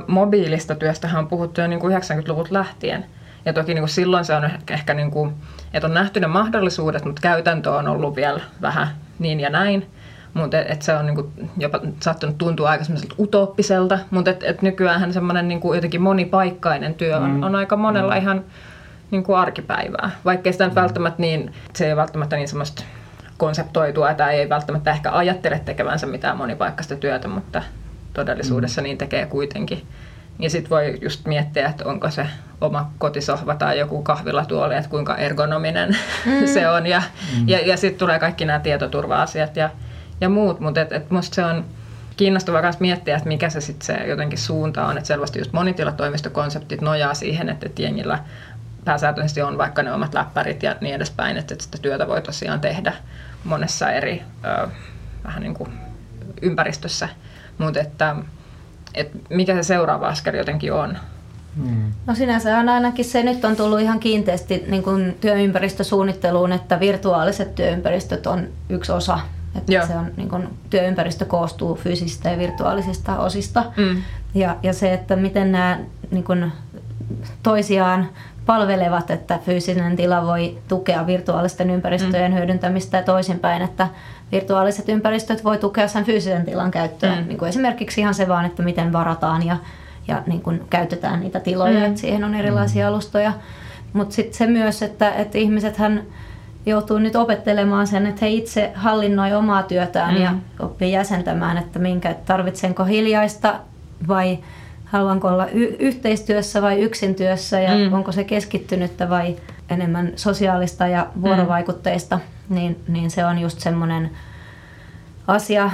mobiilista 0.07 0.75
työstä 0.75 1.11
on 1.15 1.29
puhuttu 1.29 1.61
jo 1.61 1.67
niin 1.67 1.81
kuin 1.81 1.97
90-luvulta 1.97 2.53
lähtien. 2.53 3.05
Ja 3.45 3.53
toki 3.53 3.75
niin 3.75 3.83
kuin 3.83 3.89
silloin 3.89 4.25
se 4.25 4.35
on 4.35 4.51
ehkä, 4.71 4.95
niin 4.95 5.11
kuin, 5.11 5.35
että 5.75 5.87
on 5.87 5.95
nähty 5.95 6.21
ne 6.21 6.27
mahdollisuudet, 6.27 7.05
mutta 7.05 7.23
käytäntö 7.23 7.71
on 7.71 7.89
ollut 7.89 8.17
vielä 8.17 8.41
vähän 8.63 8.89
niin 9.19 9.41
ja 9.41 9.51
näin. 9.51 9.91
Mutta 10.35 10.59
et, 10.59 10.71
et 10.71 10.83
se 10.83 10.95
on 10.95 11.07
niinku 11.07 11.33
jopa 11.59 11.81
saattanut 12.01 12.39
tuntua 12.39 12.71
aika 12.71 12.85
utooppiselta, 13.19 13.99
mutta 14.11 14.31
et, 14.31 14.43
et 14.43 14.63
nykyään 14.63 15.13
semmoinen 15.13 15.49
niinku 15.49 15.75
jotenkin 15.75 16.03
monipaikkainen 16.03 16.95
työ 16.95 17.17
on, 17.17 17.31
mm. 17.31 17.43
on 17.43 17.55
aika 17.55 17.77
monella 17.77 18.15
mm. 18.15 18.21
ihan 18.21 18.45
niinku 19.11 19.35
arkipäivää. 19.35 20.11
Vaikkei 20.25 20.53
sitä 20.53 20.69
mm. 20.69 20.75
välttämättä 20.75 21.23
niin, 21.23 21.53
se 21.73 21.89
ei 21.89 21.97
välttämättä 21.97 22.37
niin 22.37 22.49
semmoista 22.49 22.83
konseptoitua 23.37 24.15
tai 24.15 24.35
ei 24.35 24.49
välttämättä 24.49 24.91
ehkä 24.91 25.13
ajattele 25.13 25.61
tekevänsä 25.65 26.07
mitään 26.07 26.37
monipaikkaista 26.37 26.97
työtä, 26.97 27.29
mutta 27.29 27.63
todellisuudessa 28.15 28.81
mm. 28.81 28.85
niin 28.85 28.99
tekee 28.99 29.27
kuitenkin. 29.27 29.87
Ja 30.39 30.51
sitten 30.51 30.71
voi 30.71 30.99
just 31.03 31.27
miettiä, 31.27 31.69
että 31.69 31.85
onko 31.85 32.11
se 32.11 32.27
oma 32.61 32.91
kotisohva 32.99 33.55
tai 33.55 33.79
joku 33.79 34.03
kahvilatuoli, 34.03 34.75
että 34.77 34.91
kuinka 34.91 35.17
ergonominen 35.17 35.89
mm. 36.27 36.47
se 36.47 36.69
on. 36.69 36.87
Ja, 36.87 37.03
mm. 37.39 37.49
ja, 37.49 37.67
ja 37.67 37.77
sitten 37.77 37.99
tulee 37.99 38.19
kaikki 38.19 38.45
nämä 38.45 38.59
tietoturva-asiat 38.59 39.57
ja, 39.57 39.71
ja 40.21 40.29
muut, 40.29 40.61
mutta 40.61 40.81
et, 40.81 40.93
et 40.93 41.11
musta 41.11 41.35
se 41.35 41.45
on 41.45 41.65
kiinnostavaa 42.17 42.63
myös 42.63 42.81
miettiä, 42.81 43.17
että 43.17 43.29
mikä 43.29 43.51
se 43.51 43.61
sitten 43.61 43.87
se 43.87 44.07
jotenkin 44.07 44.39
suunta 44.39 44.87
on. 44.87 44.97
Että 44.97 45.07
selvästi 45.09 45.39
just 45.39 45.53
monitilatoimistokonseptit 45.53 46.81
nojaa 46.81 47.15
siihen, 47.15 47.49
että, 47.49 47.67
että 47.67 47.83
jengillä 47.83 48.19
pääsääntöisesti 48.85 49.43
on 49.43 49.59
vaikka 49.59 49.83
ne 49.83 49.93
omat 49.93 50.15
läppärit 50.15 50.63
ja 50.63 50.77
niin 50.81 50.95
edespäin, 50.95 51.37
että, 51.37 51.55
että 51.55 51.65
sitä 51.65 51.79
työtä 51.79 52.09
voi 52.09 52.23
tosiaan 52.23 52.61
tehdä 52.61 52.93
monessa 53.45 53.91
eri 53.91 54.23
ö, 54.45 54.69
vähän 55.25 55.43
niin 55.43 55.55
kuin 55.55 55.71
ympäristössä– 56.43 57.09
mutta 57.59 57.81
että, 57.81 58.17
että 58.95 59.19
mikä 59.31 59.55
se 59.55 59.63
seuraava 59.63 60.09
askel 60.09 60.35
jotenkin 60.35 60.73
on. 60.73 60.99
Hmm. 61.57 61.93
No 62.07 62.15
sinänsä 62.15 62.59
on 62.59 62.69
ainakin 62.69 63.05
se, 63.05 63.23
nyt 63.23 63.45
on 63.45 63.57
tullut 63.57 63.81
ihan 63.81 64.01
kiinteästi 64.01 64.65
niin 64.67 64.83
kuin 64.83 65.17
työympäristösuunnitteluun, 65.21 66.53
että 66.53 66.81
virtuaaliset 66.81 67.55
työympäristöt 67.55 68.27
on 68.27 68.49
yksi 68.69 68.93
osa. 68.93 69.21
Että 69.57 69.87
se 69.87 69.97
on, 69.97 70.13
niin 70.17 70.29
kuin, 70.29 70.49
työympäristö 70.71 71.25
koostuu 71.25 71.75
fyysisistä 71.75 72.31
ja 72.31 72.39
virtuaalisista 72.39 73.19
osista. 73.19 73.65
Mm. 73.77 74.03
Ja, 74.35 74.57
ja 74.63 74.73
se, 74.73 74.93
että 74.93 75.17
miten 75.17 75.53
nämä 75.53 75.79
niin 76.11 76.25
kuin, 76.25 76.53
toisiaan 77.43 78.09
palvelevat, 78.47 79.11
että 79.11 79.39
fyysinen 79.39 79.97
tila 79.97 80.27
voi 80.27 80.59
tukea 80.69 81.07
virtuaalisten 81.07 81.71
ympäristöjen 81.71 82.33
mm. 82.33 82.39
hyödyntämistä 82.39 82.97
ja 82.97 83.03
toisinpäin, 83.03 83.63
että 83.63 83.89
virtuaaliset 84.35 84.89
ympäristöt 84.89 85.45
voi 85.45 85.59
tukea 85.59 85.89
sen 85.89 86.05
fyysisen 86.05 86.45
tilan 86.45 86.71
käyttöön. 86.71 87.19
Mm. 87.19 87.29
Niin 87.29 87.39
kuin 87.39 87.49
esimerkiksi 87.49 88.01
ihan 88.01 88.15
se 88.15 88.29
vaan, 88.29 88.45
että 88.45 88.63
miten 88.63 88.93
varataan 88.93 89.47
ja, 89.47 89.57
ja 90.09 90.23
niin 90.27 90.41
kuin 90.41 90.61
käytetään 90.71 91.21
niitä 91.21 91.41
tiloja, 91.41 91.79
mm. 91.79 91.85
että 91.85 92.01
siihen 92.01 92.25
on 92.25 92.35
erilaisia 92.35 92.89
alustoja. 92.89 93.33
Mutta 93.93 94.15
sitten 94.15 94.35
se 94.35 94.47
myös, 94.47 94.83
että, 94.83 95.11
että 95.11 95.39
ihmisethän 95.39 96.03
joutuu 96.67 96.99
nyt 96.99 97.17
opettelemaan 97.17 97.87
sen, 97.87 98.07
että 98.07 98.25
he 98.25 98.31
itse 98.31 98.73
hallinnoi 98.75 99.33
omaa 99.33 99.63
työtään 99.63 100.15
mm. 100.15 100.23
ja 100.23 100.35
oppii 100.61 100.93
jäsentämään, 100.93 101.59
että 101.59 101.79
minkä 101.79 102.15
tarvitsenko 102.27 102.85
hiljaista 102.85 103.55
vai 104.09 104.39
haluanko 104.85 105.29
olla 105.29 105.47
y- 105.47 105.77
yhteistyössä 105.79 106.63
vai 106.63 106.81
yksin 106.81 107.15
työssä 107.15 107.61
ja 107.61 107.71
mm. 107.71 107.93
onko 107.93 108.13
se 108.13 108.25
keskittynyttä 108.25 109.11
vai 109.11 109.37
enemmän 109.71 110.13
sosiaalista 110.17 110.87
ja 110.87 111.07
vuorovaikutteista, 111.23 112.17
mm. 112.17 112.55
niin, 112.55 112.81
niin 112.89 113.11
se 113.11 113.25
on 113.25 113.39
just 113.39 113.61
semmoinen 113.61 114.11
asia, 115.27 115.71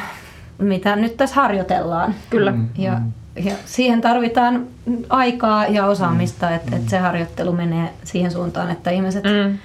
mitä 0.58 0.96
nyt 0.96 1.16
tässä 1.16 1.36
harjoitellaan. 1.36 2.14
Kyllä. 2.30 2.50
Mm. 2.50 2.68
Ja, 2.78 2.92
mm. 2.92 3.12
ja 3.44 3.54
siihen 3.64 4.00
tarvitaan 4.00 4.66
aikaa 5.08 5.66
ja 5.66 5.86
osaamista, 5.86 6.46
mm. 6.46 6.54
että, 6.54 6.76
että 6.76 6.90
se 6.90 6.98
harjoittelu 6.98 7.52
menee 7.52 7.92
siihen 8.04 8.30
suuntaan, 8.30 8.70
että 8.70 8.90
ihmiset 8.90 9.24
mm. 9.24 9.58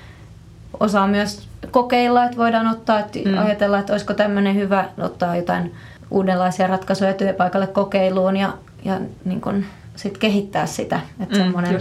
osaa 0.79 1.07
myös 1.07 1.47
kokeilla, 1.71 2.25
että 2.25 2.37
voidaan 2.37 2.67
ottaa, 2.67 2.99
että 2.99 3.19
mm. 3.25 3.37
ajatella, 3.37 3.79
että 3.79 3.93
olisiko 3.93 4.13
tämmöinen 4.13 4.55
hyvä 4.55 4.85
ottaa 4.97 5.35
jotain 5.35 5.73
uudenlaisia 6.11 6.67
ratkaisuja 6.67 7.13
työpaikalle 7.13 7.67
kokeiluun 7.67 8.37
ja, 8.37 8.53
ja 8.85 8.99
niin 9.25 9.41
kun 9.41 9.65
sit 9.95 10.17
kehittää 10.17 10.65
sitä. 10.65 10.99
Että 11.19 11.35
mm, 11.35 11.41
semmoinen 11.43 11.77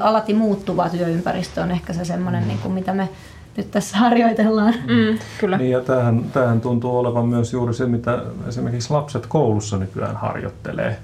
alati 0.00 0.34
muuttuva 0.34 0.88
työympäristö 0.88 1.62
on 1.62 1.70
ehkä 1.70 1.92
se 1.92 2.04
semmoinen, 2.04 2.48
niin 2.48 2.58
kuin 2.58 2.74
mitä 2.74 2.94
me 2.94 3.08
nyt 3.56 3.70
tässä 3.70 3.98
harjoitellaan. 3.98 4.74
Mm, 4.74 5.18
kyllä. 5.38 5.58
Niin 5.58 5.70
ja 5.70 5.80
tämähän, 5.80 6.24
tämähän 6.32 6.60
tuntuu 6.60 6.98
olevan 6.98 7.26
myös 7.26 7.52
juuri 7.52 7.74
se, 7.74 7.86
mitä 7.86 8.22
esimerkiksi 8.48 8.90
lapset 8.90 9.26
koulussa 9.26 9.76
nykyään 9.76 10.16
harjoittelee. 10.16 10.98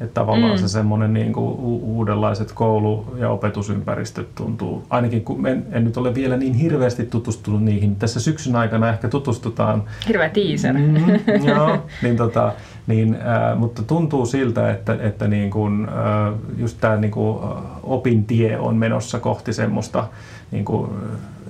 Että 0.00 0.14
tavallaan 0.14 0.52
mm. 0.52 0.58
se 0.58 0.68
semmoinen 0.68 1.12
niin 1.12 1.32
kuin 1.32 1.54
uudenlaiset 1.82 2.52
koulu- 2.52 3.16
ja 3.18 3.30
opetusympäristöt 3.30 4.34
tuntuu, 4.34 4.86
ainakin 4.90 5.24
kun 5.24 5.46
en, 5.46 5.66
en 5.72 5.84
nyt 5.84 5.96
ole 5.96 6.14
vielä 6.14 6.36
niin 6.36 6.54
hirveästi 6.54 7.04
tutustunut 7.04 7.62
niihin. 7.62 7.96
Tässä 7.96 8.20
syksyn 8.20 8.56
aikana 8.56 8.88
ehkä 8.88 9.08
tutustutaan. 9.08 9.82
Hirveä 10.08 10.28
teaser. 10.28 10.74
Mm, 10.74 11.46
joo, 11.48 11.78
niin 12.02 12.16
tota, 12.16 12.52
niin, 12.86 13.14
äh, 13.14 13.58
mutta 13.58 13.82
tuntuu 13.82 14.26
siltä, 14.26 14.70
että, 14.70 14.96
että 15.00 15.28
niin 15.28 15.50
kuin, 15.50 15.88
äh, 15.88 16.34
just 16.58 16.78
tämä 16.80 16.96
niin 16.96 17.10
kuin 17.10 17.38
opintie 17.82 18.58
on 18.58 18.76
menossa 18.76 19.20
kohti 19.20 19.52
semmoista 19.52 20.06
niin 20.50 20.64
kuin, 20.64 20.90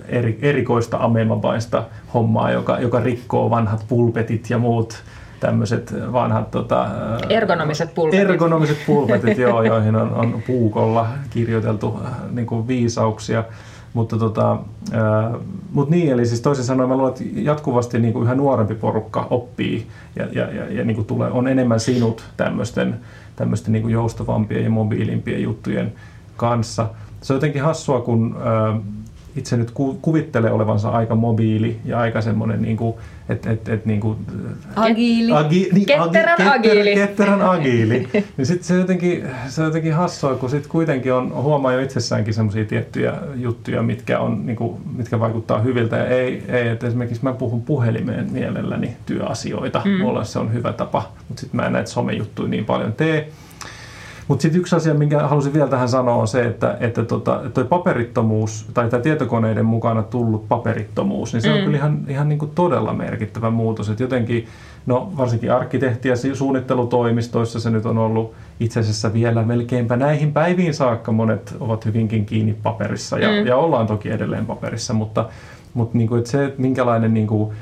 eri, 0.09 0.39
erikoista 0.43 0.97
amemabaista 1.01 1.85
hommaa, 2.15 2.51
joka, 2.51 2.79
joka 2.79 3.01
rikkoo 3.01 3.51
vanhat 3.51 3.85
pulpetit 3.89 4.51
ja 4.51 4.59
muut 4.59 5.03
tämmöiset 5.41 5.95
vanhat... 6.13 6.51
Tota, 6.51 6.89
ergonomiset 7.29 7.95
pulpetit. 7.95 8.31
Ergonomiset 8.31 8.79
pulpetit, 8.87 9.39
joo, 9.39 9.63
joihin 9.73 9.97
on, 9.97 10.15
on 10.15 10.43
puukolla 10.47 11.09
kirjoiteltu 11.31 12.01
niin 12.31 12.47
kuin 12.47 12.69
viisauksia. 12.69 13.45
Mutta 13.95 14.19
tota, 14.19 14.59
ää, 14.93 15.35
mut 15.73 15.91
niin, 15.91 16.13
eli 16.13 16.27
siis 16.27 16.41
toisin 16.41 16.65
sanoen 16.65 16.89
mä 16.89 16.97
luulen, 16.97 17.13
että 17.13 17.25
jatkuvasti 17.35 17.99
niin 17.99 18.13
kuin 18.13 18.25
yhä 18.25 18.35
nuorempi 18.35 18.75
porukka 18.75 19.27
oppii 19.31 19.87
ja, 20.17 20.29
ja, 20.33 20.51
ja, 20.55 20.73
ja 20.73 20.85
niin 20.85 20.95
kuin 20.95 21.07
tulee, 21.07 21.31
on 21.31 21.49
enemmän 21.49 21.81
sinut 21.81 22.25
tämmöisten, 22.37 23.01
tämmöisten 23.37 23.73
niin 23.73 23.91
joustavampien 23.91 24.65
ja 24.65 24.71
mobiilimpien 24.71 25.43
juttujen 25.43 25.93
kanssa. 26.37 26.89
Se 27.23 27.33
on 27.33 27.37
jotenkin 27.37 27.63
hassua, 27.63 28.01
kun 28.01 28.37
ää, 28.43 28.81
itse 29.37 29.57
nyt 29.57 29.71
kuvittelee 30.03 30.53
olevansa 30.53 30.91
aika 30.91 31.15
mobiili 31.15 31.81
ja 31.85 31.99
aika 31.99 32.21
semmoinen 32.21 32.63
niin 32.63 32.77
kuin, 32.77 32.95
et, 33.29 33.47
et, 33.47 33.69
et, 33.69 33.87
niin 33.87 34.01
kuin, 34.01 34.19
agiili. 34.77 35.33
Agi, 35.33 35.69
niin, 35.73 35.87
ketterän 35.87 36.41
agi, 36.41 36.71
agiili. 36.71 36.95
Ketterän 36.95 37.43
agiili. 37.43 38.09
niin 38.37 38.47
sit 38.47 38.63
se, 38.63 38.75
jotenkin, 38.75 39.27
se 39.49 39.61
on 39.61 39.67
jotenkin 39.67 39.95
hassua, 39.95 40.35
kun 40.35 40.51
sit 40.51 40.67
kuitenkin 40.67 41.13
on, 41.13 41.35
huomaa 41.35 41.73
jo 41.73 41.81
itsessäänkin 41.81 42.35
semmoisia 42.35 42.65
tiettyjä 42.65 43.15
juttuja, 43.37 43.83
mitkä, 43.83 44.21
on, 44.21 44.47
niin 44.47 44.57
kuin, 44.57 44.81
mitkä 44.97 45.21
vaikuttaa 45.21 45.59
hyviltä. 45.59 45.97
Ja 45.97 46.07
ei, 46.07 46.43
ei 46.49 46.69
että 46.69 46.87
esimerkiksi 46.87 47.25
mä 47.25 47.33
puhun 47.33 47.63
puhelimeen 47.63 48.33
mielelläni 48.33 48.97
työasioita. 49.07 49.83
Mm. 49.85 49.91
Mulla 49.91 50.25
se 50.25 50.39
on 50.39 50.53
hyvä 50.53 50.73
tapa, 50.73 51.13
mutta 51.29 51.41
sitten 51.41 51.61
mä 51.61 51.67
en 51.67 51.73
näitä 51.73 51.91
somejuttuja 51.91 52.49
niin 52.49 52.65
paljon 52.65 52.93
tee. 52.93 53.29
Mutta 54.29 54.43
sitten 54.43 54.61
yksi 54.61 54.77
asia, 54.77 54.95
minkä 54.95 55.29
halusin 55.29 55.53
vielä 55.53 55.69
tähän 55.69 55.89
sanoa, 55.89 56.15
on 56.15 56.29
se, 56.29 56.47
että, 56.47 56.77
että 56.81 57.05
tota, 57.05 57.41
toi 57.55 57.65
paperittomuus 57.65 58.67
tai 58.75 58.89
tämä 58.91 59.03
tietokoneiden 59.03 59.67
mukana 59.67 60.03
tullut 60.03 60.49
paperittomuus, 60.49 61.33
niin 61.33 61.43
se 61.43 61.49
mm. 61.49 61.55
on 61.55 61.65
kyllä 61.65 61.77
ihan, 61.77 62.05
ihan 62.09 62.29
niin 62.29 62.39
kuin 62.39 62.51
todella 62.55 62.93
merkittävä 62.93 63.51
muutos. 63.51 63.91
Että 63.91 64.03
jotenkin, 64.03 64.47
no 64.87 65.13
varsinkin 65.17 65.53
arkkitehti- 65.53 66.09
ja 66.09 66.17
suunnittelutoimistoissa 66.35 67.61
se 67.61 67.71
nyt 67.71 67.87
on 67.87 67.99
ollut 67.99 68.33
itse 68.61 68.81
asiassa 68.81 69.13
vielä 69.13 69.43
melkeinpä 69.43 69.97
näihin 69.97 70.33
päiviin 70.33 70.75
saakka 70.75 71.13
monet 71.13 71.57
ovat 71.61 71.85
hyvinkin 71.85 72.27
kiinni 72.27 72.57
paperissa 72.63 73.19
ja, 73.19 73.29
mm. 73.29 73.47
ja 73.47 73.57
ollaan 73.57 73.87
toki 73.87 74.11
edelleen 74.11 74.47
paperissa, 74.47 74.95
mutta, 74.95 75.29
mutta 75.75 75.99
niin 75.99 76.09
kuin, 76.09 76.19
että 76.19 76.31
se, 76.31 76.45
että 76.45 76.63
minkälainen 76.63 77.15
niin 77.15 77.27
kuin, 77.27 77.55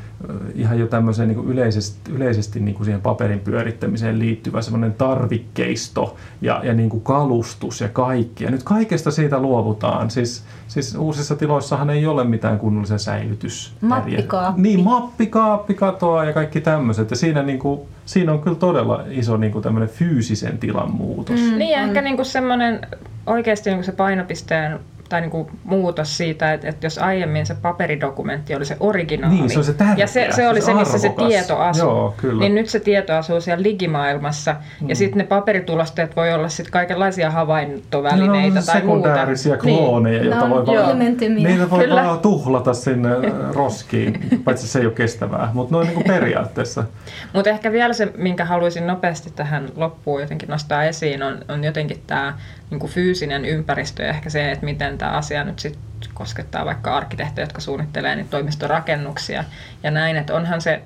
ihan 0.54 0.78
jo 0.78 0.86
tämmöiseen 0.86 1.28
niin 1.28 1.44
yleisesti, 1.44 2.12
yleisesti 2.12 2.60
niin 2.60 2.74
kuin 2.74 2.84
siihen 2.84 3.00
paperin 3.00 3.40
pyörittämiseen 3.40 4.18
liittyvä 4.18 4.62
semmoinen 4.62 4.94
tarvikkeisto 4.94 6.16
ja, 6.40 6.60
ja 6.64 6.74
niin 6.74 6.88
kuin 6.88 7.02
kalustus 7.02 7.80
ja 7.80 7.88
kaikki. 7.88 8.44
Ja 8.44 8.50
nyt 8.50 8.62
kaikesta 8.62 9.10
siitä 9.10 9.38
luovutaan. 9.38 10.10
Siis, 10.10 10.44
siis 10.68 10.94
uusissa 10.94 11.36
tiloissahan 11.36 11.90
ei 11.90 12.06
ole 12.06 12.24
mitään 12.24 12.58
kunnollisia 12.58 12.98
säilytys. 12.98 13.74
Mappikaappi. 13.80 14.62
Niin, 14.62 14.84
mappikaappi 14.84 15.74
katoaa 15.74 16.24
ja 16.24 16.32
kaikki 16.32 16.60
tämmöiset. 16.60 17.10
Ja 17.10 17.16
siinä, 17.16 17.42
niin 17.42 17.58
kuin, 17.58 17.80
siinä 18.06 18.32
on 18.32 18.40
kyllä 18.40 18.56
todella 18.56 19.04
iso 19.10 19.36
niin 19.36 19.52
kuin 19.52 19.62
tämmöinen 19.62 19.88
fyysisen 19.88 20.58
tilan 20.58 20.90
muutos. 20.90 21.40
Mm, 21.40 21.58
niin, 21.58 21.78
ehkä 21.78 22.02
niin 22.02 22.16
kuin 22.16 22.26
semmoinen 22.26 22.80
oikeasti 23.26 23.70
niin 23.70 23.78
kuin 23.78 23.84
se 23.84 23.92
painopisteen 23.92 24.80
tai 25.12 25.20
niin 25.20 25.30
kuin 25.30 25.48
muutos 25.64 26.16
siitä, 26.16 26.52
että, 26.52 26.68
että 26.68 26.86
jos 26.86 26.98
aiemmin 26.98 27.46
se 27.46 27.54
paperidokumentti 27.54 28.54
oli 28.54 28.64
se 28.64 28.76
originaali, 28.80 29.34
niin, 29.34 29.50
se 29.50 29.58
on 29.58 29.64
se 29.64 29.72
tärkeä, 29.72 30.02
ja 30.02 30.06
se, 30.06 30.28
se 30.30 30.48
oli 30.48 30.60
se, 30.60 30.66
se 30.66 30.74
missä 30.74 30.98
se 30.98 31.14
tieto 31.28 31.56
asuu, 31.58 31.88
Joo, 31.88 32.14
kyllä. 32.16 32.40
niin 32.40 32.54
nyt 32.54 32.68
se 32.68 32.80
tieto 32.80 33.14
asuu 33.14 33.40
siellä 33.40 33.64
digimaailmassa, 33.64 34.56
mm. 34.80 34.88
ja 34.88 34.96
sitten 34.96 35.18
ne 35.18 35.24
paperitulosteet 35.24 36.16
voi 36.16 36.32
olla 36.32 36.48
sitten 36.48 36.72
kaikenlaisia 36.72 37.30
havaintovälineitä 37.30 38.60
no, 38.60 38.66
tai 38.66 38.80
sekundäärisiä 38.80 39.52
muuta. 39.52 39.62
klooneja, 39.62 40.18
niin. 40.18 40.30
joita 40.30 40.48
no, 40.48 40.66
voi 40.66 40.76
vaan, 40.76 40.98
niitä 40.98 41.70
voi 41.70 41.84
Kyllä. 41.84 42.04
vaan 42.04 42.18
tuhlata 42.18 42.74
sinne 42.74 43.08
roskiin, 43.54 44.20
paitsi 44.44 44.68
se 44.68 44.78
ei 44.78 44.86
ole 44.86 44.94
kestävää, 44.94 45.50
mutta 45.54 45.74
noin 45.74 45.86
niin 45.86 45.94
kuin 45.94 46.06
periaatteessa. 46.06 46.84
Mutta 47.32 47.50
ehkä 47.50 47.72
vielä 47.72 47.92
se, 47.92 48.12
minkä 48.16 48.44
haluaisin 48.44 48.86
nopeasti 48.86 49.30
tähän 49.30 49.68
loppuun 49.76 50.20
jotenkin 50.20 50.48
nostaa 50.48 50.84
esiin, 50.84 51.22
on, 51.22 51.38
on 51.48 51.64
jotenkin 51.64 52.02
tämä 52.06 52.34
niin 52.70 52.90
fyysinen 52.90 53.44
ympäristö 53.44 54.02
ja 54.02 54.08
ehkä 54.08 54.30
se, 54.30 54.50
että 54.50 54.64
miten 54.64 54.98
tämä 55.02 55.16
asia 55.16 55.44
nyt 55.44 55.58
sit 55.58 55.78
koskettaa 56.14 56.64
vaikka 56.64 56.96
arkkitehtejä, 56.96 57.42
jotka 57.42 57.60
suunnittelee 57.60 58.16
niitä 58.16 58.30
toimistorakennuksia 58.30 59.44
ja 59.82 59.90
näin, 59.90 60.16
että 60.16 60.34
onhan 60.34 60.60
se 60.60 60.82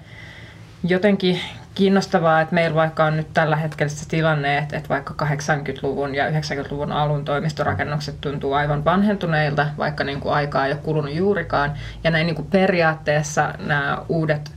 jotenkin 0.84 1.40
kiinnostavaa, 1.74 2.40
että 2.40 2.54
meillä 2.54 2.74
vaikka 2.74 3.04
on 3.04 3.16
nyt 3.16 3.34
tällä 3.34 3.56
hetkellä 3.56 3.90
se 3.90 4.08
tilanne, 4.08 4.58
että, 4.58 4.76
että 4.76 4.88
vaikka 4.88 5.26
80-luvun 5.26 6.14
ja 6.14 6.30
90-luvun 6.30 6.92
alun 6.92 7.24
toimistorakennukset 7.24 8.20
tuntuu 8.20 8.52
aivan 8.52 8.84
vanhentuneilta, 8.84 9.66
vaikka 9.78 10.04
niin 10.04 10.20
kuin 10.20 10.34
aikaa 10.34 10.66
ei 10.66 10.72
ole 10.72 10.80
kulunut 10.80 11.14
juurikaan. 11.14 11.74
Ja 12.04 12.10
näin 12.10 12.26
niin 12.26 12.36
kuin 12.36 12.50
periaatteessa 12.50 13.54
nämä 13.66 13.98
uudet 14.08 14.52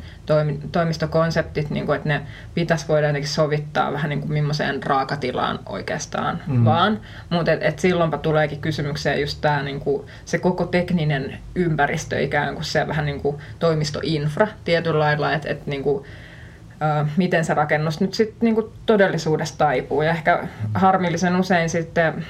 toimistokonseptit, 0.71 1.69
niin 1.69 1.85
kuin, 1.85 1.95
että 1.95 2.09
ne 2.09 2.21
pitäisi 2.53 2.87
voida 2.87 3.07
jotenkin 3.07 3.29
sovittaa 3.29 3.93
vähän 3.93 4.09
niin 4.09 4.19
kuin 4.19 4.33
millaiseen 4.33 4.83
raakatilaan 4.83 5.59
oikeastaan 5.65 6.41
mm. 6.47 6.65
vaan. 6.65 6.99
Mutta 7.29 7.51
et, 7.51 7.63
et 7.63 7.79
silloinpa 7.79 8.17
tuleekin 8.17 8.61
kysymykseen 8.61 9.21
just 9.21 9.41
tämä 9.41 9.63
niin 9.63 9.79
kuin, 9.79 10.07
se 10.25 10.37
koko 10.37 10.65
tekninen 10.65 11.37
ympäristö 11.55 12.19
ikään 12.19 12.53
kuin 12.53 12.65
se 12.65 12.87
vähän 12.87 13.05
niin 13.05 13.21
kuin 13.21 13.37
toimistoinfra 13.59 14.47
tietyllä 14.65 14.99
lailla, 14.99 15.33
että 15.33 15.49
et, 15.49 15.67
niin 15.67 15.83
kuin, 15.83 16.05
miten 17.17 17.45
se 17.45 17.53
rakennus 17.53 18.01
nyt 18.01 18.13
sitten 18.13 18.39
niinku 18.41 18.73
todellisuudessa 18.85 19.57
taipuu. 19.57 20.01
Ja 20.01 20.11
ehkä 20.11 20.47
harmillisen 20.73 21.35
usein 21.35 21.69
sitten 21.69 22.25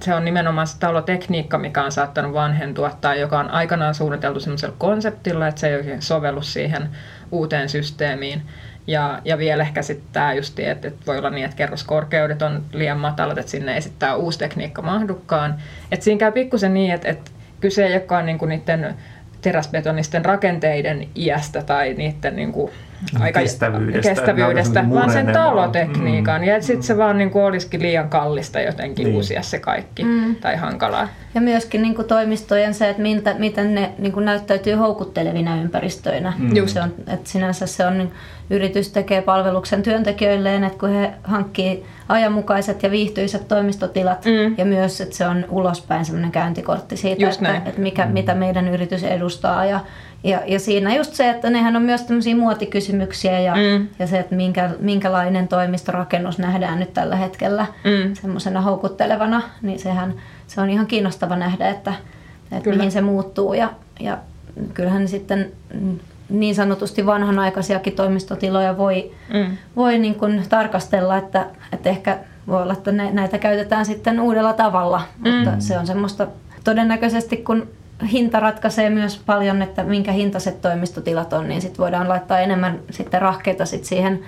se 0.00 0.14
on 0.14 0.24
nimenomaan 0.24 0.66
se 0.66 0.78
talotekniikka, 0.78 1.58
mikä 1.58 1.84
on 1.84 1.92
saattanut 1.92 2.32
vanhentua 2.32 2.90
tai 3.00 3.20
joka 3.20 3.38
on 3.38 3.50
aikanaan 3.50 3.94
suunniteltu 3.94 4.40
sellaisella 4.40 4.74
konseptilla, 4.78 5.48
että 5.48 5.60
se 5.60 5.68
ei 5.68 5.76
oikein 5.76 6.02
sovellu 6.02 6.42
siihen 6.42 6.88
uuteen 7.30 7.68
systeemiin. 7.68 8.42
Ja, 8.86 9.22
ja 9.24 9.38
vielä 9.38 9.62
ehkä 9.62 9.82
sitten 9.82 10.08
tämä 10.12 10.34
just, 10.34 10.58
että, 10.58 10.88
että 10.88 11.06
voi 11.06 11.18
olla 11.18 11.30
niin, 11.30 11.44
että 11.44 11.56
kerroskorkeudet 11.56 12.42
on 12.42 12.64
liian 12.72 12.98
matalat, 12.98 13.38
että 13.38 13.50
sinne 13.50 13.76
esittää 13.76 14.16
uusi 14.16 14.38
tekniikka 14.38 14.82
mahdukkaan. 14.82 15.54
Että 15.92 16.04
siinä 16.04 16.18
käy 16.18 16.32
pikkusen 16.32 16.74
niin, 16.74 16.94
että, 16.94 17.08
että 17.08 17.30
kyse 17.60 17.86
ei 17.86 17.92
olekaan 17.92 18.26
niinku 18.26 18.46
niiden 18.46 18.94
teräsbetonisten 19.40 20.24
rakenteiden 20.24 21.08
iästä 21.16 21.62
tai 21.62 21.94
niiden 21.94 22.36
niinku 22.36 22.70
aika 23.20 23.40
Kestävyydestä, 23.40 24.14
kestävyydestä 24.14 24.84
vaan 24.90 25.12
sen 25.12 25.26
talotekniikan. 25.26 26.40
Mm. 26.40 26.46
Ja 26.46 26.62
sitten 26.62 26.82
se 26.82 26.96
vaan 26.96 27.18
niin 27.18 27.30
kuin 27.30 27.44
olisikin 27.44 27.82
liian 27.82 28.08
kallista 28.08 28.60
jotenkin 28.60 29.04
Niin. 29.04 29.16
uusia 29.16 29.42
se 29.42 29.58
kaikki 29.58 30.04
mm. 30.04 30.36
tai 30.36 30.56
hankalaa. 30.56 31.08
Ja 31.34 31.40
myöskin 31.40 31.82
niin 31.82 31.94
kuin 31.94 32.08
toimistojen 32.08 32.74
se, 32.74 32.88
että 32.88 33.02
miltä, 33.02 33.34
miten 33.38 33.74
ne 33.74 33.90
niin 33.98 34.12
kuin 34.12 34.24
näyttäytyy 34.24 34.74
houkuttelevina 34.74 35.60
ympäristöinä. 35.60 36.32
Mm. 36.38 36.66
Se 36.66 36.82
on, 36.82 36.94
että 37.06 37.30
sinänsä 37.30 37.66
se 37.66 37.86
on, 37.86 37.98
niin 37.98 38.12
yritys 38.50 38.92
tekee 38.92 39.22
palveluksen 39.22 39.82
työntekijöilleen, 39.82 40.64
että 40.64 40.78
kun 40.78 40.88
he 40.88 41.10
hankkii 41.24 41.84
ajanmukaiset 42.08 42.82
ja 42.82 42.90
viihtyiset 42.90 43.48
toimistotilat 43.48 44.24
Mm. 44.24 44.54
ja 44.58 44.64
myös, 44.64 45.00
että 45.00 45.16
se 45.16 45.26
on 45.26 45.44
ulospäin 45.48 46.04
semmoinen 46.04 46.32
käyntikortti 46.32 46.96
siitä, 46.96 47.22
Just 47.24 47.42
että, 47.42 47.52
näin. 47.52 47.66
että 47.66 47.80
mikä, 47.80 48.06
mitä 48.06 48.34
meidän 48.34 48.68
yritys 48.68 49.04
edustaa. 49.04 49.64
Ja, 49.64 49.80
ja, 50.24 50.40
ja 50.46 50.60
siinä 50.60 50.94
just 50.94 51.14
se, 51.14 51.30
että 51.30 51.50
nehän 51.50 51.76
on 51.76 51.82
myös 51.82 52.02
tämmöisiä 52.02 52.36
muotikysymyksiä 52.36 53.40
ja, 53.40 53.54
Mm. 53.54 53.88
ja 53.98 54.06
se, 54.06 54.18
että 54.18 54.34
minkä, 54.34 54.70
minkälainen 54.80 55.48
toimistorakennus 55.48 56.38
nähdään 56.38 56.78
nyt 56.80 56.94
tällä 56.94 57.16
hetkellä 57.16 57.66
Mm. 57.84 58.14
semmoisena 58.14 58.60
houkuttelevana, 58.60 59.42
niin 59.62 59.78
sehän 59.78 60.14
se 60.46 60.60
on 60.60 60.70
ihan 60.70 60.86
kiinnostava 60.86 61.36
nähdä, 61.36 61.68
että, 61.68 61.92
että 62.52 62.60
Kyllä. 62.64 62.76
mihin 62.76 62.92
se 62.92 63.00
muuttuu. 63.00 63.54
Ja, 63.54 63.70
ja 64.00 64.18
kyllähän 64.74 65.08
sitten 65.08 65.52
niin 66.30 66.54
sanotusti 66.54 67.06
vanhanaikaisiakin 67.06 67.92
toimistotiloja 67.92 68.78
voi, 68.78 69.10
Mm. 69.34 69.56
voi 69.76 69.98
niin 69.98 70.14
kuin 70.14 70.42
tarkastella, 70.48 71.16
että, 71.16 71.46
että 71.72 71.88
ehkä 71.88 72.18
voi 72.46 72.62
olla, 72.62 72.72
että 72.72 72.92
nä- 72.92 73.10
näitä 73.10 73.38
käytetään 73.38 73.86
sitten 73.86 74.20
uudella 74.20 74.52
tavalla, 74.52 75.00
mutta 75.18 75.50
se 75.58 75.78
on 75.78 75.86
semmoista 75.86 76.26
todennäköisesti, 76.64 77.36
kun 77.36 77.68
hinta 78.12 78.40
ratkaisee 78.40 78.90
myös 78.90 79.20
paljon, 79.26 79.62
että 79.62 79.82
minkä 79.82 80.12
hintaiset 80.12 80.60
toimistotilat 80.60 81.32
on, 81.32 81.48
niin 81.48 81.62
sitten 81.62 81.78
voidaan 81.78 82.08
laittaa 82.08 82.38
enemmän 82.38 82.78
sitten 82.90 83.22
rahkeita 83.22 83.64
sit 83.64 83.84
siihen 83.84 84.20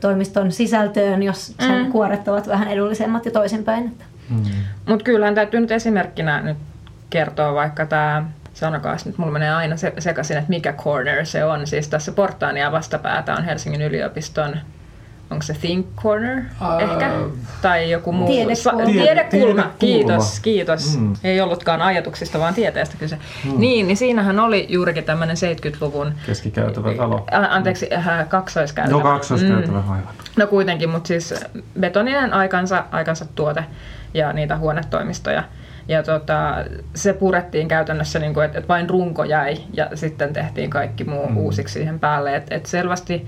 toimiston 0.00 0.52
sisältöön, 0.52 1.22
jos 1.22 1.54
sen 1.60 1.84
Mm. 1.84 1.92
kuoret 1.92 2.28
ovat 2.28 2.48
vähän 2.48 2.68
edullisemmat 2.68 3.24
ja 3.24 3.30
toisinpäin. 3.30 3.86
Että. 3.86 4.04
Mm. 4.30 4.42
Mutta 4.88 5.04
kyllähän 5.04 5.34
täytyy 5.34 5.60
nyt 5.60 5.70
esimerkkinä 5.70 6.40
nyt 6.40 6.56
kertoa 7.10 7.54
vaikka 7.54 7.86
tämä, 7.86 8.24
sanokaa 8.54 8.96
nyt, 9.04 9.18
mulla 9.18 9.32
menee 9.32 9.54
aina 9.54 9.76
se, 9.76 9.92
sekaisin, 9.98 10.36
että 10.36 10.50
mikä 10.50 10.72
corner 10.72 11.26
se 11.26 11.44
on. 11.44 11.66
Siis 11.66 11.88
tässä 11.88 12.12
portaan 12.12 12.56
ja 12.56 12.72
vastapäätä 12.72 13.34
on 13.34 13.44
Helsingin 13.44 13.82
yliopiston, 13.82 14.56
onko 15.30 15.42
se 15.42 15.54
Think 15.54 15.86
Corner 15.96 16.42
ehkä? 16.80 17.10
Tai 17.62 17.90
joku 17.90 18.12
muu. 18.12 18.28
Tiedekulma. 18.28 18.84
Tiede- 18.84 19.24
tiedekulma. 19.30 19.30
tiedekulma. 19.30 19.72
Kiitos, 19.78 20.40
kiitos. 20.40 20.98
Mm. 20.98 21.14
Ei 21.24 21.40
ollutkaan 21.40 21.82
ajatuksista, 21.82 22.38
vaan 22.38 22.54
tieteestä 22.54 22.96
kyse. 22.98 23.18
Niin, 23.56 23.86
niin 23.86 23.96
siinähän 23.96 24.40
oli 24.40 24.66
juurikin 24.68 25.04
tämmöinen 25.04 25.36
70-luvun 25.36 26.12
Keskikäytävä 26.26 26.94
talo. 26.94 27.26
Anteeksi, 27.48 27.88
äh, 27.92 28.28
kaksoiskäytävä. 28.28 28.98
No 28.98 29.02
kaksoiskäytävä, 29.02 29.78
aivan. 29.78 30.14
No 30.36 30.46
kuitenkin, 30.46 30.90
mutta 30.90 31.08
siis 31.08 31.34
betoninen 31.80 32.32
aikansa, 32.32 32.84
aikansa 32.90 33.26
tuote 33.34 33.64
ja 34.14 34.32
niitä 34.32 34.58
huonetoimistoja. 34.58 35.42
Ja 35.88 36.02
tota, 36.02 36.54
se 36.94 37.12
purettiin 37.12 37.68
käytännössä, 37.68 38.18
niin 38.18 38.34
kuin, 38.34 38.46
että, 38.46 38.58
että 38.58 38.68
vain 38.68 38.90
runko 38.90 39.24
jäi 39.24 39.56
ja 39.72 39.90
sitten 39.94 40.32
tehtiin 40.32 40.70
kaikki 40.70 41.04
muu 41.04 41.28
mm. 41.28 41.36
uusiksi 41.36 41.72
siihen 41.72 42.00
päälle. 42.00 42.36
Et, 42.36 42.46
et 42.50 42.66
selvästi, 42.66 43.26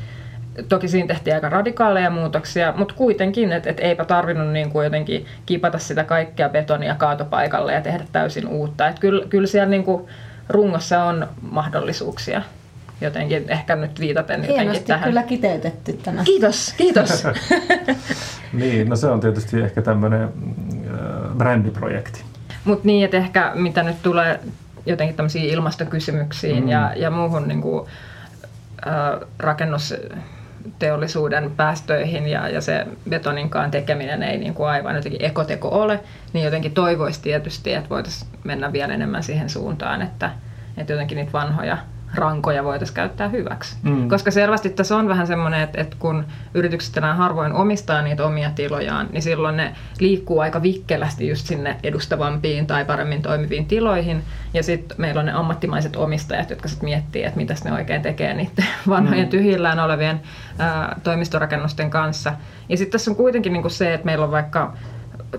toki 0.69 0.89
siinä 0.89 1.09
tehtiin 1.09 1.35
aika 1.35 1.49
radikaaleja 1.49 2.11
muutoksia, 2.11 2.75
mutta 2.77 2.95
kuitenkin, 2.95 3.53
että 3.53 3.71
et 3.71 3.81
eipä 3.81 4.05
tarvinnut 4.05 4.49
niin 4.49 4.71
kuin 4.71 4.85
jotenkin 4.85 5.27
kipata 5.47 5.79
sitä 5.79 6.05
kaikkea 6.05 6.49
betonia 6.49 6.95
kaatopaikalle 6.95 7.73
ja 7.73 7.81
tehdä 7.81 8.05
täysin 8.13 8.49
uutta. 8.49 8.89
Et 8.89 8.99
kyllä, 8.99 9.27
kyllä 9.29 9.47
siellä 9.47 9.69
niin 9.69 9.85
kuin 9.85 10.07
rungossa 10.49 11.05
on 11.05 11.29
mahdollisuuksia 11.51 12.43
jotenkin, 13.01 13.45
ehkä 13.49 13.77
nyt 13.77 14.01
viitaten 14.01 14.41
jotenkin 14.41 14.61
Hienosti 14.61 14.87
tähän. 14.87 15.09
kyllä 15.09 15.23
kiteytetty 15.23 15.93
tämä. 15.93 16.25
Kiitos, 16.25 16.75
kiitos. 16.77 17.25
Niin, 18.53 18.89
no 18.89 18.97
se 18.97 19.07
on 19.07 19.21
tietysti 19.21 19.61
ehkä 19.61 19.83
tämmöinen 19.83 20.23
äh, 20.23 21.37
brändiprojekti. 21.37 22.25
Mutta 22.65 22.87
niin, 22.87 23.05
että 23.05 23.17
ehkä 23.17 23.53
mitä 23.55 23.83
nyt 23.83 24.03
tulee 24.03 24.41
jotenkin 24.87 25.17
tämmöisiin 25.17 25.51
ilmastokysymyksiin 25.51 26.63
mm. 26.63 26.69
ja, 26.69 26.93
ja 26.97 27.11
muuhun 27.11 27.49
niin 27.49 27.63
kuin, 27.63 27.89
äh, 28.87 29.29
rakennusteollisuuden 30.71 31.51
päästöihin 31.57 32.27
ja, 32.27 32.49
ja 32.49 32.61
se 32.61 32.87
betoninkaan 33.09 33.71
tekeminen 33.71 34.23
ei 34.23 34.39
niin 34.39 34.55
kuin 34.55 34.69
aivan 34.69 34.97
jotenkin 34.97 35.25
ekoteko 35.25 35.69
ole, 35.69 36.01
niin 36.33 36.45
jotenkin 36.45 36.73
toivoisi 36.73 37.23
tietysti, 37.23 37.73
että 37.73 37.91
voitaisiin 37.91 38.31
mennä 38.45 38.73
vielä 38.73 38.95
enemmän 38.95 39.23
siihen 39.23 39.51
suuntaan, 39.51 40.03
että, 40.03 40.31
että 40.77 40.93
jotenkin 40.93 41.17
niitä 41.17 41.33
vanhoja 41.33 41.79
rankoja 42.15 42.65
voitaisiin 42.65 42.95
käyttää 42.95 43.29
hyväksi. 43.29 43.77
Mm. 43.83 44.09
Koska 44.09 44.31
selvästi 44.31 44.71
tässä 44.71 44.97
on 44.97 45.09
vähän 45.09 45.27
semmoinen, 45.27 45.61
että, 45.61 45.81
että 45.81 45.97
kun 45.99 46.25
yritykset 46.55 46.97
enää 46.97 47.15
harvoin 47.15 47.53
omistaa 47.53 48.03
niitä 48.03 48.25
omia 48.25 48.51
tilojaan, 48.51 49.09
niin 49.13 49.23
silloin 49.23 49.57
ne 49.57 49.75
liikkuu 50.01 50.41
aika 50.41 50.63
vikkelästi 50.63 51.29
just 51.29 51.47
sinne 51.47 51.77
edustavampiin 51.83 52.67
tai 52.67 52.85
paremmin 52.85 53.23
toimiviin 53.23 53.67
tiloihin. 53.67 54.23
Ja 54.55 54.63
sitten 54.63 55.01
meillä 55.01 55.19
on 55.19 55.27
ne 55.27 55.33
ammattimaiset 55.33 55.97
omistajat, 55.97 56.51
jotka 56.51 56.69
sitten 56.69 56.89
miettii, 56.89 57.25
että 57.25 57.37
mitä 57.37 57.55
ne 57.65 57.73
oikein 57.73 58.03
tekee 58.03 58.35
niiden 58.35 58.67
vanhojen 58.89 59.29
tyhjillään 59.29 59.81
olevien 59.81 60.21
ää, 60.59 61.01
toimistorakennusten 61.03 61.91
kanssa. 61.91 62.33
Ja 62.69 62.77
sitten 62.77 62.93
tässä 62.93 63.11
on 63.11 63.17
kuitenkin 63.17 63.53
niinku 63.53 63.69
se, 63.69 63.95
että 63.95 64.05
meillä 64.05 64.25
on 64.25 64.31
vaikka 64.31 64.73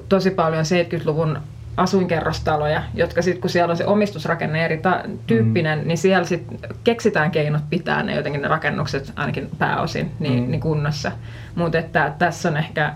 tosi 0.09 0.31
paljon 0.31 0.63
70-luvun 0.65 1.39
asuinkerrostaloja, 1.77 2.83
jotka 2.93 3.21
sitten 3.21 3.41
kun 3.41 3.49
siellä 3.49 3.71
on 3.71 3.77
se 3.77 3.85
omistusrakenne 3.85 4.65
eri 4.65 4.77
ta- 4.77 5.03
tyyppinen, 5.27 5.79
mm. 5.79 5.87
niin 5.87 5.97
siellä 5.97 6.25
sitten 6.25 6.59
keksitään 6.83 7.31
keinot 7.31 7.61
pitää 7.69 8.03
ne 8.03 8.15
jotenkin 8.15 8.41
ne 8.41 8.47
rakennukset 8.47 9.13
ainakin 9.15 9.49
pääosin 9.57 10.11
niin, 10.19 10.43
Mm. 10.43 10.51
niin 10.51 10.61
kunnossa. 10.61 11.11
Mutta 11.55 11.77
että 11.79 12.13
tässä 12.19 12.49
on 12.49 12.57
ehkä, 12.57 12.93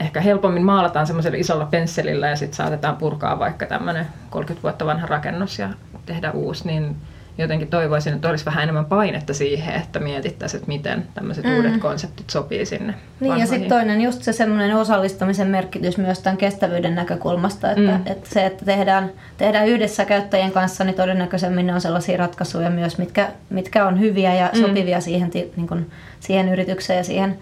ehkä 0.00 0.20
helpommin 0.20 0.64
maalataan 0.64 1.06
semmoisella 1.06 1.38
isolla 1.38 1.64
pensselillä 1.66 2.28
ja 2.28 2.36
sitten 2.36 2.56
saatetaan 2.56 2.96
purkaa 2.96 3.38
vaikka 3.38 3.66
tämmöinen 3.66 4.06
30 4.30 4.62
vuotta 4.62 4.86
vanha 4.86 5.06
rakennus 5.06 5.58
ja 5.58 5.68
tehdä 6.06 6.30
uusi, 6.30 6.66
niin 6.66 6.96
jotenkin 7.38 7.68
toivoisin, 7.68 8.14
että 8.14 8.28
olisi 8.28 8.44
vähän 8.44 8.62
enemmän 8.62 8.84
painetta 8.84 9.34
siihen, 9.34 9.74
että 9.74 9.98
mietittäisiin, 9.98 10.58
että 10.58 10.68
miten 10.68 11.04
tämmöiset 11.14 11.44
mm. 11.44 11.56
uudet 11.56 11.76
konseptit 11.76 12.30
sopii 12.30 12.66
sinne 12.66 12.92
Niin 12.92 12.98
ja 13.20 13.28
vanhoihin. 13.28 13.48
sitten 13.48 13.68
toinen 13.68 14.00
just 14.00 14.22
se 14.22 14.32
semmoinen 14.32 14.76
osallistamisen 14.76 15.46
merkitys 15.48 15.98
myös 15.98 16.18
tämän 16.18 16.36
kestävyyden 16.36 16.94
näkökulmasta, 16.94 17.70
että, 17.70 17.90
Mm. 17.98 18.02
että 18.06 18.28
se, 18.32 18.46
että 18.46 18.64
tehdään, 18.64 19.10
tehdään 19.36 19.68
yhdessä 19.68 20.04
käyttäjien 20.04 20.52
kanssa, 20.52 20.84
niin 20.84 20.94
todennäköisemmin 20.96 21.66
ne 21.66 21.74
on 21.74 21.80
sellaisia 21.80 22.16
ratkaisuja 22.16 22.70
myös, 22.70 22.98
mitkä, 22.98 23.28
mitkä 23.50 23.86
on 23.86 24.00
hyviä 24.00 24.34
ja 24.34 24.50
Mm. 24.54 24.60
sopivia 24.60 25.00
siihen, 25.00 25.30
niin 25.56 25.68
kuin, 25.68 25.90
siihen 26.20 26.48
yritykseen 26.48 26.96
ja 26.96 27.04
siihen, 27.04 27.38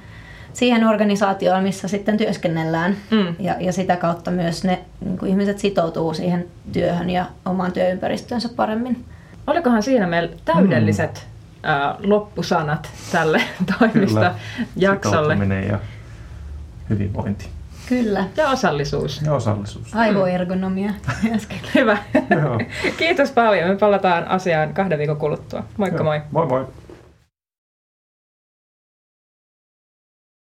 siihen 0.52 0.86
organisaatioon, 0.86 1.62
missä 1.62 1.88
sitten 1.88 2.16
työskennellään. 2.16 2.96
Mm. 3.10 3.34
Ja, 3.38 3.54
ja 3.60 3.72
sitä 3.72 3.96
kautta 3.96 4.30
myös 4.30 4.64
ne 4.64 4.78
niin 5.04 5.18
kuin 5.18 5.30
ihmiset 5.30 5.58
sitoutuu 5.58 6.14
siihen 6.14 6.46
työhön 6.72 7.10
ja 7.10 7.26
omaan 7.44 7.72
työympäristöönsä 7.72 8.48
paremmin. 8.56 9.04
Olikohan 9.46 9.82
siinä 9.82 10.06
meillä 10.06 10.36
täydelliset 10.44 11.26
mm. 11.26 11.68
ää, 11.70 11.94
loppusanat 11.98 12.90
tälle 13.12 13.42
toimistojaksolle? 13.78 15.34
Sitoutuminen 15.34 15.68
ja 15.68 15.78
hyvinvointi 16.90 17.48
Kyllä. 17.88 18.24
Ja 18.36 18.48
osallisuus. 18.48 19.22
ja 19.22 19.32
osallisuus. 19.32 19.94
Aivoergonomia 19.94 20.92
äsken. 21.34 21.58
Hyvä. 21.74 21.98
Joo. 22.42 22.60
Kiitos 22.96 23.30
paljon. 23.30 23.68
Me 23.68 23.76
palataan 23.76 24.28
asiaan 24.28 24.74
kahden 24.74 24.98
viikon 24.98 25.16
kuluttua. 25.16 25.64
Moikka 25.76 25.96
Joo. 25.96 26.04
moi. 26.04 26.20
Moi 26.30 26.46
moi. 26.46 26.66